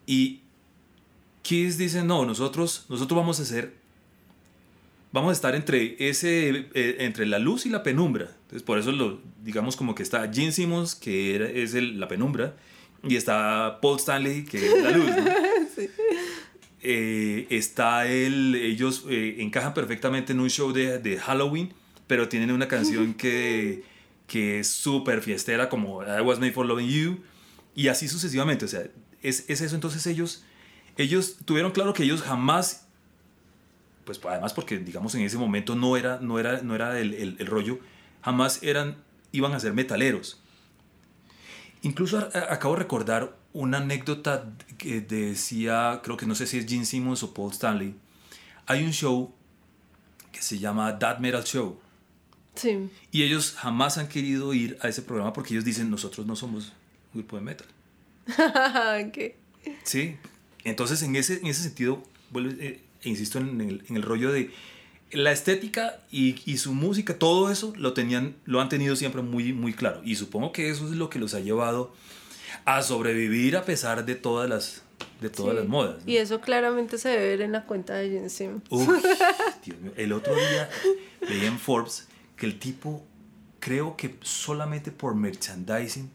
y 0.06 0.44
Kiss 1.42 1.78
dice, 1.78 2.04
no, 2.04 2.26
nosotros, 2.26 2.86
nosotros 2.88 3.18
vamos 3.18 3.40
a 3.40 3.44
hacer, 3.44 3.74
vamos 5.16 5.30
a 5.30 5.34
estar 5.34 5.56
entre, 5.56 5.96
ese, 6.10 6.68
eh, 6.76 6.98
entre 7.00 7.26
la 7.26 7.40
luz 7.40 7.66
y 7.66 7.70
la 7.70 7.82
penumbra. 7.82 8.30
Entonces 8.44 8.62
por 8.62 8.78
eso 8.78 8.92
lo, 8.92 9.20
digamos 9.44 9.76
como 9.76 9.96
que 9.96 10.04
está 10.04 10.32
Gene 10.32 10.52
Simmons, 10.52 10.94
que 10.94 11.34
era- 11.36 11.50
es 11.50 11.74
el- 11.74 12.00
la 12.00 12.08
penumbra, 12.08 12.56
y 13.04 13.16
está 13.16 13.80
Paul 13.82 13.98
Stanley, 13.98 14.44
que 14.46 14.58
es 14.68 14.84
la 14.84 14.92
luz. 14.92 15.08
¿no? 15.08 15.16
Eh, 16.88 17.48
está 17.50 18.06
él, 18.08 18.54
ellos 18.54 19.06
eh, 19.10 19.38
encajan 19.40 19.74
perfectamente 19.74 20.34
en 20.34 20.40
un 20.40 20.52
show 20.52 20.72
de, 20.72 21.00
de 21.00 21.18
Halloween, 21.18 21.74
pero 22.06 22.30
tienen 22.30 22.52
una 22.52 22.68
canción 22.68 23.14
que, 23.22 23.84
que 24.28 24.60
es 24.60 24.68
súper 24.68 25.22
fiestera, 25.24 25.68
como 25.68 26.04
I 26.04 26.22
Was 26.22 26.40
Made 26.40 26.52
for 26.52 26.64
Loving 26.66 26.88
You, 26.90 27.20
y 27.74 27.88
así 27.88 28.08
sucesivamente. 28.08 28.66
O 28.66 28.68
sea, 28.68 28.84
es, 29.24 29.46
es 29.50 29.62
eso. 29.62 29.74
Entonces 29.74 30.06
ellos, 30.06 30.44
ellos 30.98 31.38
tuvieron 31.46 31.72
claro 31.72 31.92
que 31.94 32.04
ellos 32.04 32.22
jamás, 32.22 32.85
pues 34.06 34.20
además 34.26 34.54
porque 34.54 34.78
digamos 34.78 35.14
en 35.16 35.22
ese 35.22 35.38
momento 35.38 35.76
no 35.76 35.98
era, 35.98 36.20
no 36.22 36.40
era, 36.40 36.62
no 36.62 36.76
era 36.76 37.00
el, 37.00 37.14
el- 37.14 37.36
el 37.40 37.48
rollo, 37.48 37.80
jamás 38.22 38.62
eran, 38.64 38.98
iban 39.32 39.54
a 39.54 39.60
ser 39.60 39.74
metaleros. 39.74 40.40
Incluso 41.82 42.18
a- 42.20 42.30
a- 42.38 42.54
acabo 42.54 42.76
de 42.76 42.80
recordar 42.84 43.36
una 43.54 43.78
anécdota 43.78 44.52
que 44.78 45.02
decía, 45.02 46.02
creo 46.04 46.18
que 46.18 46.26
no 46.26 46.36
sé 46.36 46.48
si 46.48 46.58
es 46.58 46.66
Gene 46.68 46.86
Simmons 46.86 47.24
o 47.24 47.34
Paul 47.34 47.52
Stanley. 47.52 47.96
Hay 48.66 48.84
un 48.84 48.92
show 48.92 49.34
que 50.32 50.42
se 50.42 50.58
llama 50.60 50.98
That 51.00 51.20
Metal 51.20 51.44
Show. 51.44 51.80
Sí. 52.56 52.90
Y 53.12 53.24
ellos 53.24 53.54
jamás 53.58 53.98
han 53.98 54.08
querido 54.08 54.54
ir 54.54 54.78
a 54.82 54.88
ese 54.88 55.02
programa 55.02 55.34
porque 55.34 55.54
ellos 55.54 55.66
dicen, 55.66 55.90
nosotros 55.90 56.26
no 56.26 56.36
somos 56.36 56.74
un 57.14 57.22
grupo 57.22 57.36
de 57.38 57.42
metal. 57.44 57.68
¿Qué? 59.14 59.38
Sí. 59.84 60.18
Entonces, 60.64 61.02
en 61.04 61.16
ese, 61.16 61.38
en 61.40 61.48
ese 61.48 61.62
sentido, 61.64 62.02
vuelvo, 62.32 62.52
eh, 62.60 62.82
insisto 63.10 63.40
en 63.40 63.62
el, 63.62 63.84
en 63.90 63.96
el 63.96 64.02
rollo 64.02 64.32
de 64.32 64.52
la 65.12 65.32
estética 65.32 66.02
y, 66.12 66.36
y 66.46 66.58
su 66.58 66.74
música, 66.74 67.18
todo 67.18 67.50
eso 67.52 67.74
lo, 67.78 67.94
tenían, 67.94 68.36
lo 68.46 68.60
han 68.60 68.70
tenido 68.70 68.96
siempre 68.96 69.22
muy, 69.22 69.54
muy 69.54 69.74
claro. 69.74 70.02
Y 70.04 70.16
supongo 70.16 70.52
que 70.52 70.70
eso 70.70 70.86
es 70.86 70.92
lo 70.92 71.10
que 71.10 71.20
los 71.20 71.34
ha 71.34 71.40
llevado 71.40 71.94
a 72.66 72.82
sobrevivir 72.82 73.56
a 73.58 73.64
pesar 73.64 74.06
de 74.06 74.16
todas 74.16 74.50
las, 74.50 74.82
de 75.22 75.30
todas 75.30 75.54
Sí. 75.54 75.60
las 75.60 75.68
modas. 75.70 76.04
¿no? 76.06 76.12
Y 76.12 76.18
eso 76.18 76.42
claramente 76.42 76.98
se 76.98 77.10
debe 77.10 77.28
ver 77.30 77.42
en 77.42 77.52
la 77.52 77.66
cuenta 77.66 77.94
de 77.96 78.10
Gene 78.10 78.30
Simmons. 78.30 78.64
Uy, 78.70 78.88
Dios 79.66 79.80
mío. 79.80 79.92
El 79.96 80.12
otro 80.14 80.34
día 80.36 80.70
leí 81.30 81.46
en 81.46 81.60
Forbes 81.60 82.08
que 82.36 82.46
el 82.48 82.60
tipo, 82.60 83.04
creo 83.60 83.96
que 83.96 84.16
solamente 84.22 84.92
por 84.92 85.16
merchandising, 85.16 86.10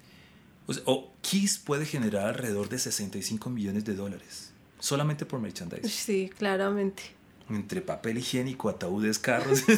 o, 0.67 0.75
sea, 0.75 0.83
o 0.87 1.13
Kiss 1.23 1.59
puede 1.59 1.87
generar 1.87 2.27
alrededor 2.29 2.69
de 2.69 2.79
65 2.79 3.49
millones 3.51 3.85
de 3.85 3.95
dólares. 3.95 4.50
Solamente 4.81 5.25
por 5.27 5.39
merchandising. 5.41 5.89
Sí, 5.89 6.31
claramente. 6.37 7.03
Entre 7.49 7.81
papel 7.81 8.19
higiénico, 8.19 8.69
ataúdes, 8.69 9.19
carros. 9.19 9.63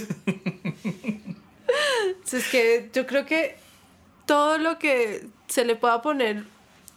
Es 2.32 2.48
que 2.48 2.88
yo 2.94 3.06
creo 3.06 3.26
que 3.26 3.56
todo 4.26 4.56
lo 4.56 4.78
que 4.78 5.26
se 5.48 5.64
le 5.66 5.76
pueda 5.76 6.00
poner 6.00 6.44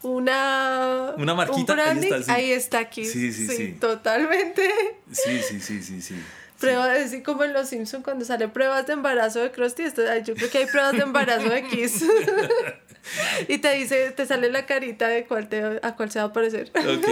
una, 0.01 1.13
Una 1.17 1.33
marquita, 1.33 1.73
un 1.73 1.79
ahí 1.79 1.97
está, 1.99 2.23
sí. 2.23 2.31
ahí 2.31 2.51
está 2.51 2.79
aquí. 2.79 3.05
Sí, 3.05 3.33
sí, 3.33 3.47
sí. 3.47 3.71
Totalmente. 3.73 4.69
sí, 5.11 5.41
sí, 5.41 5.59
sí, 5.59 5.81
sí, 5.81 6.01
sí. 6.01 6.15
Prueba, 6.59 6.93
así 6.93 7.21
como 7.21 7.43
en 7.43 7.51
Los 7.51 7.67
Simpsons 7.67 8.03
cuando 8.03 8.23
sale 8.23 8.47
pruebas 8.47 8.87
de 8.87 8.93
embarazo 8.93 9.39
de 9.41 9.51
Krusty, 9.51 9.83
esto- 9.83 10.03
yo 10.19 10.35
creo 10.35 10.49
que 10.49 10.59
hay 10.59 10.65
pruebas 10.67 10.93
de 10.93 10.99
embarazo 11.01 11.49
de 11.49 11.63
Kiss. 11.67 12.05
y 13.49 13.57
te 13.57 13.73
dice, 13.73 14.11
te 14.11 14.25
sale 14.25 14.49
la 14.49 14.65
carita 14.65 15.07
de 15.09 15.25
cuál 15.25 15.49
te, 15.49 15.79
a 15.81 15.95
cuál 15.95 16.11
se 16.11 16.19
va 16.19 16.25
a 16.25 16.33
parecer. 16.33 16.71
Ok. 16.75 17.07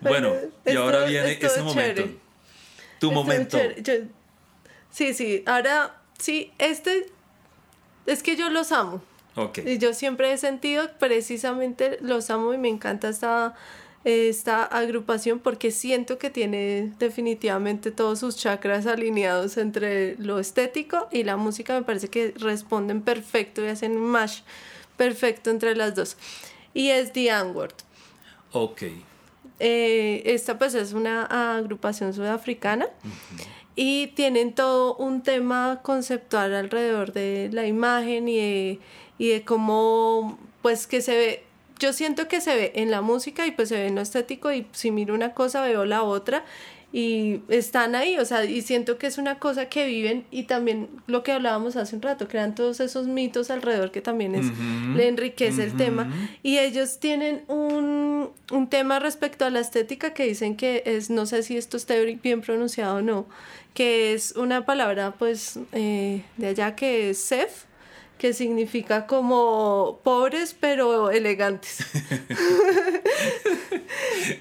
Bueno, 0.00 0.32
y 0.66 0.76
ahora 0.76 1.04
viene 1.04 1.32
ese 1.40 1.62
momento. 1.62 2.02
chévere. 2.02 2.16
Tu 2.98 3.06
Estuvo 3.08 3.12
momento. 3.12 3.58
Yo- 3.82 3.94
sí, 4.90 5.14
sí, 5.14 5.42
ahora 5.46 6.00
sí, 6.18 6.52
este 6.58 7.06
es 8.06 8.22
que 8.22 8.36
yo 8.36 8.50
los 8.50 8.72
amo. 8.72 9.02
Ok. 9.36 9.58
Y 9.64 9.78
yo 9.78 9.94
siempre 9.94 10.32
he 10.32 10.38
sentido, 10.38 10.90
precisamente 10.98 11.98
los 12.00 12.30
amo 12.30 12.52
y 12.52 12.58
me 12.58 12.68
encanta 12.68 13.08
esta, 13.08 13.54
esta 14.04 14.64
agrupación 14.64 15.38
porque 15.38 15.70
siento 15.70 16.18
que 16.18 16.30
tiene 16.30 16.92
definitivamente 16.98 17.90
todos 17.90 18.18
sus 18.18 18.36
chakras 18.36 18.86
alineados 18.86 19.56
entre 19.56 20.16
lo 20.18 20.38
estético 20.40 21.08
y 21.12 21.22
la 21.24 21.36
música. 21.36 21.74
Me 21.78 21.84
parece 21.84 22.08
que 22.08 22.34
responden 22.36 23.02
perfecto 23.02 23.64
y 23.64 23.68
hacen 23.68 23.92
un 23.96 24.06
match 24.10 24.40
perfecto 24.96 25.50
entre 25.50 25.76
las 25.76 25.94
dos. 25.94 26.16
Y 26.74 26.90
es 26.90 27.12
The 27.12 27.28
N-Word. 27.28 27.74
Ok. 28.52 28.82
Eh, 29.60 30.22
esta 30.24 30.58
pues 30.58 30.74
es 30.74 30.94
una 30.94 31.56
agrupación 31.58 32.14
sudafricana 32.14 32.88
y 33.76 34.08
tienen 34.08 34.54
todo 34.54 34.96
un 34.96 35.22
tema 35.22 35.80
conceptual 35.82 36.54
alrededor 36.54 37.12
de 37.12 37.50
la 37.52 37.66
imagen 37.66 38.26
y 38.26 38.38
de, 38.38 38.78
y 39.18 39.28
de 39.28 39.44
cómo 39.44 40.38
pues 40.62 40.86
que 40.86 41.02
se 41.02 41.16
ve 41.16 41.44
yo 41.78 41.92
siento 41.92 42.28
que 42.28 42.40
se 42.40 42.54
ve 42.54 42.72
en 42.76 42.90
la 42.90 43.00
música 43.00 43.46
y 43.46 43.50
pues 43.50 43.70
se 43.70 43.76
ve 43.76 43.86
en 43.86 43.94
lo 43.94 44.00
estético 44.00 44.52
y 44.52 44.66
si 44.72 44.90
miro 44.90 45.14
una 45.14 45.34
cosa 45.34 45.62
veo 45.62 45.84
la 45.84 46.02
otra 46.02 46.44
y 46.92 47.42
están 47.48 47.94
ahí, 47.94 48.18
o 48.18 48.24
sea, 48.24 48.44
y 48.44 48.62
siento 48.62 48.98
que 48.98 49.06
es 49.06 49.16
una 49.16 49.38
cosa 49.38 49.68
que 49.68 49.86
viven 49.86 50.24
y 50.32 50.44
también 50.44 50.88
lo 51.06 51.22
que 51.22 51.30
hablábamos 51.30 51.76
hace 51.76 51.94
un 51.94 52.02
rato, 52.02 52.26
crean 52.26 52.56
todos 52.56 52.80
esos 52.80 53.06
mitos 53.06 53.50
alrededor 53.50 53.92
que 53.92 54.00
también 54.00 54.34
es, 54.34 54.46
Ujú, 54.46 54.96
le 54.96 55.06
enriquece 55.06 55.62
el 55.62 55.76
tema 55.76 56.12
y 56.42 56.58
ellos 56.58 56.98
tienen 56.98 57.44
un, 57.46 58.30
un 58.50 58.68
tema 58.68 58.98
respecto 58.98 59.44
a 59.44 59.50
la 59.50 59.60
estética 59.60 60.12
que 60.14 60.24
dicen 60.24 60.56
que 60.56 60.82
es, 60.84 61.10
no 61.10 61.26
sé 61.26 61.44
si 61.44 61.56
esto 61.56 61.76
esté 61.76 62.04
bien 62.16 62.40
pronunciado 62.40 62.96
o 62.96 63.02
no, 63.02 63.26
que 63.72 64.12
es 64.12 64.32
una 64.32 64.66
palabra 64.66 65.14
pues 65.16 65.60
eh, 65.72 66.24
de 66.38 66.46
allá 66.48 66.74
que 66.74 67.10
es 67.10 67.18
SEF, 67.18 67.66
que 68.18 68.32
significa 68.34 69.06
como 69.06 70.00
pobres 70.02 70.56
pero 70.58 71.10
elegantes. 71.10 71.78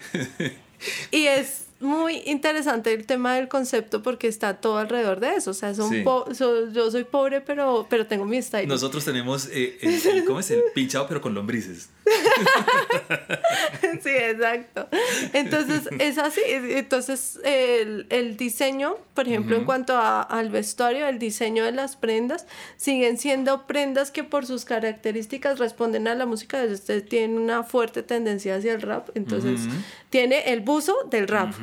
y 1.12 1.28
es 1.28 1.69
muy 1.80 2.22
interesante 2.26 2.94
el 2.94 3.06
tema 3.06 3.36
del 3.36 3.48
concepto 3.48 4.02
porque 4.02 4.28
está 4.28 4.56
todo 4.60 4.78
alrededor 4.78 5.20
de 5.20 5.36
eso. 5.36 5.52
O 5.52 5.54
sea, 5.54 5.74
son 5.74 5.90
Sí. 5.90 6.04
so- 6.34 6.70
yo 6.72 6.92
soy 6.92 7.04
pobre 7.06 7.42
pero, 7.42 7.88
pero 7.90 8.06
tengo 8.08 8.26
mi 8.26 8.42
style. 8.42 8.68
Nosotros 8.68 9.06
tenemos, 9.06 9.48
eh, 9.52 9.78
el, 9.82 10.08
el- 10.18 10.26
¿cómo 10.26 10.40
es? 10.40 10.52
El 10.52 10.62
pinchado, 10.76 11.08
pero 11.08 11.22
con 11.22 11.34
lombrices. 11.34 11.90
Sí, 14.04 14.10
exacto. 14.10 14.88
Entonces, 15.34 15.90
es 16.00 16.18
así. 16.18 16.42
Entonces, 16.46 17.40
el, 17.44 18.06
el 18.10 18.38
diseño, 18.38 18.96
por 19.14 19.28
ejemplo, 19.28 19.56
en 19.58 19.66
cuanto 19.66 19.96
a- 19.96 20.22
al 20.22 20.50
vestuario, 20.50 21.08
el 21.08 21.20
diseño 21.20 21.64
de 21.66 21.72
las 21.72 21.96
prendas, 21.96 22.46
siguen 22.78 23.18
siendo 23.18 23.68
prendas 23.68 24.12
que 24.12 24.24
por 24.24 24.46
sus 24.46 24.66
características 24.66 25.60
responden 25.60 26.08
a 26.08 26.16
la 26.16 26.26
música. 26.26 26.64
Usted 26.64 27.06
tiene 27.08 27.38
una 27.38 27.64
fuerte 27.64 28.04
tendencia 28.04 28.56
hacia 28.56 28.74
el 28.74 28.82
rap. 28.82 29.10
Entonces, 29.16 29.62
tiene 30.10 30.52
el 30.54 30.62
buzo 30.62 30.96
del 31.10 31.28
rap 31.28 31.54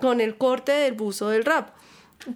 con 0.00 0.20
el 0.20 0.36
corte 0.36 0.72
del 0.72 0.94
buzo 0.94 1.28
del 1.28 1.44
rap. 1.44 1.70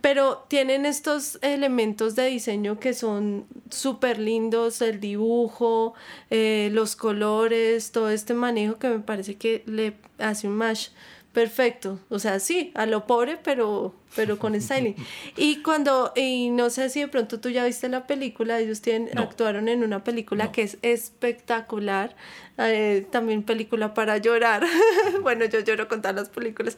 Pero 0.02 0.44
tienen 0.48 0.84
estos 0.84 1.38
elementos 1.40 2.14
de 2.14 2.26
diseño 2.26 2.78
que 2.78 2.92
son 2.92 3.46
súper 3.70 4.18
lindos, 4.18 4.82
el 4.82 5.00
dibujo, 5.00 5.94
eh, 6.30 6.68
los 6.72 6.94
colores, 6.94 7.90
todo 7.90 8.10
este 8.10 8.34
manejo 8.34 8.78
que 8.78 8.88
me 8.88 8.98
parece 8.98 9.36
que 9.36 9.62
le 9.66 9.94
hace 10.18 10.46
un 10.46 10.56
match 10.56 10.88
perfecto. 11.32 12.00
O 12.08 12.18
sea, 12.18 12.40
sí, 12.40 12.72
a 12.74 12.84
lo 12.84 13.06
pobre, 13.06 13.38
pero, 13.42 13.94
pero 14.16 14.38
con 14.38 14.54
styling. 14.60 14.96
y 15.36 15.62
cuando, 15.62 16.12
y 16.16 16.50
no 16.50 16.68
sé 16.68 16.90
si 16.90 17.00
de 17.00 17.08
pronto 17.08 17.38
tú 17.38 17.48
ya 17.48 17.64
viste 17.64 17.88
la 17.88 18.06
película, 18.06 18.58
ellos 18.58 18.80
tienen, 18.80 19.16
actuaron 19.16 19.68
en 19.68 19.84
una 19.84 20.02
película 20.02 20.50
que 20.52 20.62
es 20.62 20.78
espectacular. 20.82 22.16
Eh, 22.58 23.06
también 23.12 23.44
película 23.44 23.94
para 23.94 24.18
llorar. 24.18 24.66
bueno, 25.22 25.44
yo 25.44 25.60
lloro 25.60 25.86
con 25.86 26.02
todas 26.02 26.16
las 26.16 26.28
películas. 26.28 26.76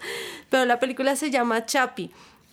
Pero 0.51 0.67
la 0.67 0.79
película 0.79 1.17
se 1.17 1.31
llama 1.31 1.65
Chapi. 1.65 2.11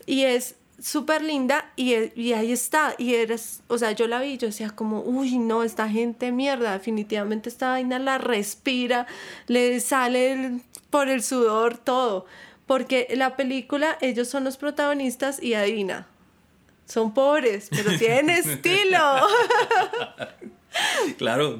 Y 0.08 0.24
es 0.24 0.56
súper 0.82 1.22
linda 1.22 1.72
y, 1.76 1.94
y, 2.20 2.34
ahí 2.34 2.52
está. 2.52 2.96
Y 2.98 3.16
eres, 3.16 3.62
o 3.68 3.78
sea, 3.78 3.92
yo 3.92 4.08
la 4.08 4.22
vi 4.22 4.38
yo 4.38 4.48
decía 4.48 4.70
como, 4.72 5.02
uy, 5.02 5.38
no, 5.38 5.64
esta 5.64 5.90
gente 5.90 6.32
mierda, 6.32 6.74
definitivamente 6.74 7.50
esta 7.50 7.70
vaina 7.70 8.00
la 8.00 8.18
respira, 8.18 9.08
le 9.48 9.80
sale 9.80 10.62
por 10.90 11.10
el 11.10 11.22
sudor 11.24 11.78
todo. 11.78 12.26
Porque 12.66 13.08
la 13.16 13.36
película, 13.36 13.98
ellos 14.02 14.28
son 14.28 14.44
los 14.44 14.58
protagonistas 14.58 15.42
y 15.42 15.54
adivina, 15.54 16.08
son 16.86 17.14
pobres, 17.14 17.68
pero 17.70 17.92
tienen 18.00 18.30
estilo. 18.30 19.28
Claro, 21.18 21.60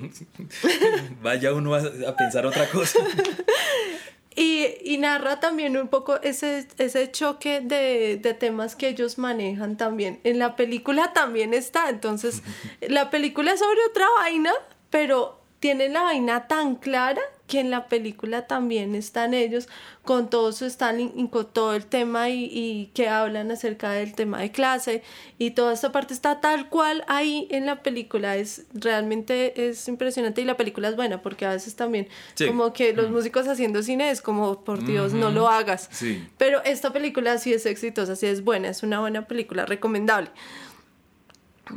vaya 1.22 1.54
uno 1.54 1.76
a, 1.76 1.80
a 1.80 2.16
pensar 2.16 2.46
otra 2.46 2.70
cosa. 2.70 3.00
Y, 4.40 4.68
y, 4.84 5.00
narra 5.00 5.40
también 5.40 5.76
un 5.78 5.88
poco 5.88 6.22
ese, 6.22 6.68
ese 6.78 7.10
choque 7.12 7.60
de, 7.60 8.18
de, 8.22 8.36
temas 8.36 8.76
que 8.76 8.88
ellos 8.88 9.18
manejan 9.18 9.78
también. 9.78 10.20
En 10.24 10.38
la 10.38 10.56
película 10.56 11.12
también 11.12 11.56
está. 11.56 11.90
Entonces, 11.90 12.44
la 12.88 13.10
película 13.10 13.54
es 13.54 13.60
sobre 13.60 13.80
otra 13.90 14.06
vaina, 14.20 14.54
pero 14.92 15.42
tiene 15.60 15.90
la 15.90 16.04
vaina 16.04 16.48
tan 16.48 16.76
clara 16.76 17.22
que 17.48 17.60
en 17.60 17.72
la 17.72 17.88
película 17.88 18.48
también 18.48 18.96
están 18.96 19.34
ellos 19.34 19.68
con 20.04 20.30
todo 20.30 20.52
su 20.52 20.66
Stalin 20.66 21.12
y 21.16 21.28
con 21.30 21.48
todo 21.52 21.74
el 21.74 21.86
tema 21.86 22.30
y, 22.30 22.46
y, 22.46 22.92
que 22.94 23.10
hablan 23.10 23.52
acerca 23.52 23.92
del 23.92 24.14
tema 24.14 24.40
de 24.40 24.52
clase 24.52 25.04
y 25.38 25.52
toda 25.52 25.74
esta 25.74 25.92
parte 25.92 26.14
está 26.14 26.40
tal 26.40 26.70
cual 26.70 27.04
ahí 27.08 27.48
en 27.50 27.66
la 27.66 27.84
película. 27.84 28.38
Es 28.38 28.66
realmente 28.74 29.70
es 29.70 29.88
impresionante 29.88 30.42
y 30.42 30.46
la 30.46 30.58
película 30.58 30.90
es 30.90 30.96
buena 30.96 31.22
porque 31.22 31.46
a 31.46 31.52
veces 31.52 31.76
también 31.76 32.08
como 32.48 32.74
que 32.74 32.94
los 32.94 33.10
músicos 33.10 33.48
haciendo 33.48 33.84
cine 33.84 34.12
es 34.12 34.22
como 34.22 34.64
por 34.64 34.84
Dios 34.86 35.14
no 35.14 35.32
lo 35.32 35.48
hagas 35.48 35.90
sí. 35.92 36.28
pero 36.38 36.64
esta 36.64 36.92
película 36.92 37.38
sí 37.38 37.54
es 37.54 37.66
exitosa 37.66 38.16
sí 38.16 38.26
es 38.26 38.44
buena 38.44 38.70
es 38.70 38.84
una 38.84 39.00
buena 39.00 39.28
película 39.28 39.66
recomendable 39.66 40.30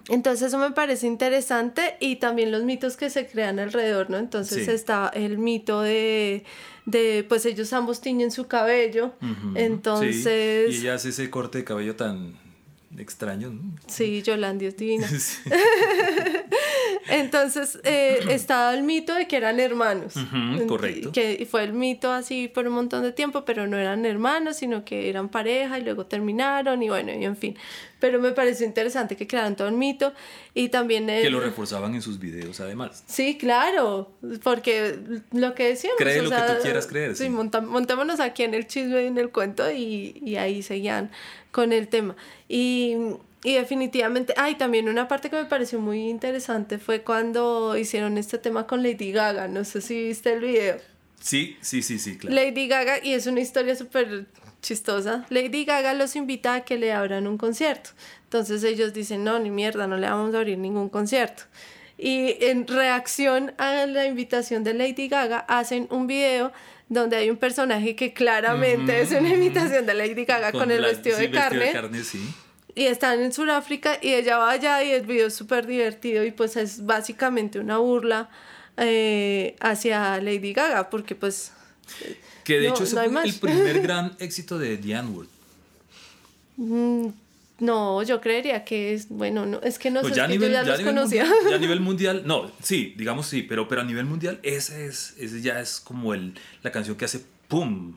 entonces 0.09 0.49
eso 0.49 0.59
me 0.59 0.71
parece 0.73 1.07
interesante 1.07 1.97
y 2.01 2.17
también 2.17 2.51
los 2.53 2.63
mitos 2.65 2.97
que 2.97 3.11
se 3.11 3.27
crean 3.27 3.59
alrededor, 3.59 4.11
¿no? 4.11 4.19
Entonces 4.19 4.65
Sí. 4.67 4.71
está 4.71 5.11
el 5.15 5.39
mito 5.39 5.81
de, 5.83 6.45
de, 6.87 7.25
pues 7.29 7.45
ellos 7.47 7.73
ambos 7.73 8.01
tiñen 8.01 8.31
su 8.31 8.47
cabello, 8.47 9.13
entonces, 9.55 10.69
sí, 10.71 10.77
Y 10.77 10.81
ella 10.83 10.95
hace 10.95 11.11
ese 11.11 11.31
corte 11.31 11.59
de 11.59 11.65
cabello 11.65 11.97
tan 11.97 12.35
extraño, 12.99 13.51
¿no? 13.51 13.61
sí, 13.87 14.23
Yolanda 14.23 14.65
es 14.67 14.77
divina. 14.77 15.07
Sí. 15.19 15.39
Entonces 17.09 17.79
eh, 17.85 18.21
estaba 18.31 18.75
el 18.75 18.83
mito 18.83 19.15
de 19.15 19.27
que 19.27 19.37
eran 19.37 19.59
hermanos. 19.61 20.15
Ujú, 20.17 20.67
correcto. 20.67 21.09
Y 21.09 21.13
Que 21.13 21.47
fue 21.51 21.65
el 21.65 21.73
mito 21.73 22.13
así 22.13 22.49
por 22.49 22.67
un 22.67 22.75
montón 22.75 23.03
de 23.03 23.13
tiempo, 23.13 23.45
pero 23.45 23.67
no 23.67 23.77
eran 23.79 24.05
hermanos, 24.07 24.57
sino 24.57 24.85
que 24.85 25.09
eran 25.09 25.29
pareja 25.29 25.79
y 25.79 25.83
luego 25.83 26.07
terminaron 26.07 26.83
y 26.83 26.89
bueno, 26.89 27.13
y 27.13 27.25
en 27.25 27.37
fin. 27.37 27.57
Pero 27.99 28.19
me 28.19 28.31
pareció 28.33 28.65
interesante 28.67 29.15
que 29.17 29.27
crearan 29.27 29.57
todo 29.57 29.69
el 29.69 29.75
mito 29.75 30.15
y 30.55 30.71
también... 30.71 31.07
Que 31.07 31.27
el- 31.27 31.33
lo 31.33 31.41
reforzaban 31.41 31.95
en 31.95 32.01
sus 32.03 32.19
videos, 32.19 32.59
además. 32.61 33.05
Sí, 33.07 33.37
claro, 33.37 34.11
porque 34.43 34.99
lo 35.33 35.55
que 35.55 35.65
decíamos. 35.69 35.99
Cree 35.99 36.21
o 36.21 36.23
lo 36.23 36.31
que 36.31 36.37
sea, 36.37 36.57
tú 36.57 36.63
quieras 36.63 36.87
creer, 36.87 37.15
Sí, 37.17 37.25
sí. 37.25 37.29
monta- 37.31 37.61
montémonos 37.61 38.19
aquí 38.21 38.43
en 38.45 38.55
el 38.55 38.67
chisme 38.67 39.03
y 39.03 39.07
en 39.07 39.19
el 39.19 39.31
cuento 39.31 39.71
y, 39.71 40.21
y 40.25 40.37
ahí 40.37 40.63
seguían 40.63 41.11
con 41.51 41.73
el 41.75 41.89
tema. 41.89 42.17
Y, 42.49 42.97
y 43.43 43.55
definitivamente, 43.55 44.35
ay, 44.37 44.57
también 44.57 44.89
una 44.89 45.09
parte 45.09 45.31
que 45.31 45.37
me 45.37 45.47
pareció 45.47 45.81
muy 45.81 46.09
interesante 46.11 46.79
fue 46.79 47.03
cuando 47.03 47.77
hicieron 47.77 48.19
este 48.19 48.39
tema 48.39 48.67
con 48.67 48.83
Lady 48.83 49.13
Gaga. 49.13 49.49
No 49.49 49.65
sé 49.65 49.81
si 49.81 50.05
viste 50.09 50.33
el 50.35 50.41
video. 50.41 50.77
Sí, 51.21 51.57
sí, 51.61 51.83
sí, 51.83 51.99
sí, 51.99 52.17
claro. 52.19 52.35
Lady 52.35 52.67
Gaga, 52.69 53.03
y 53.05 53.13
es 53.15 53.27
una 53.27 53.41
historia 53.41 53.75
súper 53.77 54.27
chistosa. 54.63 55.25
Lady 55.31 55.65
Gaga 55.65 55.95
los 55.95 56.17
invita 56.17 56.55
a 56.55 56.61
que 56.65 56.77
le 56.79 56.93
abran 56.93 57.27
un 57.27 57.39
concierto. 57.39 57.91
Entonces 58.25 58.63
ellos 58.65 58.93
dicen, 58.93 59.25
no, 59.25 59.39
ni 59.39 59.51
mierda, 59.51 59.87
no 59.87 59.97
le 59.97 60.09
vamos 60.09 60.35
a 60.35 60.39
abrir 60.39 60.59
ningún 60.59 60.89
concierto. 60.89 61.45
Y 61.99 62.37
en 62.45 62.67
reacción 62.67 63.53
a 63.59 63.85
la 63.87 64.07
invitación 64.07 64.65
de 64.65 64.73
Lady 64.75 65.09
Gaga, 65.09 65.39
hacen 65.41 65.87
un 65.91 66.07
video 66.07 66.53
donde 66.89 67.17
hay 67.17 67.31
un 67.31 67.37
personaje 67.37 67.95
que 67.95 68.13
claramente 68.15 69.01
es 69.01 69.13
una 69.13 69.29
invitación 69.29 69.85
de 69.87 69.95
Lady 69.95 70.25
Gaga 70.25 70.53
con, 70.53 70.71
el 70.71 70.81
la- 70.83 70.89
vestido, 70.89 71.17
sí, 71.19 71.27
de, 71.27 71.31
carne, 71.31 71.73
carne, 71.73 72.03
sí. 72.05 72.21
Y 72.75 72.85
están 72.87 73.21
en 73.21 73.33
Sudáfrica 73.33 73.99
y 74.01 74.15
ella 74.15 74.39
va 74.39 74.51
allá 74.53 74.83
y 74.85 74.91
el 74.93 75.05
video 75.07 75.27
es 75.27 75.35
súper 75.35 75.67
divertido 75.67 76.25
y 76.25 76.31
pues 76.31 76.57
es 76.57 76.85
básicamente 76.87 77.59
una 77.59 77.79
burla 77.79 78.29
eh, 78.77 79.57
hacia 79.61 80.21
Lady 80.21 80.53
Gaga 80.53 80.89
porque 80.91 81.15
pues 81.15 81.53
Que 82.45 82.59
de 82.61 82.69
No, 82.69 82.75
hecho 82.75 82.85
ese 82.85 82.95
no 82.97 83.03
fue 83.03 83.11
más. 83.13 83.25
el 83.25 83.35
primer 83.35 83.81
gran 83.87 84.17
éxito 84.21 84.59
de 84.59 84.77
Diane 84.77 85.09
Wood. 85.11 85.27
Mm, 86.57 87.09
No, 87.61 88.03
yo 88.03 88.21
creería 88.21 88.65
que 88.65 88.95
es, 88.95 89.09
bueno, 89.11 89.45
no, 89.47 89.61
es 89.63 89.79
que 89.79 89.91
no 89.91 90.01
Pues 90.01 90.15
sé, 90.15 90.17
ya, 90.17 90.25
a 90.25 90.27
es 90.27 90.33
que 90.33 90.39
nivel, 90.39 90.53
yo 90.53 90.55
ya, 90.55 90.63
ya 90.65 90.71
los 90.71 90.79
nivel 90.79 90.95
conocía. 90.95 91.25
mundial, 91.25 91.51
ya 91.51 91.57
a 91.57 91.59
nivel 91.59 91.81
mundial, 91.89 92.23
no, 92.25 92.51
sí, 92.63 92.95
digamos 92.97 93.27
sí, 93.27 93.43
pero, 93.43 93.69
pero 93.69 93.83
a 93.83 93.85
nivel 93.85 94.07
mundial 94.07 94.39
ese 94.43 94.87
es, 94.87 95.15
ese 95.19 95.43
ya 95.43 95.61
es 95.61 95.81
como 95.81 96.15
el, 96.15 96.35
la 96.63 96.71
canción 96.73 96.97
que 96.97 97.05
hace 97.05 97.21
¡pum! 97.49 97.97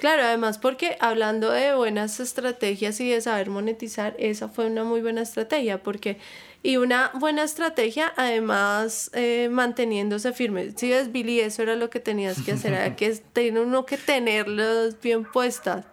Claro, 0.00 0.22
además 0.22 0.56
porque 0.56 0.96
hablando 0.98 1.50
de 1.50 1.74
buenas 1.74 2.20
estrategias 2.20 2.98
y 3.00 3.10
de 3.10 3.20
saber 3.20 3.50
monetizar, 3.50 4.16
esa 4.18 4.48
fue 4.48 4.64
una 4.64 4.82
muy 4.82 5.02
buena 5.02 5.20
estrategia, 5.20 5.82
porque 5.82 6.16
y 6.62 6.78
una 6.78 7.10
buena 7.12 7.42
estrategia 7.44 8.10
además 8.16 9.10
eh, 9.12 9.50
manteniéndose 9.52 10.32
firme. 10.32 10.72
Si 10.74 10.90
es 10.90 11.12
Billy, 11.12 11.40
eso 11.40 11.60
era 11.60 11.76
lo 11.76 11.90
que 11.90 12.00
tenías 12.00 12.40
que 12.40 12.52
hacer, 12.52 12.72
era 12.72 12.96
que 12.96 13.10
tiene 13.34 13.60
uno 13.60 13.84
que 13.84 13.98
tenerlas 13.98 14.98
bien 15.02 15.26
puestas. 15.26 15.84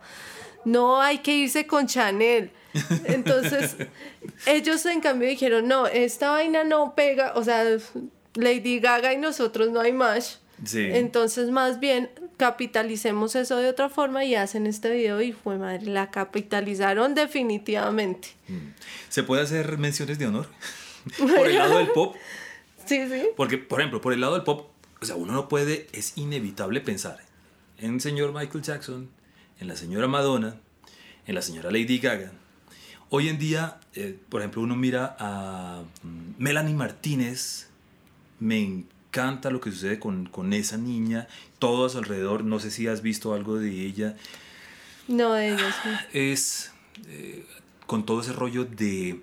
No 0.64 1.02
hay 1.02 1.18
que 1.18 1.34
irse 1.36 1.68
con 1.68 1.88
Chanel. 1.88 2.52
Entonces, 3.04 3.76
ellos 4.46 4.86
en 4.86 5.02
cambio 5.02 5.28
dijeron, 5.28 5.68
no, 5.68 5.86
esta 5.86 6.32
vaina 6.32 6.64
no 6.64 6.96
pega, 6.96 7.34
o 7.36 7.44
sea, 7.44 7.66
Lady 8.36 8.80
Gaga 8.80 9.12
y 9.12 9.18
nosotros 9.18 9.70
no 9.70 9.82
hay 9.82 9.92
más. 9.92 10.40
Sí. 10.64 10.88
Entonces, 10.94 11.50
más 11.50 11.82
bien, 11.82 12.10
capitalicemos 12.38 13.36
eso 13.36 13.58
de 13.58 13.68
otra 13.70 13.90
forma 13.90 14.24
y 14.24 14.36
hacen 14.36 14.68
este 14.68 14.90
video 14.92 15.22
y 15.22 15.32
fue 15.34 15.58
madre, 15.58 15.88
la 15.88 16.12
capitalizaron 16.12 17.16
definitivamente. 17.16 18.30
¿Se 19.10 19.24
puede 19.24 19.42
hacer 19.42 19.78
menciones 19.78 20.20
de 20.20 20.28
honor? 20.28 20.48
por 21.18 21.48
el 21.48 21.56
lado 21.56 21.78
del 21.78 21.88
pop, 21.90 22.16
Sí, 22.86 23.08
sí. 23.10 23.28
porque, 23.36 23.58
por 23.58 23.80
ejemplo, 23.80 24.02
por 24.02 24.14
el 24.14 24.22
lado 24.22 24.34
del 24.36 24.44
pop, 24.44 24.70
o 25.02 25.06
sea, 25.06 25.16
uno 25.16 25.34
no 25.34 25.48
puede, 25.50 25.88
es 25.94 26.18
inevitable 26.18 26.82
pensar 26.82 27.20
en 27.78 27.96
el 27.96 28.02
señor 28.02 28.34
Michael 28.34 28.64
Jackson, 28.64 29.10
en 29.60 29.68
la 29.68 29.76
señora 29.76 30.08
Madonna, 30.08 30.56
en 31.26 31.36
la 31.36 31.42
señora 31.42 31.72
Lady 31.72 32.00
Gaga. 32.00 32.32
Hoy 33.10 33.30
en 33.30 33.38
día, 33.40 33.80
eh, 33.94 34.18
por 34.30 34.42
ejemplo, 34.42 34.62
uno 34.62 34.76
mira 34.76 35.16
a 35.20 35.84
mm, 36.04 36.42
Melanie 36.44 36.74
Martínez, 36.76 37.68
me 38.40 38.60
encanta 38.60 39.50
lo 39.50 39.62
que 39.62 39.72
sucede 39.72 39.98
con, 40.00 40.26
con 40.28 40.52
esa 40.54 40.78
niña, 40.78 41.28
todo 41.60 41.86
a 41.86 41.90
su 41.90 41.98
alrededor, 41.98 42.44
no 42.44 42.60
sé 42.60 42.72
si 42.72 42.88
has 42.88 43.02
visto 43.02 43.34
algo 43.34 43.58
de 43.58 43.70
ella, 43.86 44.16
No, 45.08 45.34
de 45.34 45.54
ellos. 45.54 45.74
sí. 45.84 45.90
es 46.14 46.72
eh, 47.08 47.46
con 47.86 48.06
todo 48.06 48.22
ese 48.22 48.34
rollo 48.34 48.66
de 48.66 49.22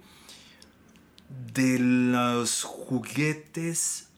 de 1.55 1.79
los 1.79 2.63
juguetes 2.63 4.09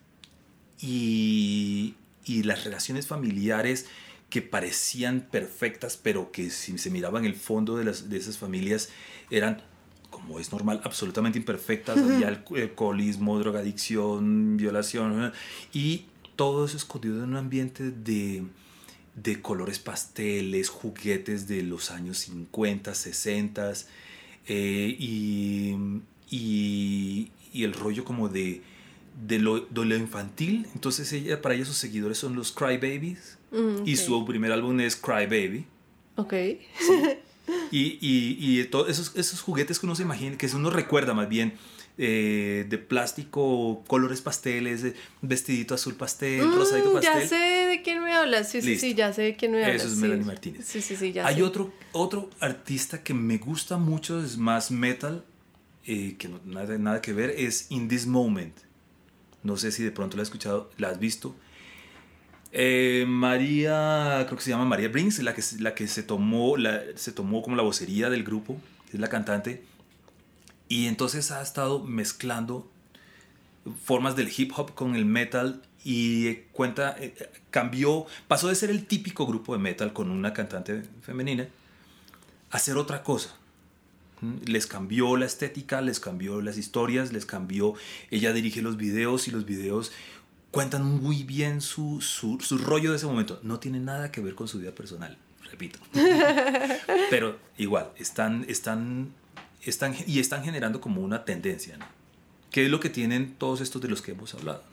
y, 0.79 1.95
y 2.25 2.43
las 2.43 2.63
relaciones 2.63 3.07
familiares 3.07 3.85
que 4.29 4.41
parecían 4.41 5.21
perfectas, 5.31 5.97
pero 6.01 6.31
que 6.31 6.49
si 6.49 6.77
se 6.77 6.89
miraban 6.91 7.25
el 7.25 7.35
fondo 7.35 7.77
de, 7.77 7.85
las, 7.85 8.09
de 8.09 8.17
esas 8.17 8.37
familias 8.37 8.89
eran, 9.31 9.61
como 10.09 10.39
es 10.39 10.51
normal, 10.51 10.81
absolutamente 10.83 11.39
imperfectas. 11.39 11.97
Había 11.97 12.27
alco- 12.27 12.57
alcoholismo, 12.61 13.39
drogadicción, 13.39 14.57
violación, 14.57 15.25
¿eh? 15.25 15.31
y 15.73 16.05
todo 16.37 16.63
eso 16.63 16.77
escondido 16.77 17.17
en 17.17 17.31
un 17.31 17.35
ambiente 17.35 17.91
de, 17.91 18.43
de 19.15 19.41
colores 19.41 19.79
pasteles, 19.79 20.69
juguetes 20.69 21.49
de 21.49 21.63
los 21.63 21.91
años 21.91 22.19
50, 22.19 22.93
60 22.93 23.73
eh, 24.47 24.95
y, 24.97 25.75
y, 26.29 27.31
y 27.51 27.63
el 27.65 27.73
rollo 27.73 28.05
como 28.05 28.29
de, 28.29 28.61
de, 29.27 29.39
lo, 29.39 29.59
de 29.59 29.85
lo 29.85 29.95
infantil. 29.97 30.65
Entonces 30.73 31.11
ella, 31.11 31.41
para 31.41 31.55
ella 31.55 31.65
sus 31.65 31.77
seguidores 31.77 32.17
son 32.17 32.35
los 32.35 32.53
Cry 32.53 32.77
Babies 32.77 33.37
Mm, 33.51 33.87
y 33.87 33.95
su 33.95 34.25
primer 34.25 34.51
álbum 34.51 34.79
es 34.79 34.95
Cry 34.95 35.25
Baby. 35.25 35.65
Ok. 36.15 36.33
Y, 37.71 37.97
y, 38.01 38.37
y 38.39 38.65
todos 38.65 38.89
esos, 38.89 39.15
esos 39.15 39.41
juguetes 39.41 39.79
que 39.79 39.85
uno 39.85 39.95
se 39.95 40.03
imagina, 40.03 40.37
que 40.37 40.47
uno 40.47 40.69
recuerda 40.69 41.13
más 41.13 41.29
bien, 41.29 41.53
eh, 41.99 42.65
de 42.69 42.77
plástico, 42.77 43.83
colores 43.87 44.21
pasteles, 44.21 44.85
vestidito 45.21 45.73
azul 45.73 45.95
pastel, 45.95 46.41
rosadito 46.53 46.91
Mm, 46.91 46.99
ya 47.01 47.13
pastel. 47.13 47.29
sé 47.29 47.35
de 47.35 47.81
quién 47.81 48.03
me 48.03 48.13
habla. 48.13 48.43
Sí, 48.43 48.61
sí, 48.61 48.77
sí, 48.77 48.93
ya 48.93 49.11
sé 49.13 49.21
de 49.23 49.35
quién 49.35 49.51
me 49.53 49.63
habla. 49.63 49.75
Eso 49.75 49.87
es 49.87 49.95
Melanie 49.95 50.25
Martínez. 50.25 50.65
Sí, 50.65 50.81
sí, 50.81 50.95
sí, 50.95 51.11
ya 51.11 51.25
Hay 51.25 51.35
sé. 51.37 51.43
otro, 51.43 51.73
otro 51.93 52.29
artista 52.39 53.01
que 53.03 53.13
me 53.13 53.37
gusta 53.37 53.77
mucho, 53.77 54.23
es 54.23 54.37
más 54.37 54.69
metal, 54.71 55.25
eh, 55.85 56.15
que 56.19 56.27
no 56.27 56.39
nada, 56.45 56.77
nada 56.77 57.01
que 57.01 57.13
ver, 57.13 57.31
es 57.31 57.67
In 57.71 57.87
This 57.87 58.05
Moment. 58.05 58.55
No 59.43 59.57
sé 59.57 59.71
si 59.71 59.83
de 59.83 59.91
pronto 59.91 60.17
la 60.17 60.23
has 60.23 60.27
escuchado, 60.29 60.69
la 60.77 60.89
has 60.89 60.99
visto. 60.99 61.35
Eh, 62.51 63.05
María, 63.07 64.23
creo 64.25 64.37
que 64.37 64.43
se 64.43 64.49
llama 64.49 64.65
María 64.65 64.87
Brings, 64.89 65.19
la 65.19 65.33
que, 65.33 65.41
la 65.59 65.75
que 65.75 65.87
se, 65.87 66.03
tomó, 66.03 66.57
la, 66.57 66.81
se 66.95 67.11
tomó 67.11 67.41
como 67.41 67.55
la 67.55 67.63
vocería 67.63 68.09
del 68.09 68.23
grupo, 68.23 68.59
es 68.93 68.99
la 68.99 69.09
cantante. 69.09 69.63
Y 70.69 70.87
entonces 70.87 71.31
ha 71.31 71.41
estado 71.41 71.83
mezclando 71.83 72.69
formas 73.83 74.15
del 74.15 74.31
hip 74.35 74.51
hop 74.55 74.73
con 74.73 74.95
el 74.95 75.05
metal 75.05 75.61
y 75.83 76.35
cuenta, 76.51 76.95
eh, 76.99 77.15
cambió, 77.49 78.05
pasó 78.27 78.49
de 78.49 78.55
ser 78.55 78.69
el 78.69 78.85
típico 78.85 79.25
grupo 79.25 79.53
de 79.53 79.59
metal 79.59 79.93
con 79.93 80.11
una 80.11 80.33
cantante 80.33 80.83
femenina 81.01 81.47
a 82.51 82.57
hacer 82.57 82.77
otra 82.77 83.03
cosa. 83.03 83.35
¿Mm? 84.21 84.37
Les 84.45 84.67
cambió 84.67 85.15
la 85.15 85.25
estética, 85.25 85.81
les 85.81 85.99
cambió 85.99 86.41
las 86.41 86.57
historias, 86.57 87.13
les 87.13 87.25
cambió, 87.25 87.73
ella 88.11 88.33
dirige 88.33 88.61
los 88.61 88.77
videos 88.77 89.27
y 89.27 89.31
los 89.31 89.45
videos 89.45 89.91
cuentan 90.51 90.83
muy 90.85 91.23
bien 91.23 91.61
su, 91.61 92.01
su, 92.01 92.39
su 92.41 92.57
rollo 92.57 92.91
de 92.91 92.97
ese 92.97 93.05
momento. 93.05 93.39
No 93.43 93.59
tiene 93.59 93.79
nada 93.79 94.11
que 94.11 94.21
ver 94.21 94.35
con 94.35 94.47
su 94.47 94.59
vida 94.59 94.71
personal, 94.71 95.17
repito. 95.49 95.79
Pero 97.09 97.37
igual, 97.57 97.91
están, 97.97 98.45
están, 98.47 99.13
están, 99.69 99.95
y 100.05 100.19
están 100.19 100.43
generando 100.43 100.81
como 100.81 101.01
una 101.01 101.25
tendencia, 101.25 101.77
¿no? 101.77 101.85
¿Qué 102.51 102.65
es 102.65 102.71
lo 102.71 102.79
que 102.79 102.89
tienen 102.89 103.33
todos 103.35 103.61
estos 103.61 103.81
de 103.81 103.87
los 103.87 104.01
que 104.01 104.11
hemos 104.11 104.33
hablado? 104.33 104.63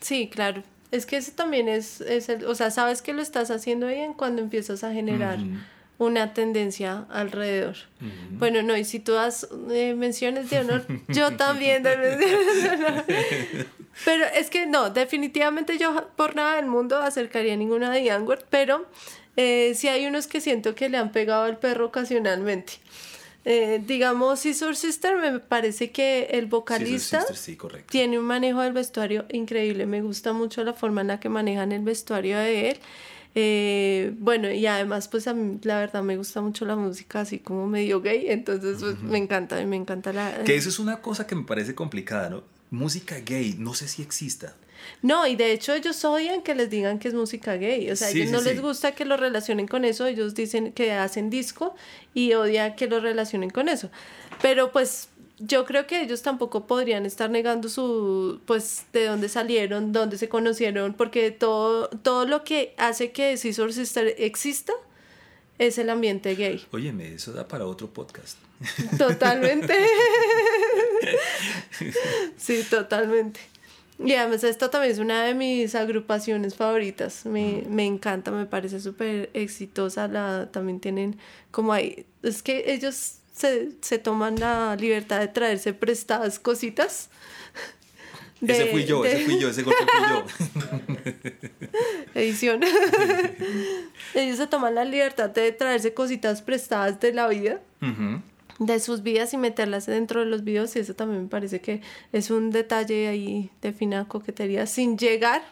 Sí, 0.00 0.28
claro. 0.28 0.62
Es 0.90 1.06
que 1.06 1.16
ese 1.16 1.32
también 1.32 1.68
es, 1.68 2.00
es 2.00 2.28
el, 2.28 2.44
o 2.44 2.54
sea, 2.54 2.70
sabes 2.70 3.02
que 3.02 3.12
lo 3.12 3.20
estás 3.20 3.50
haciendo 3.50 3.88
bien 3.88 4.14
cuando 4.14 4.40
empiezas 4.40 4.84
a 4.84 4.92
generar 4.92 5.38
una 5.98 6.32
tendencia 6.32 7.04
alrededor. 7.10 7.76
Bueno, 8.30 8.62
no, 8.62 8.76
y 8.76 8.84
si 8.84 9.00
tú 9.00 9.12
das 9.12 9.48
eh, 9.70 9.94
menciones 9.94 10.48
de 10.48 10.60
honor, 10.60 10.86
yo 11.08 11.36
también 11.36 11.82
doy 11.82 11.96
menciones 11.96 12.62
de 12.62 12.70
honor. 12.70 13.04
Pero 14.04 14.24
es 14.26 14.48
que 14.48 14.66
no, 14.66 14.90
definitivamente 14.90 15.76
yo 15.76 16.08
por 16.14 16.36
nada 16.36 16.56
del 16.56 16.66
mundo 16.66 16.98
acercaría 16.98 17.56
ninguna 17.56 17.90
de 17.90 18.04
Youngward, 18.04 18.44
pero 18.48 18.86
eh, 19.36 19.72
sí 19.74 19.88
hay 19.88 20.06
unos 20.06 20.28
que 20.28 20.40
siento 20.40 20.76
que 20.76 20.88
le 20.88 20.98
han 20.98 21.10
pegado 21.10 21.42
al 21.42 21.58
perro 21.58 21.86
ocasionalmente. 21.86 22.74
Eh, 23.50 23.82
digamos, 23.86 24.40
Scissor 24.40 24.76
Sister, 24.76 25.16
me 25.16 25.40
parece 25.40 25.90
que 25.90 26.24
el 26.32 26.44
vocalista 26.44 27.20
Sister, 27.20 27.34
sí, 27.34 27.56
correcto. 27.56 27.90
tiene 27.90 28.18
un 28.18 28.26
manejo 28.26 28.60
del 28.60 28.74
vestuario 28.74 29.24
increíble. 29.30 29.86
Me 29.86 30.02
gusta 30.02 30.34
mucho 30.34 30.62
la 30.64 30.74
forma 30.74 31.00
en 31.00 31.06
la 31.06 31.18
que 31.18 31.30
manejan 31.30 31.72
el 31.72 31.82
vestuario 31.82 32.36
de 32.36 32.72
él. 32.72 32.78
Eh, 33.34 34.12
bueno, 34.18 34.50
y 34.50 34.66
además, 34.66 35.08
pues 35.08 35.26
a 35.28 35.32
mí, 35.32 35.58
la 35.62 35.78
verdad, 35.78 36.02
me 36.02 36.18
gusta 36.18 36.42
mucho 36.42 36.66
la 36.66 36.76
música 36.76 37.20
así 37.20 37.38
como 37.38 37.66
medio 37.66 38.02
gay. 38.02 38.26
Entonces, 38.28 38.80
pues 38.80 39.00
me 39.00 39.16
encanta, 39.16 39.64
me 39.64 39.76
encanta 39.76 40.12
la. 40.12 40.44
Que 40.44 40.54
eso 40.54 40.68
es 40.68 40.78
una 40.78 41.00
cosa 41.00 41.26
que 41.26 41.34
me 41.34 41.44
parece 41.44 41.74
complicada, 41.74 42.28
¿no? 42.28 42.42
Música 42.70 43.18
gay, 43.20 43.56
no 43.58 43.72
sé 43.72 43.88
si 43.88 44.02
exista. 44.02 44.56
No, 45.02 45.26
y 45.26 45.36
de 45.36 45.52
hecho, 45.52 45.74
ellos 45.74 46.04
odian 46.04 46.42
que 46.42 46.54
les 46.54 46.70
digan 46.70 46.98
que 46.98 47.08
es 47.08 47.14
música 47.14 47.56
gay. 47.56 47.90
O 47.90 47.96
sea, 47.96 48.08
a 48.08 48.10
Sí, 48.10 48.18
ellos 48.18 48.30
sí, 48.30 48.36
no 48.36 48.42
les 48.42 48.60
gusta 48.60 48.92
que 48.92 49.04
lo 49.04 49.16
relacionen 49.16 49.66
con 49.66 49.84
eso. 49.84 50.06
Ellos 50.06 50.34
dicen 50.34 50.72
que 50.72 50.92
hacen 50.92 51.30
disco 51.30 51.74
y 52.14 52.32
odian 52.34 52.76
que 52.76 52.86
lo 52.86 53.00
relacionen 53.00 53.50
con 53.50 53.68
eso. 53.68 53.90
Pero 54.40 54.72
pues 54.72 55.08
yo 55.38 55.64
creo 55.64 55.86
que 55.86 56.02
ellos 56.02 56.22
tampoco 56.22 56.66
podrían 56.66 57.06
estar 57.06 57.30
negando 57.30 57.68
su, 57.68 58.40
pues, 58.44 58.84
de 58.92 59.06
dónde 59.06 59.28
salieron, 59.28 59.92
dónde 59.92 60.18
se 60.18 60.28
conocieron, 60.28 60.94
porque 60.94 61.30
todo, 61.30 61.88
todo 61.88 62.26
lo 62.26 62.44
que 62.44 62.74
hace 62.76 63.12
que 63.12 63.36
Scissor 63.36 63.72
Sister 63.72 64.14
exista 64.18 64.72
es 65.58 65.78
el 65.78 65.90
ambiente 65.90 66.34
gay. 66.34 66.64
Óyeme, 66.72 67.14
eso 67.14 67.32
da 67.32 67.46
para 67.46 67.66
otro 67.66 67.88
podcast. 67.88 68.38
Totalmente. 68.98 69.74
sí, 72.36 72.64
totalmente. 72.68 73.40
Y 73.98 74.12
además 74.14 74.44
esta 74.44 74.70
también 74.70 74.92
es 74.92 74.98
una 75.00 75.24
de 75.24 75.34
mis 75.34 75.74
agrupaciones 75.74 76.54
favoritas. 76.54 77.26
Me, 77.26 77.64
me 77.68 77.84
encanta, 77.84 78.30
me 78.30 78.46
parece 78.46 78.80
súper 78.80 79.28
exitosa. 79.34 80.06
La, 80.08 80.48
también 80.52 80.78
tienen 80.80 81.18
como 81.50 81.72
ahí... 81.72 82.06
Es 82.22 82.42
que 82.42 82.72
ellos 82.72 83.16
se, 83.32 83.70
se 83.80 83.98
toman 83.98 84.38
la 84.38 84.76
libertad 84.76 85.18
de 85.20 85.26
traerse 85.28 85.72
prestadas 85.74 86.38
cositas. 86.38 87.10
ese 88.46 88.66
fui 88.66 88.84
yo, 88.84 89.02
de- 89.02 89.12
ese 89.14 89.24
fui 89.24 89.40
yo, 89.40 89.48
ese 89.48 89.62
golpe 89.64 89.84
fui 89.84 90.08
yo. 90.10 91.38
edición. 92.14 92.60
Ellos 94.14 94.36
se 94.38 94.46
toman 94.46 94.74
la 94.74 94.84
libertad 94.84 95.30
de 95.30 95.52
traerse 95.52 95.92
cositas 95.94 96.42
prestadas 96.42 97.00
de 97.00 97.12
la 97.12 97.28
vida, 97.28 97.60
Ujú. 97.82 98.22
De 98.58 98.80
sus 98.80 99.02
vidas 99.02 99.32
y 99.34 99.36
meterlas 99.36 99.86
dentro 99.86 100.20
de 100.20 100.26
los 100.26 100.42
videos 100.44 100.74
y 100.76 100.80
eso 100.80 100.94
también 100.94 101.22
me 101.22 101.28
parece 101.28 101.60
que 101.60 101.80
es 102.12 102.30
un 102.30 102.50
detalle 102.50 103.06
ahí 103.08 103.50
de 103.62 103.72
fina 103.72 104.06
coquetería 104.08 104.66
sin 104.66 104.98
llegar 104.98 105.42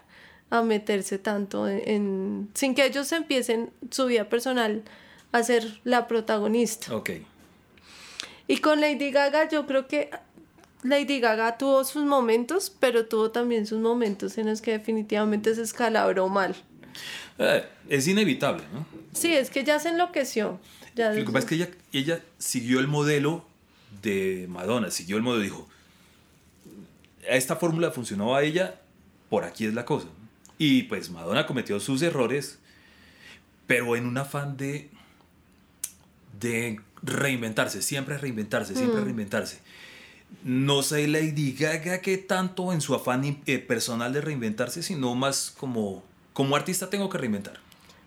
a 0.51 0.63
meterse 0.63 1.19
tanto 1.19 1.69
en, 1.69 1.83
en- 1.89 2.49
sin 2.55 2.75
que 2.75 2.85
ellos 2.85 3.11
empiecen 3.13 3.71
su 3.91 4.07
vida 4.07 4.29
personal 4.29 4.83
a 5.33 5.43
ser 5.43 5.81
la 5.85 6.07
protagonista. 6.09 6.95
Ok. 6.97 7.11
Y 8.49 8.59
con 8.59 8.81
Lady 8.81 9.11
Gaga 9.11 9.49
yo 9.49 9.67
creo 9.67 9.87
que 9.89 10.11
Lady 10.83 11.19
Gaga 11.21 11.59
tuvo 11.59 11.85
sus 11.85 12.05
momentos, 12.05 12.71
pero 12.79 13.07
tuvo 13.07 13.31
también 13.33 13.67
sus 13.67 13.81
momentos 13.81 14.39
en 14.39 14.47
los 14.47 14.61
que 14.63 14.73
definitivamente 14.73 15.55
se 15.55 15.63
escalabró 15.63 16.29
mal. 16.29 16.55
Eh, 17.39 17.65
es 17.89 18.07
inevitable, 18.07 18.63
¿no? 18.73 18.87
Sí, 19.13 19.33
es 19.35 19.51
que 19.51 19.65
ya 19.65 19.79
se 19.81 19.89
enloqueció. 19.89 20.61
Ya 20.97 21.13
Lo 21.13 21.25
que 21.25 21.33
pasa 21.33 21.39
es 21.41 21.45
que 21.45 21.55
ella, 21.55 21.71
ella 21.93 22.21
siguió 22.39 22.81
el 22.81 22.89
modelo 22.89 23.45
de 24.03 24.47
Madonna, 24.49 24.91
siguió 24.91 25.19
el 25.19 25.23
modelo, 25.23 25.43
dijo, 25.43 25.69
esta 27.29 27.57
fórmula 27.57 27.91
funcionó 27.91 28.35
a 28.35 28.43
ella, 28.43 28.81
por 29.29 29.45
aquí 29.45 29.67
es 29.67 29.75
la 29.75 29.85
cosa. 29.85 30.09
Y 30.59 30.85
pues 30.85 31.11
Madonna 31.11 31.47
cometió 31.47 31.79
sus 31.81 32.01
errores, 32.01 32.59
pero 33.67 33.95
en 33.95 34.07
un 34.07 34.17
afán 34.17 34.57
de, 34.57 34.89
de 36.41 36.81
reinventarse, 37.03 37.83
siempre 37.83 38.17
reinventarse, 38.17 38.75
siempre 38.75 39.03
reinventarse. 39.03 39.61
No 40.43 40.83
sé 40.83 41.07
Lady 41.07 41.53
Gaga 41.53 42.01
que 42.01 42.17
tanto 42.19 42.73
en 42.73 42.81
su 42.81 42.95
afán 42.95 43.43
eh, 43.47 43.59
personal 43.59 44.13
de 44.13 44.23
reinventarse, 44.23 44.83
sino 44.83 45.15
más 45.15 45.55
como, 45.57 46.03
como 46.33 46.57
artista 46.57 46.89
tengo 46.89 47.11
que 47.11 47.19
reinventar. 47.19 47.61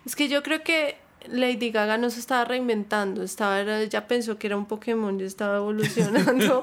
Es 0.06 0.16
que 0.16 0.28
yo 0.28 0.42
creo 0.42 0.64
que 0.64 0.98
Lady 1.28 1.70
Gaga 1.72 1.98
no 1.98 2.10
se 2.10 2.20
estaba 2.20 2.46
reinventando, 2.46 3.24
estaba, 3.24 3.84
ya 3.84 4.08
pensó 4.08 4.38
que 4.40 4.48
era 4.48 4.58
un 4.58 4.66
Pokémon, 4.66 5.20
ya 5.20 5.26
estaba 5.26 5.58
evolucionando. 5.58 6.62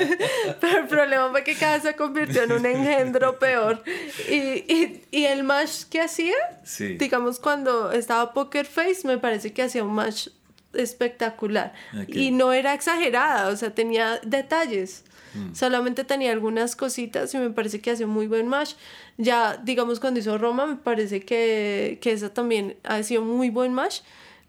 Pero 0.60 0.78
el 0.80 0.86
problema 0.88 1.30
fue 1.30 1.44
que 1.44 1.54
cada 1.54 1.74
vez 1.74 1.82
se 1.84 1.94
convirtió 1.94 2.42
en 2.42 2.52
un 2.52 2.66
engendro 2.66 3.38
peor. 3.38 3.82
Y, 4.28 4.34
y, 4.34 5.04
y 5.10 5.24
el 5.26 5.44
match 5.44 5.84
que 5.90 6.00
hacía, 6.00 6.34
Sí. 6.64 6.96
digamos 6.98 7.38
cuando 7.38 7.92
estaba 7.92 8.32
Poker 8.32 8.66
Face, 8.66 9.06
me 9.06 9.18
parece 9.18 9.52
que 9.52 9.62
hacía 9.62 9.84
un 9.84 9.94
match 9.94 10.28
espectacular. 10.74 11.72
Y 12.08 12.30
no 12.30 12.52
era 12.52 12.74
exagerada, 12.74 13.48
o 13.48 13.56
sea, 13.56 13.70
tenía 13.74 14.18
detalles. 14.24 15.04
Mm. 15.34 15.54
Solamente 15.54 16.04
tenía 16.04 16.32
algunas 16.32 16.76
cositas 16.76 17.32
y 17.34 17.38
me 17.38 17.50
parece 17.50 17.80
que 17.80 17.90
hace 17.90 18.04
un 18.04 18.10
muy 18.10 18.26
buen 18.26 18.48
match. 18.48 18.72
Ya, 19.18 19.56
digamos, 19.56 19.98
cuando 20.00 20.20
hizo 20.20 20.36
Roma, 20.38 20.66
me 20.66 20.76
parece 20.76 21.20
que, 21.20 21.98
que 22.00 22.12
esa 22.12 22.32
también 22.34 22.76
ha 22.84 23.02
sido 23.02 23.22
muy 23.22 23.50
buen 23.50 23.72
match. 23.72 24.00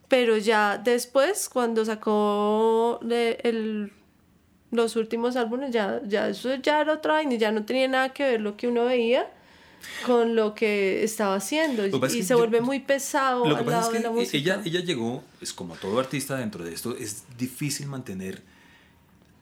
Pero 0.10 0.38
ya 0.38 0.78
después, 0.78 1.50
cuando 1.50 1.86
sacó 1.86 3.00
de- 3.02 3.40
el, 3.44 3.92
los 4.72 4.96
últimos 4.96 5.36
álbumes, 5.36 5.72
ya, 5.72 6.02
ya 6.06 6.28
eso 6.30 6.54
ya 6.56 6.82
era 6.82 6.94
otra 6.94 7.14
vaina, 7.14 7.34
y 7.36 7.38
ya 7.38 7.52
no 7.52 7.64
tenía 7.66 7.88
nada 7.88 8.10
que 8.14 8.24
ver 8.24 8.42
lo 8.42 8.58
que 8.58 8.68
uno 8.68 8.86
veía 8.86 9.30
con 10.06 10.36
lo 10.36 10.54
que 10.56 11.04
estaba 11.04 11.36
haciendo. 11.36 11.86
Lo 11.88 12.00
que 12.00 12.08
Y 12.08 12.18
que 12.20 12.24
se 12.24 12.30
yo- 12.30 12.38
vuelve 12.38 12.62
muy 12.62 12.80
pesado 12.80 13.46
Lo 13.48 13.56
que 13.56 13.60
al 13.60 13.66
pasa 13.66 13.78
lado 13.78 13.92
es 13.92 13.98
de 13.98 14.00
la 14.04 14.10
que 14.10 14.16
música. 14.16 14.38
ella, 14.38 14.62
ella 14.66 14.80
llegó, 14.82 15.24
es 15.42 15.52
como 15.54 15.76
todo 15.76 16.00
artista 16.00 16.36
dentro 16.38 16.64
de 16.64 16.74
esto, 16.74 16.96
es 16.98 17.24
difícil 17.38 17.88
mantener 17.88 18.42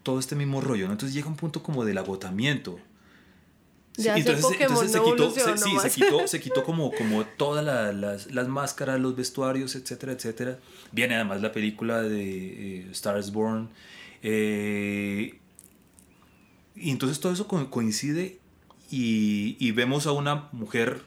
todo 0.04 0.20
este 0.20 0.36
mismo 0.36 0.62
rollo, 0.62 0.88
¿no? 0.88 0.94
Entonces 0.94 1.14
llega 1.14 1.28
un 1.28 1.36
punto 1.36 1.62
como 1.64 1.86
del 1.86 1.98
agotamiento. 1.98 2.80
Sí, 3.98 4.04
Ya 4.04 4.16
ese 4.16 4.36
Pokémon 4.38 4.88
se 4.90 5.02
quitó, 5.04 5.30
se, 5.32 5.58
sí, 5.58 5.70
se 5.82 5.90
quitó, 5.92 6.28
se 6.28 6.40
quitó 6.46 6.64
como, 6.64 6.92
como 6.94 7.26
todas 7.26 7.64
la- 7.66 7.92
las, 7.92 8.32
las 8.32 8.48
máscaras, 8.48 9.00
los 9.00 9.16
vestuarios, 9.16 9.76
etcétera, 9.76 10.14
etcétera. 10.14 10.60
Viene 10.92 11.16
además 11.16 11.42
la 11.42 11.52
película 11.52 12.02
de 12.02 12.80
eh, 12.84 12.88
Stars 12.92 13.32
Born. 13.34 13.70
eh, 14.24 15.38
y 16.76 16.90
entonces 16.90 17.20
todo 17.20 17.34
eso 17.34 17.48
co- 17.48 17.70
coincide 17.70 18.40
y, 18.90 19.58
y 19.60 19.72
vemos 19.72 20.08
a 20.08 20.14
una 20.14 20.48
mujer 20.54 21.04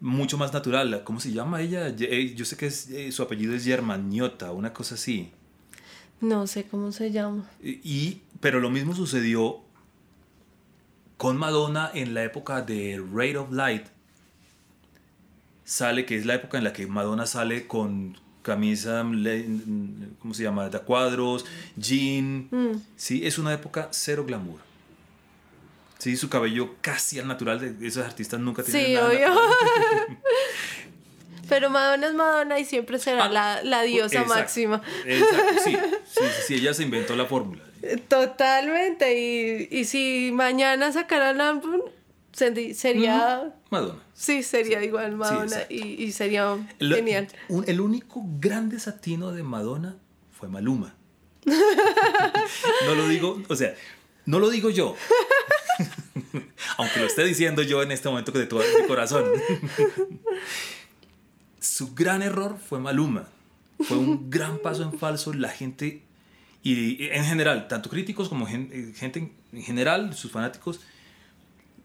mucho 0.00 0.38
más 0.38 0.52
natural. 0.52 1.02
¿Cómo 1.04 1.20
se 1.20 1.32
llama 1.32 1.60
ella? 1.62 1.88
Eh, 1.98 2.34
Yo 2.34 2.44
sé 2.44 2.56
que 2.56 2.66
es, 2.66 2.90
eh, 2.90 3.12
su 3.12 3.22
apellido 3.22 3.54
es 3.54 3.64
Germaniota, 3.64 4.52
una 4.52 4.72
cosa 4.72 4.96
así. 4.96 5.30
No 6.20 6.46
sé 6.46 6.64
cómo 6.64 6.92
se 6.92 7.10
llama. 7.12 7.48
Y, 7.62 8.22
pero 8.40 8.60
lo 8.60 8.70
mismo 8.70 8.94
sucedió 8.94 9.60
con 11.16 11.36
Madonna 11.36 11.90
en 11.94 12.14
la 12.14 12.24
época 12.24 12.62
de 12.62 13.02
Rate 13.12 13.38
of 13.38 13.52
Light. 13.52 13.86
sale, 15.64 16.06
que 16.06 16.16
es 16.16 16.24
la 16.26 16.34
época 16.34 16.58
en 16.58 16.64
la 16.64 16.72
que 16.72 16.86
Madonna 16.86 17.26
sale 17.26 17.66
con 17.66 18.16
camisa, 18.42 19.02
¿cómo 20.20 20.32
se 20.34 20.42
llama? 20.42 20.68
De 20.70 20.78
cuadros, 20.80 21.44
jean. 21.76 22.48
Mm. 22.50 22.80
Sí, 22.96 23.26
es 23.26 23.38
una 23.38 23.52
época 23.52 23.88
cero 23.92 24.24
glamour. 24.24 24.60
Sí, 25.98 26.16
su 26.16 26.28
cabello 26.28 26.76
casi 26.80 27.18
al 27.18 27.26
natural 27.26 27.58
de 27.78 27.86
esos 27.86 28.04
artistas 28.06 28.38
nunca 28.40 28.62
tienen 28.62 28.86
Sí, 28.86 28.94
nada 28.94 29.08
obvio. 29.08 29.28
Pero 31.48 31.70
Madonna 31.70 32.06
es 32.08 32.14
Madonna 32.14 32.58
y 32.58 32.64
siempre 32.64 32.98
será 32.98 33.24
Ah, 33.24 33.28
la, 33.28 33.62
la 33.62 33.82
diosa 33.82 34.20
Exacto, 34.20 34.34
máxima. 34.34 34.82
exacto, 35.06 35.54
sí, 35.64 35.76
sí, 36.06 36.20
sí, 36.46 36.54
ella 36.56 36.74
se 36.74 36.82
inventó 36.82 37.16
la 37.16 37.26
fórmula. 37.26 37.62
Totalmente. 38.08 39.18
Y, 39.18 39.68
y 39.70 39.84
si 39.84 40.30
mañana 40.32 40.92
sacaran 40.92 41.40
álbum, 41.40 41.80
se- 42.32 42.74
sería. 42.74 43.52
Madonna. 43.70 44.02
Sí, 44.14 44.42
sería 44.42 44.82
igual 44.82 45.12
Madonna 45.16 45.56
y, 45.68 46.02
y 46.04 46.12
sería 46.12 46.56
El, 46.80 46.94
genial. 46.94 47.28
un- 47.48 47.64
el 47.68 47.80
único 47.80 48.22
gran 48.40 48.68
desatino 48.68 49.32
de 49.32 49.42
Madonna 49.42 49.96
fue 50.32 50.48
Maluma. 50.48 50.94
no 52.86 52.94
lo 52.94 53.08
digo, 53.08 53.40
o 53.48 53.56
sea, 53.56 53.74
no 54.26 54.38
lo 54.40 54.50
digo 54.50 54.70
yo. 54.70 54.96
Aunque 56.78 57.00
lo 57.00 57.06
esté 57.06 57.24
diciendo 57.24 57.62
yo 57.62 57.82
en 57.82 57.92
este 57.92 58.08
momento 58.08 58.32
de 58.32 58.46
todo 58.46 58.60
mi 58.80 58.86
corazón. 58.86 59.24
Su 61.60 61.94
gran 61.94 62.22
error 62.22 62.56
fue 62.58 62.78
Maluma. 62.78 63.28
Fue 63.80 63.96
un 63.96 64.30
gran 64.30 64.58
paso 64.58 64.82
en 64.82 64.98
falso. 64.98 65.32
La 65.32 65.48
gente, 65.48 66.02
y 66.62 67.06
en 67.08 67.24
general, 67.24 67.68
tanto 67.68 67.88
críticos 67.90 68.28
como 68.28 68.46
eh, 68.48 68.92
gente 68.96 69.30
en 69.52 69.62
general, 69.62 70.14
sus 70.14 70.30
fanáticos, 70.30 70.80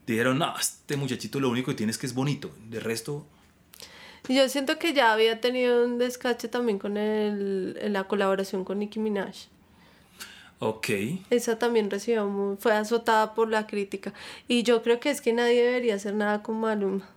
dijeron, 0.08 0.38
no, 0.40 0.54
este 0.60 0.98
muchachito 0.98 1.40
lo 1.40 1.50
único 1.50 1.72
que 1.72 1.76
tiene 1.78 1.92
es 1.92 1.98
que 1.98 2.06
es 2.08 2.14
bonito. 2.14 2.52
De 2.70 2.80
resto, 2.80 3.26
Yo 4.28 4.48
siento 4.50 4.78
que 4.80 4.94
ya 4.94 5.14
había 5.14 5.40
tenido 5.42 5.86
un 5.86 5.98
descache 5.98 6.48
también 6.48 6.78
con 6.80 6.98
el, 6.98 7.78
la 7.94 8.04
colaboración 8.06 8.64
con 8.66 8.80
Nicki 8.80 9.00
Minaj. 9.00 9.34
ok. 10.60 10.88
Esa 11.30 11.58
también 11.60 11.90
recibió 11.90 12.28
muy- 12.28 12.58
fue 12.58 12.74
azotada 12.74 13.34
por 13.34 13.50
la 13.50 13.68
crítica. 13.68 14.14
Y 14.48 14.64
yo 14.64 14.82
creo 14.84 15.00
que 15.00 15.10
es 15.10 15.22
que 15.22 15.34
nadie 15.34 15.64
debería 15.64 15.96
hacer 15.96 16.14
nada 16.16 16.42
con 16.44 16.60
Maluma. 16.60 17.08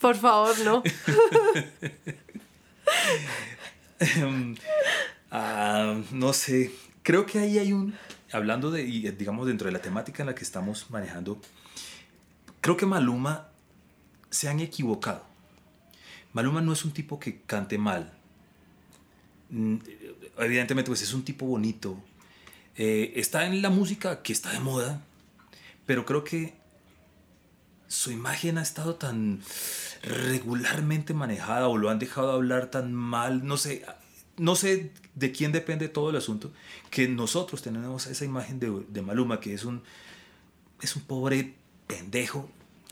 Por 0.00 0.16
favor, 0.16 0.58
no. 0.60 0.82
Ah, 5.30 6.00
no 6.10 6.32
sé, 6.32 6.72
creo 7.02 7.24
que 7.24 7.38
ahí 7.38 7.58
hay 7.58 7.72
un, 7.72 7.94
hablando 8.32 8.70
de, 8.72 8.82
digamos, 8.82 9.46
dentro 9.46 9.66
de 9.66 9.72
la 9.72 9.80
temática 9.80 10.22
en 10.22 10.26
la 10.26 10.34
que 10.34 10.42
estamos 10.42 10.90
manejando, 10.90 11.40
creo 12.60 12.76
que 12.76 12.84
Maluma 12.86 13.48
se 14.30 14.48
han 14.48 14.58
equivocado. 14.58 15.24
Maluma 16.32 16.60
no 16.60 16.72
es 16.72 16.84
un 16.84 16.92
tipo 16.92 17.20
que 17.20 17.42
cante 17.42 17.78
mal. 17.78 18.12
Mm, 19.50 19.76
Evidentemente, 20.38 20.88
pues 20.90 21.02
es 21.02 21.12
un 21.12 21.24
tipo 21.24 21.46
bonito. 21.46 22.02
Eh, 22.76 23.12
está 23.16 23.46
en 23.46 23.62
la 23.62 23.70
música 23.70 24.22
que 24.22 24.32
está 24.32 24.50
de 24.52 24.60
moda, 24.60 25.02
pero 25.90 26.06
creo 26.06 26.22
que 26.22 26.54
su 27.88 28.12
imagen 28.12 28.58
ha 28.58 28.62
estado 28.62 28.94
tan 28.94 29.40
regularmente 30.04 31.14
manejada 31.14 31.66
o 31.66 31.76
lo 31.78 31.90
han 31.90 31.98
dejado 31.98 32.30
hablar 32.30 32.70
tan 32.70 32.94
mal, 32.94 33.44
no 33.44 33.56
sé, 33.56 33.84
no 34.36 34.54
sé 34.54 34.92
de 35.16 35.32
quién 35.32 35.50
depende 35.50 35.88
todo 35.88 36.10
el 36.10 36.14
asunto, 36.14 36.52
que 36.90 37.08
nosotros 37.08 37.60
tenemos 37.60 38.06
esa 38.06 38.24
imagen 38.24 38.60
de, 38.60 38.70
de 38.88 39.02
Maluma, 39.02 39.40
que 39.40 39.52
es 39.52 39.64
un, 39.64 39.82
es 40.80 40.94
un 40.94 41.02
pobre 41.02 41.54
pendejo. 41.88 42.48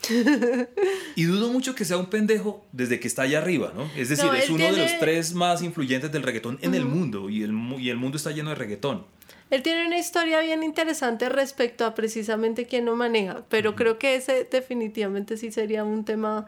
y 1.15 1.23
dudo 1.23 1.53
mucho 1.53 1.77
que 1.77 1.85
sea 1.85 1.99
un 1.99 2.07
pendejo 2.07 2.67
desde 2.73 2.99
que 2.99 3.07
está 3.07 3.23
allá 3.23 3.39
arriba, 3.39 3.73
¿no? 3.77 3.89
Es 3.95 4.09
decir, 4.09 4.27
No, 4.27 4.35
es 4.35 4.51
uno 4.51 4.65
de 4.65 4.77
los 4.77 4.99
tres 4.99 5.35
más 5.35 5.63
influyentes 5.63 6.11
del 6.11 6.25
reggaetón 6.25 6.59
en 6.63 6.75
el 6.75 6.85
mundo 6.85 7.31
y 7.31 7.45
el, 7.45 7.53
y 7.79 7.91
el 7.91 7.97
mundo 7.97 8.17
está 8.17 8.33
lleno 8.33 8.51
de 8.51 8.57
reggaetón. 8.57 9.07
Él 9.51 9.63
tiene 9.63 9.87
una 9.87 9.99
historia 9.99 10.41
bien 10.41 10.63
interesante 10.63 11.29
respecto 11.29 11.85
a 11.87 11.95
precisamente 11.95 12.67
quién 12.67 12.85
lo 12.85 12.97
maneja, 12.97 13.45
pero 13.49 13.75
creo 13.75 13.99
que 13.99 14.15
ese 14.17 14.45
definitivamente 14.51 15.37
sí 15.37 15.51
sería 15.51 15.85
un 15.85 16.05
tema 16.05 16.47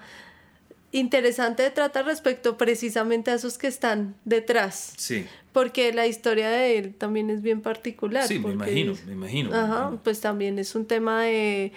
interesante 0.93 1.63
de 1.63 1.71
tratar 1.71 2.05
respecto 2.05 2.59
precisamente 2.59 3.31
a 3.31 3.35
esos 3.35 3.59
que 3.59 3.69
están 3.69 4.15
detrás, 4.25 4.93
Sí, 4.97 5.25
porque 5.53 5.93
la 5.93 6.07
historia 6.07 6.51
de 6.51 6.79
él 6.79 6.95
también 6.95 7.31
es 7.31 7.43
bien 7.43 7.61
particular. 7.61 8.27
sí, 8.27 8.39
me 8.39 8.51
imagino, 8.53 8.95
me 9.07 9.13
imagino. 9.13 9.51
me 9.51 9.57
Ajá, 9.57 9.67
imagino. 9.79 10.01
pues 10.03 10.21
también 10.21 10.59
es 10.59 10.75
un 10.75 10.87
tema 10.87 11.23
de, 11.23 11.73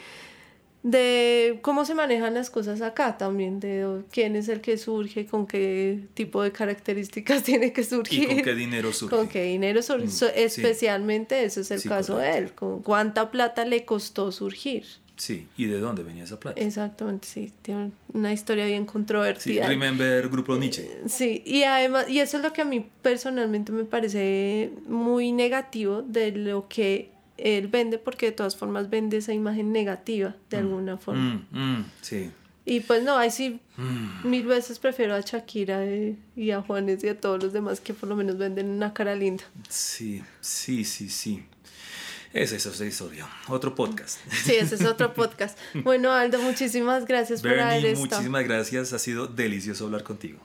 de 0.83 1.59
cómo 1.61 1.85
se 1.85 1.95
manejan 1.95 2.33
las 2.33 2.49
cosas 2.49 2.81
acá 2.81 3.17
también, 3.17 3.59
de 3.61 4.01
quién 4.11 4.35
es 4.35 4.49
el 4.49 4.59
que 4.61 4.77
surge, 4.77 5.25
con 5.25 5.47
qué 5.47 5.99
tipo 6.13 6.43
de 6.43 6.51
características 6.51 7.43
tiene 7.43 7.71
que 7.71 7.83
surgir. 7.83 8.23
¿Y 8.23 8.27
con 8.27 8.41
qué 8.41 8.53
dinero 8.55 8.91
surge? 8.91 9.15
Con 9.15 9.27
qué 9.29 9.43
dinero 9.43 9.81
surge. 9.81 10.07
Mm, 10.07 10.11
So- 10.11 10.27
sí. 10.27 10.33
especialmente 10.35 11.43
ese 11.45 11.61
es 11.61 11.71
el 11.71 11.79
Sí, 11.79 11.89
caso 11.89 12.17
de 12.17 12.37
él, 12.37 12.53
con 12.53 12.81
cuánta 12.81 13.31
plata 13.31 13.63
le 13.65 13.85
costó 13.85 14.31
surgir. 14.31 14.83
Sí, 15.15 15.47
¿y 15.57 15.65
de 15.67 15.77
dónde 15.79 16.01
venía 16.03 16.23
esa 16.23 16.39
plata? 16.39 16.59
Exactamente, 16.59 17.27
sí, 17.27 17.53
tiene 17.61 17.91
una 18.13 18.33
historia 18.33 18.65
bien 18.65 18.81
Sí, 18.83 18.87
controvertida. 18.91 19.67
remember 19.67 20.27
Grupo 20.27 20.55
Nietzsche. 20.57 20.89
Sí, 21.07 21.43
y 21.45 21.63
además, 21.63 22.09
y 22.09 22.19
eso 22.19 22.37
es 22.37 22.43
lo 22.43 22.51
que 22.51 22.61
a 22.61 22.65
mí 22.65 22.85
personalmente 23.03 23.71
me 23.71 23.85
parece 23.85 24.71
muy 24.87 25.31
negativo 25.31 26.01
de 26.01 26.31
lo 26.31 26.67
que 26.67 27.11
él 27.37 27.67
vende, 27.67 27.97
porque 27.97 28.27
de 28.27 28.31
todas 28.33 28.55
formas 28.55 28.89
vende 28.89 29.17
esa 29.17 29.33
imagen 29.33 29.71
negativa 29.71 30.35
de 30.49 30.57
alguna 30.57 30.97
forma. 30.97 31.45
Mm, 31.51 31.59
mm, 31.59 31.85
sí. 32.01 32.31
Y 32.65 32.79
pues 32.79 33.03
no, 33.03 33.17
ahí 33.17 33.29
sí, 33.31 33.59
Mm. 33.75 34.29
mil 34.29 34.45
veces 34.45 34.79
prefiero 34.79 35.15
a 35.15 35.19
Shakira 35.21 35.83
eh, 35.83 36.15
y 36.35 36.51
a 36.51 36.61
Juanes 36.61 37.03
y 37.03 37.09
a 37.09 37.19
todos 37.19 37.43
los 37.43 37.51
demás 37.51 37.79
que 37.81 37.93
por 37.93 38.07
lo 38.07 38.15
menos 38.15 38.37
venden 38.37 38.69
una 38.69 38.93
cara 38.93 39.15
linda. 39.15 39.43
Sí, 39.67 40.23
sí, 40.41 40.85
sí, 40.85 41.09
sí. 41.09 41.43
Esa 42.33 42.55
es 42.55 42.65
esa 42.65 42.85
historia. 42.85 43.27
Otro 43.47 43.75
podcast. 43.75 44.17
Sí, 44.45 44.53
ese 44.55 44.75
es 44.75 44.85
otro 44.85 45.13
podcast. 45.13 45.57
Bueno, 45.83 46.11
Aldo, 46.11 46.39
muchísimas 46.41 47.05
gracias 47.05 47.41
por 47.41 47.59
haber 47.59 47.85
estado. 47.85 48.05
muchísimas 48.07 48.43
gracias. 48.45 48.93
Ha 48.93 48.99
sido 48.99 49.27
delicioso 49.27 49.85
hablar 49.85 50.03
contigo. 50.03 50.39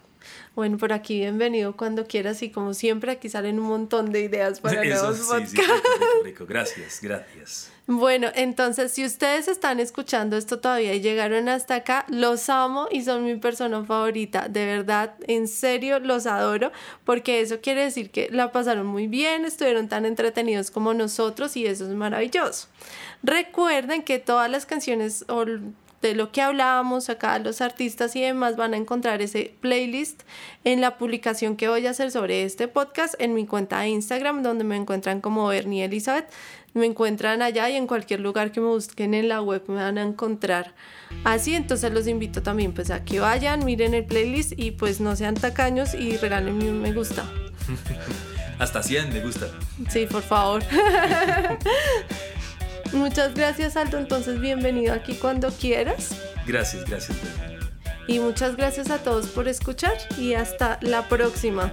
Bueno, 0.55 0.77
por 0.77 0.93
aquí 0.93 1.19
bienvenido 1.21 1.77
cuando 1.77 2.07
quieras 2.07 2.43
y 2.43 2.51
como 2.51 2.75
siempre 2.75 3.13
aquí 3.13 3.29
salen 3.29 3.61
un 3.61 3.67
montón 3.67 4.11
de 4.11 4.23
ideas 4.23 4.61
para 4.63 4.83
Eso 4.83 5.03
nuevos 5.11 5.19
sí, 5.19 5.25
podcasts. 5.29 5.83
sí, 5.83 6.25
rico. 6.25 6.47
Gracias, 6.47 7.01
gracias. 7.01 7.71
Bueno, 7.87 8.29
entonces 8.35 8.93
si 8.93 9.05
ustedes 9.07 9.49
están 9.49 9.81
escuchando 9.81 10.37
esto 10.37 10.59
todavía 10.59 10.93
y 10.93 11.01
llegaron 11.01 11.49
hasta 11.49 11.77
acá, 11.77 12.05
los 12.09 12.51
amo 12.51 12.87
y 12.91 13.03
son 13.03 13.25
mi 13.25 13.37
persona 13.37 13.83
favorita. 13.83 14.49
De 14.49 14.67
verdad, 14.67 15.15
en 15.27 15.49
serio, 15.49 15.99
los 15.99 16.27
adoro 16.27 16.71
porque 17.05 17.41
eso 17.41 17.61
quiere 17.63 17.85
decir 17.85 18.11
que 18.11 18.29
la 18.31 18.53
pasaron 18.53 18.87
muy 18.87 19.07
bien, 19.07 19.47
estuvieron 19.47 19.89
tan 19.89 20.05
entretenidos 20.05 20.71
como 20.71 20.93
nosotros 20.93 21.57
y 21.57 21.67
eso 21.67 21.87
es 21.87 21.95
maravilloso. 21.95 22.69
Recuerden 23.23 24.03
que 24.03 24.19
todas 24.19 24.51
las 24.51 24.67
canciones 24.67 25.25
o 25.29 25.47
de 26.03 26.15
lo 26.15 26.31
que 26.31 26.43
hablábamos 26.43 27.09
acá, 27.09 27.39
los 27.39 27.61
artistas 27.61 28.15
y 28.15 28.21
demás 28.21 28.57
van 28.57 28.75
a 28.75 28.77
encontrar 28.77 29.21
ese 29.21 29.55
playlist 29.61 30.23
en 30.65 30.81
la 30.81 30.97
publicación 30.97 31.57
que 31.57 31.69
voy 31.69 31.87
a 31.87 31.91
hacer 31.91 32.11
sobre 32.11 32.45
este 32.45 32.69
podcast 32.69 33.15
en 33.19 33.35
mi 33.35 33.47
cuenta 33.47 33.81
de 33.81 33.89
Instagram, 33.89 34.43
donde 34.43 34.65
me 34.65 34.77
encuentran 34.77 35.21
como 35.21 35.47
Bernie 35.49 35.85
Elizabeth. 35.85 36.27
Me 36.75 36.87
encuentran 36.87 37.43
allá 37.43 37.69
y 37.71 37.77
en 37.77 37.87
cualquier 37.87 38.21
lugar 38.21 38.53
que 38.53 38.61
me 38.61 38.69
busquen 38.69 39.15
en 39.15 39.29
la 39.29 39.43
web 39.43 39.65
me 39.67 39.77
van 39.77 39.99
a 39.99 40.03
encontrar. 40.03 40.75
Así, 41.25 41.55
entonces 41.55 41.93
los 41.93 42.07
invito 42.07 42.43
también 42.43 42.73
pues 42.73 42.91
a 42.91 43.05
que 43.05 43.21
vayan, 43.21 43.65
miren 43.65 43.95
el 43.95 44.05
playlist 44.05 44.53
y 44.57 44.71
pues 44.73 45.01
no 45.01 45.17
sean 45.17 45.35
tacaños 45.35 45.95
y 45.95 46.17
regálenme 46.17 46.71
un 46.71 46.81
me 46.81 46.93
gusta. 46.93 47.25
Hasta 48.59 48.83
100 48.83 49.13
me 49.13 49.21
gusta. 49.21 49.47
Sí, 49.89 50.07
por 50.07 50.23
favor. 50.23 50.63
Muchas 52.93 53.35
gracias, 53.35 53.77
Aldo. 53.77 53.99
Entonces, 53.99 54.41
bienvenido 54.41 54.95
aquí 54.95 55.15
cuando 55.15 55.51
quieras. 55.51 56.11
Gracias, 56.47 56.85
gracias. 56.85 57.17
Y 58.07 58.21
muchas 58.21 58.57
gracias 58.57 58.91
a 58.91 58.99
todos 58.99 59.27
por 59.27 59.49
escuchar 59.49 59.93
y 60.17 60.35
hasta 60.35 60.79
la 60.81 61.09
próxima. 61.09 61.73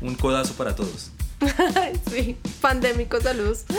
Un 0.00 0.14
codazo 0.14 0.54
para 0.54 0.76
todos. 0.76 1.10
sí, 2.10 2.36
pandémico, 2.60 3.20
saludos. 3.20 3.64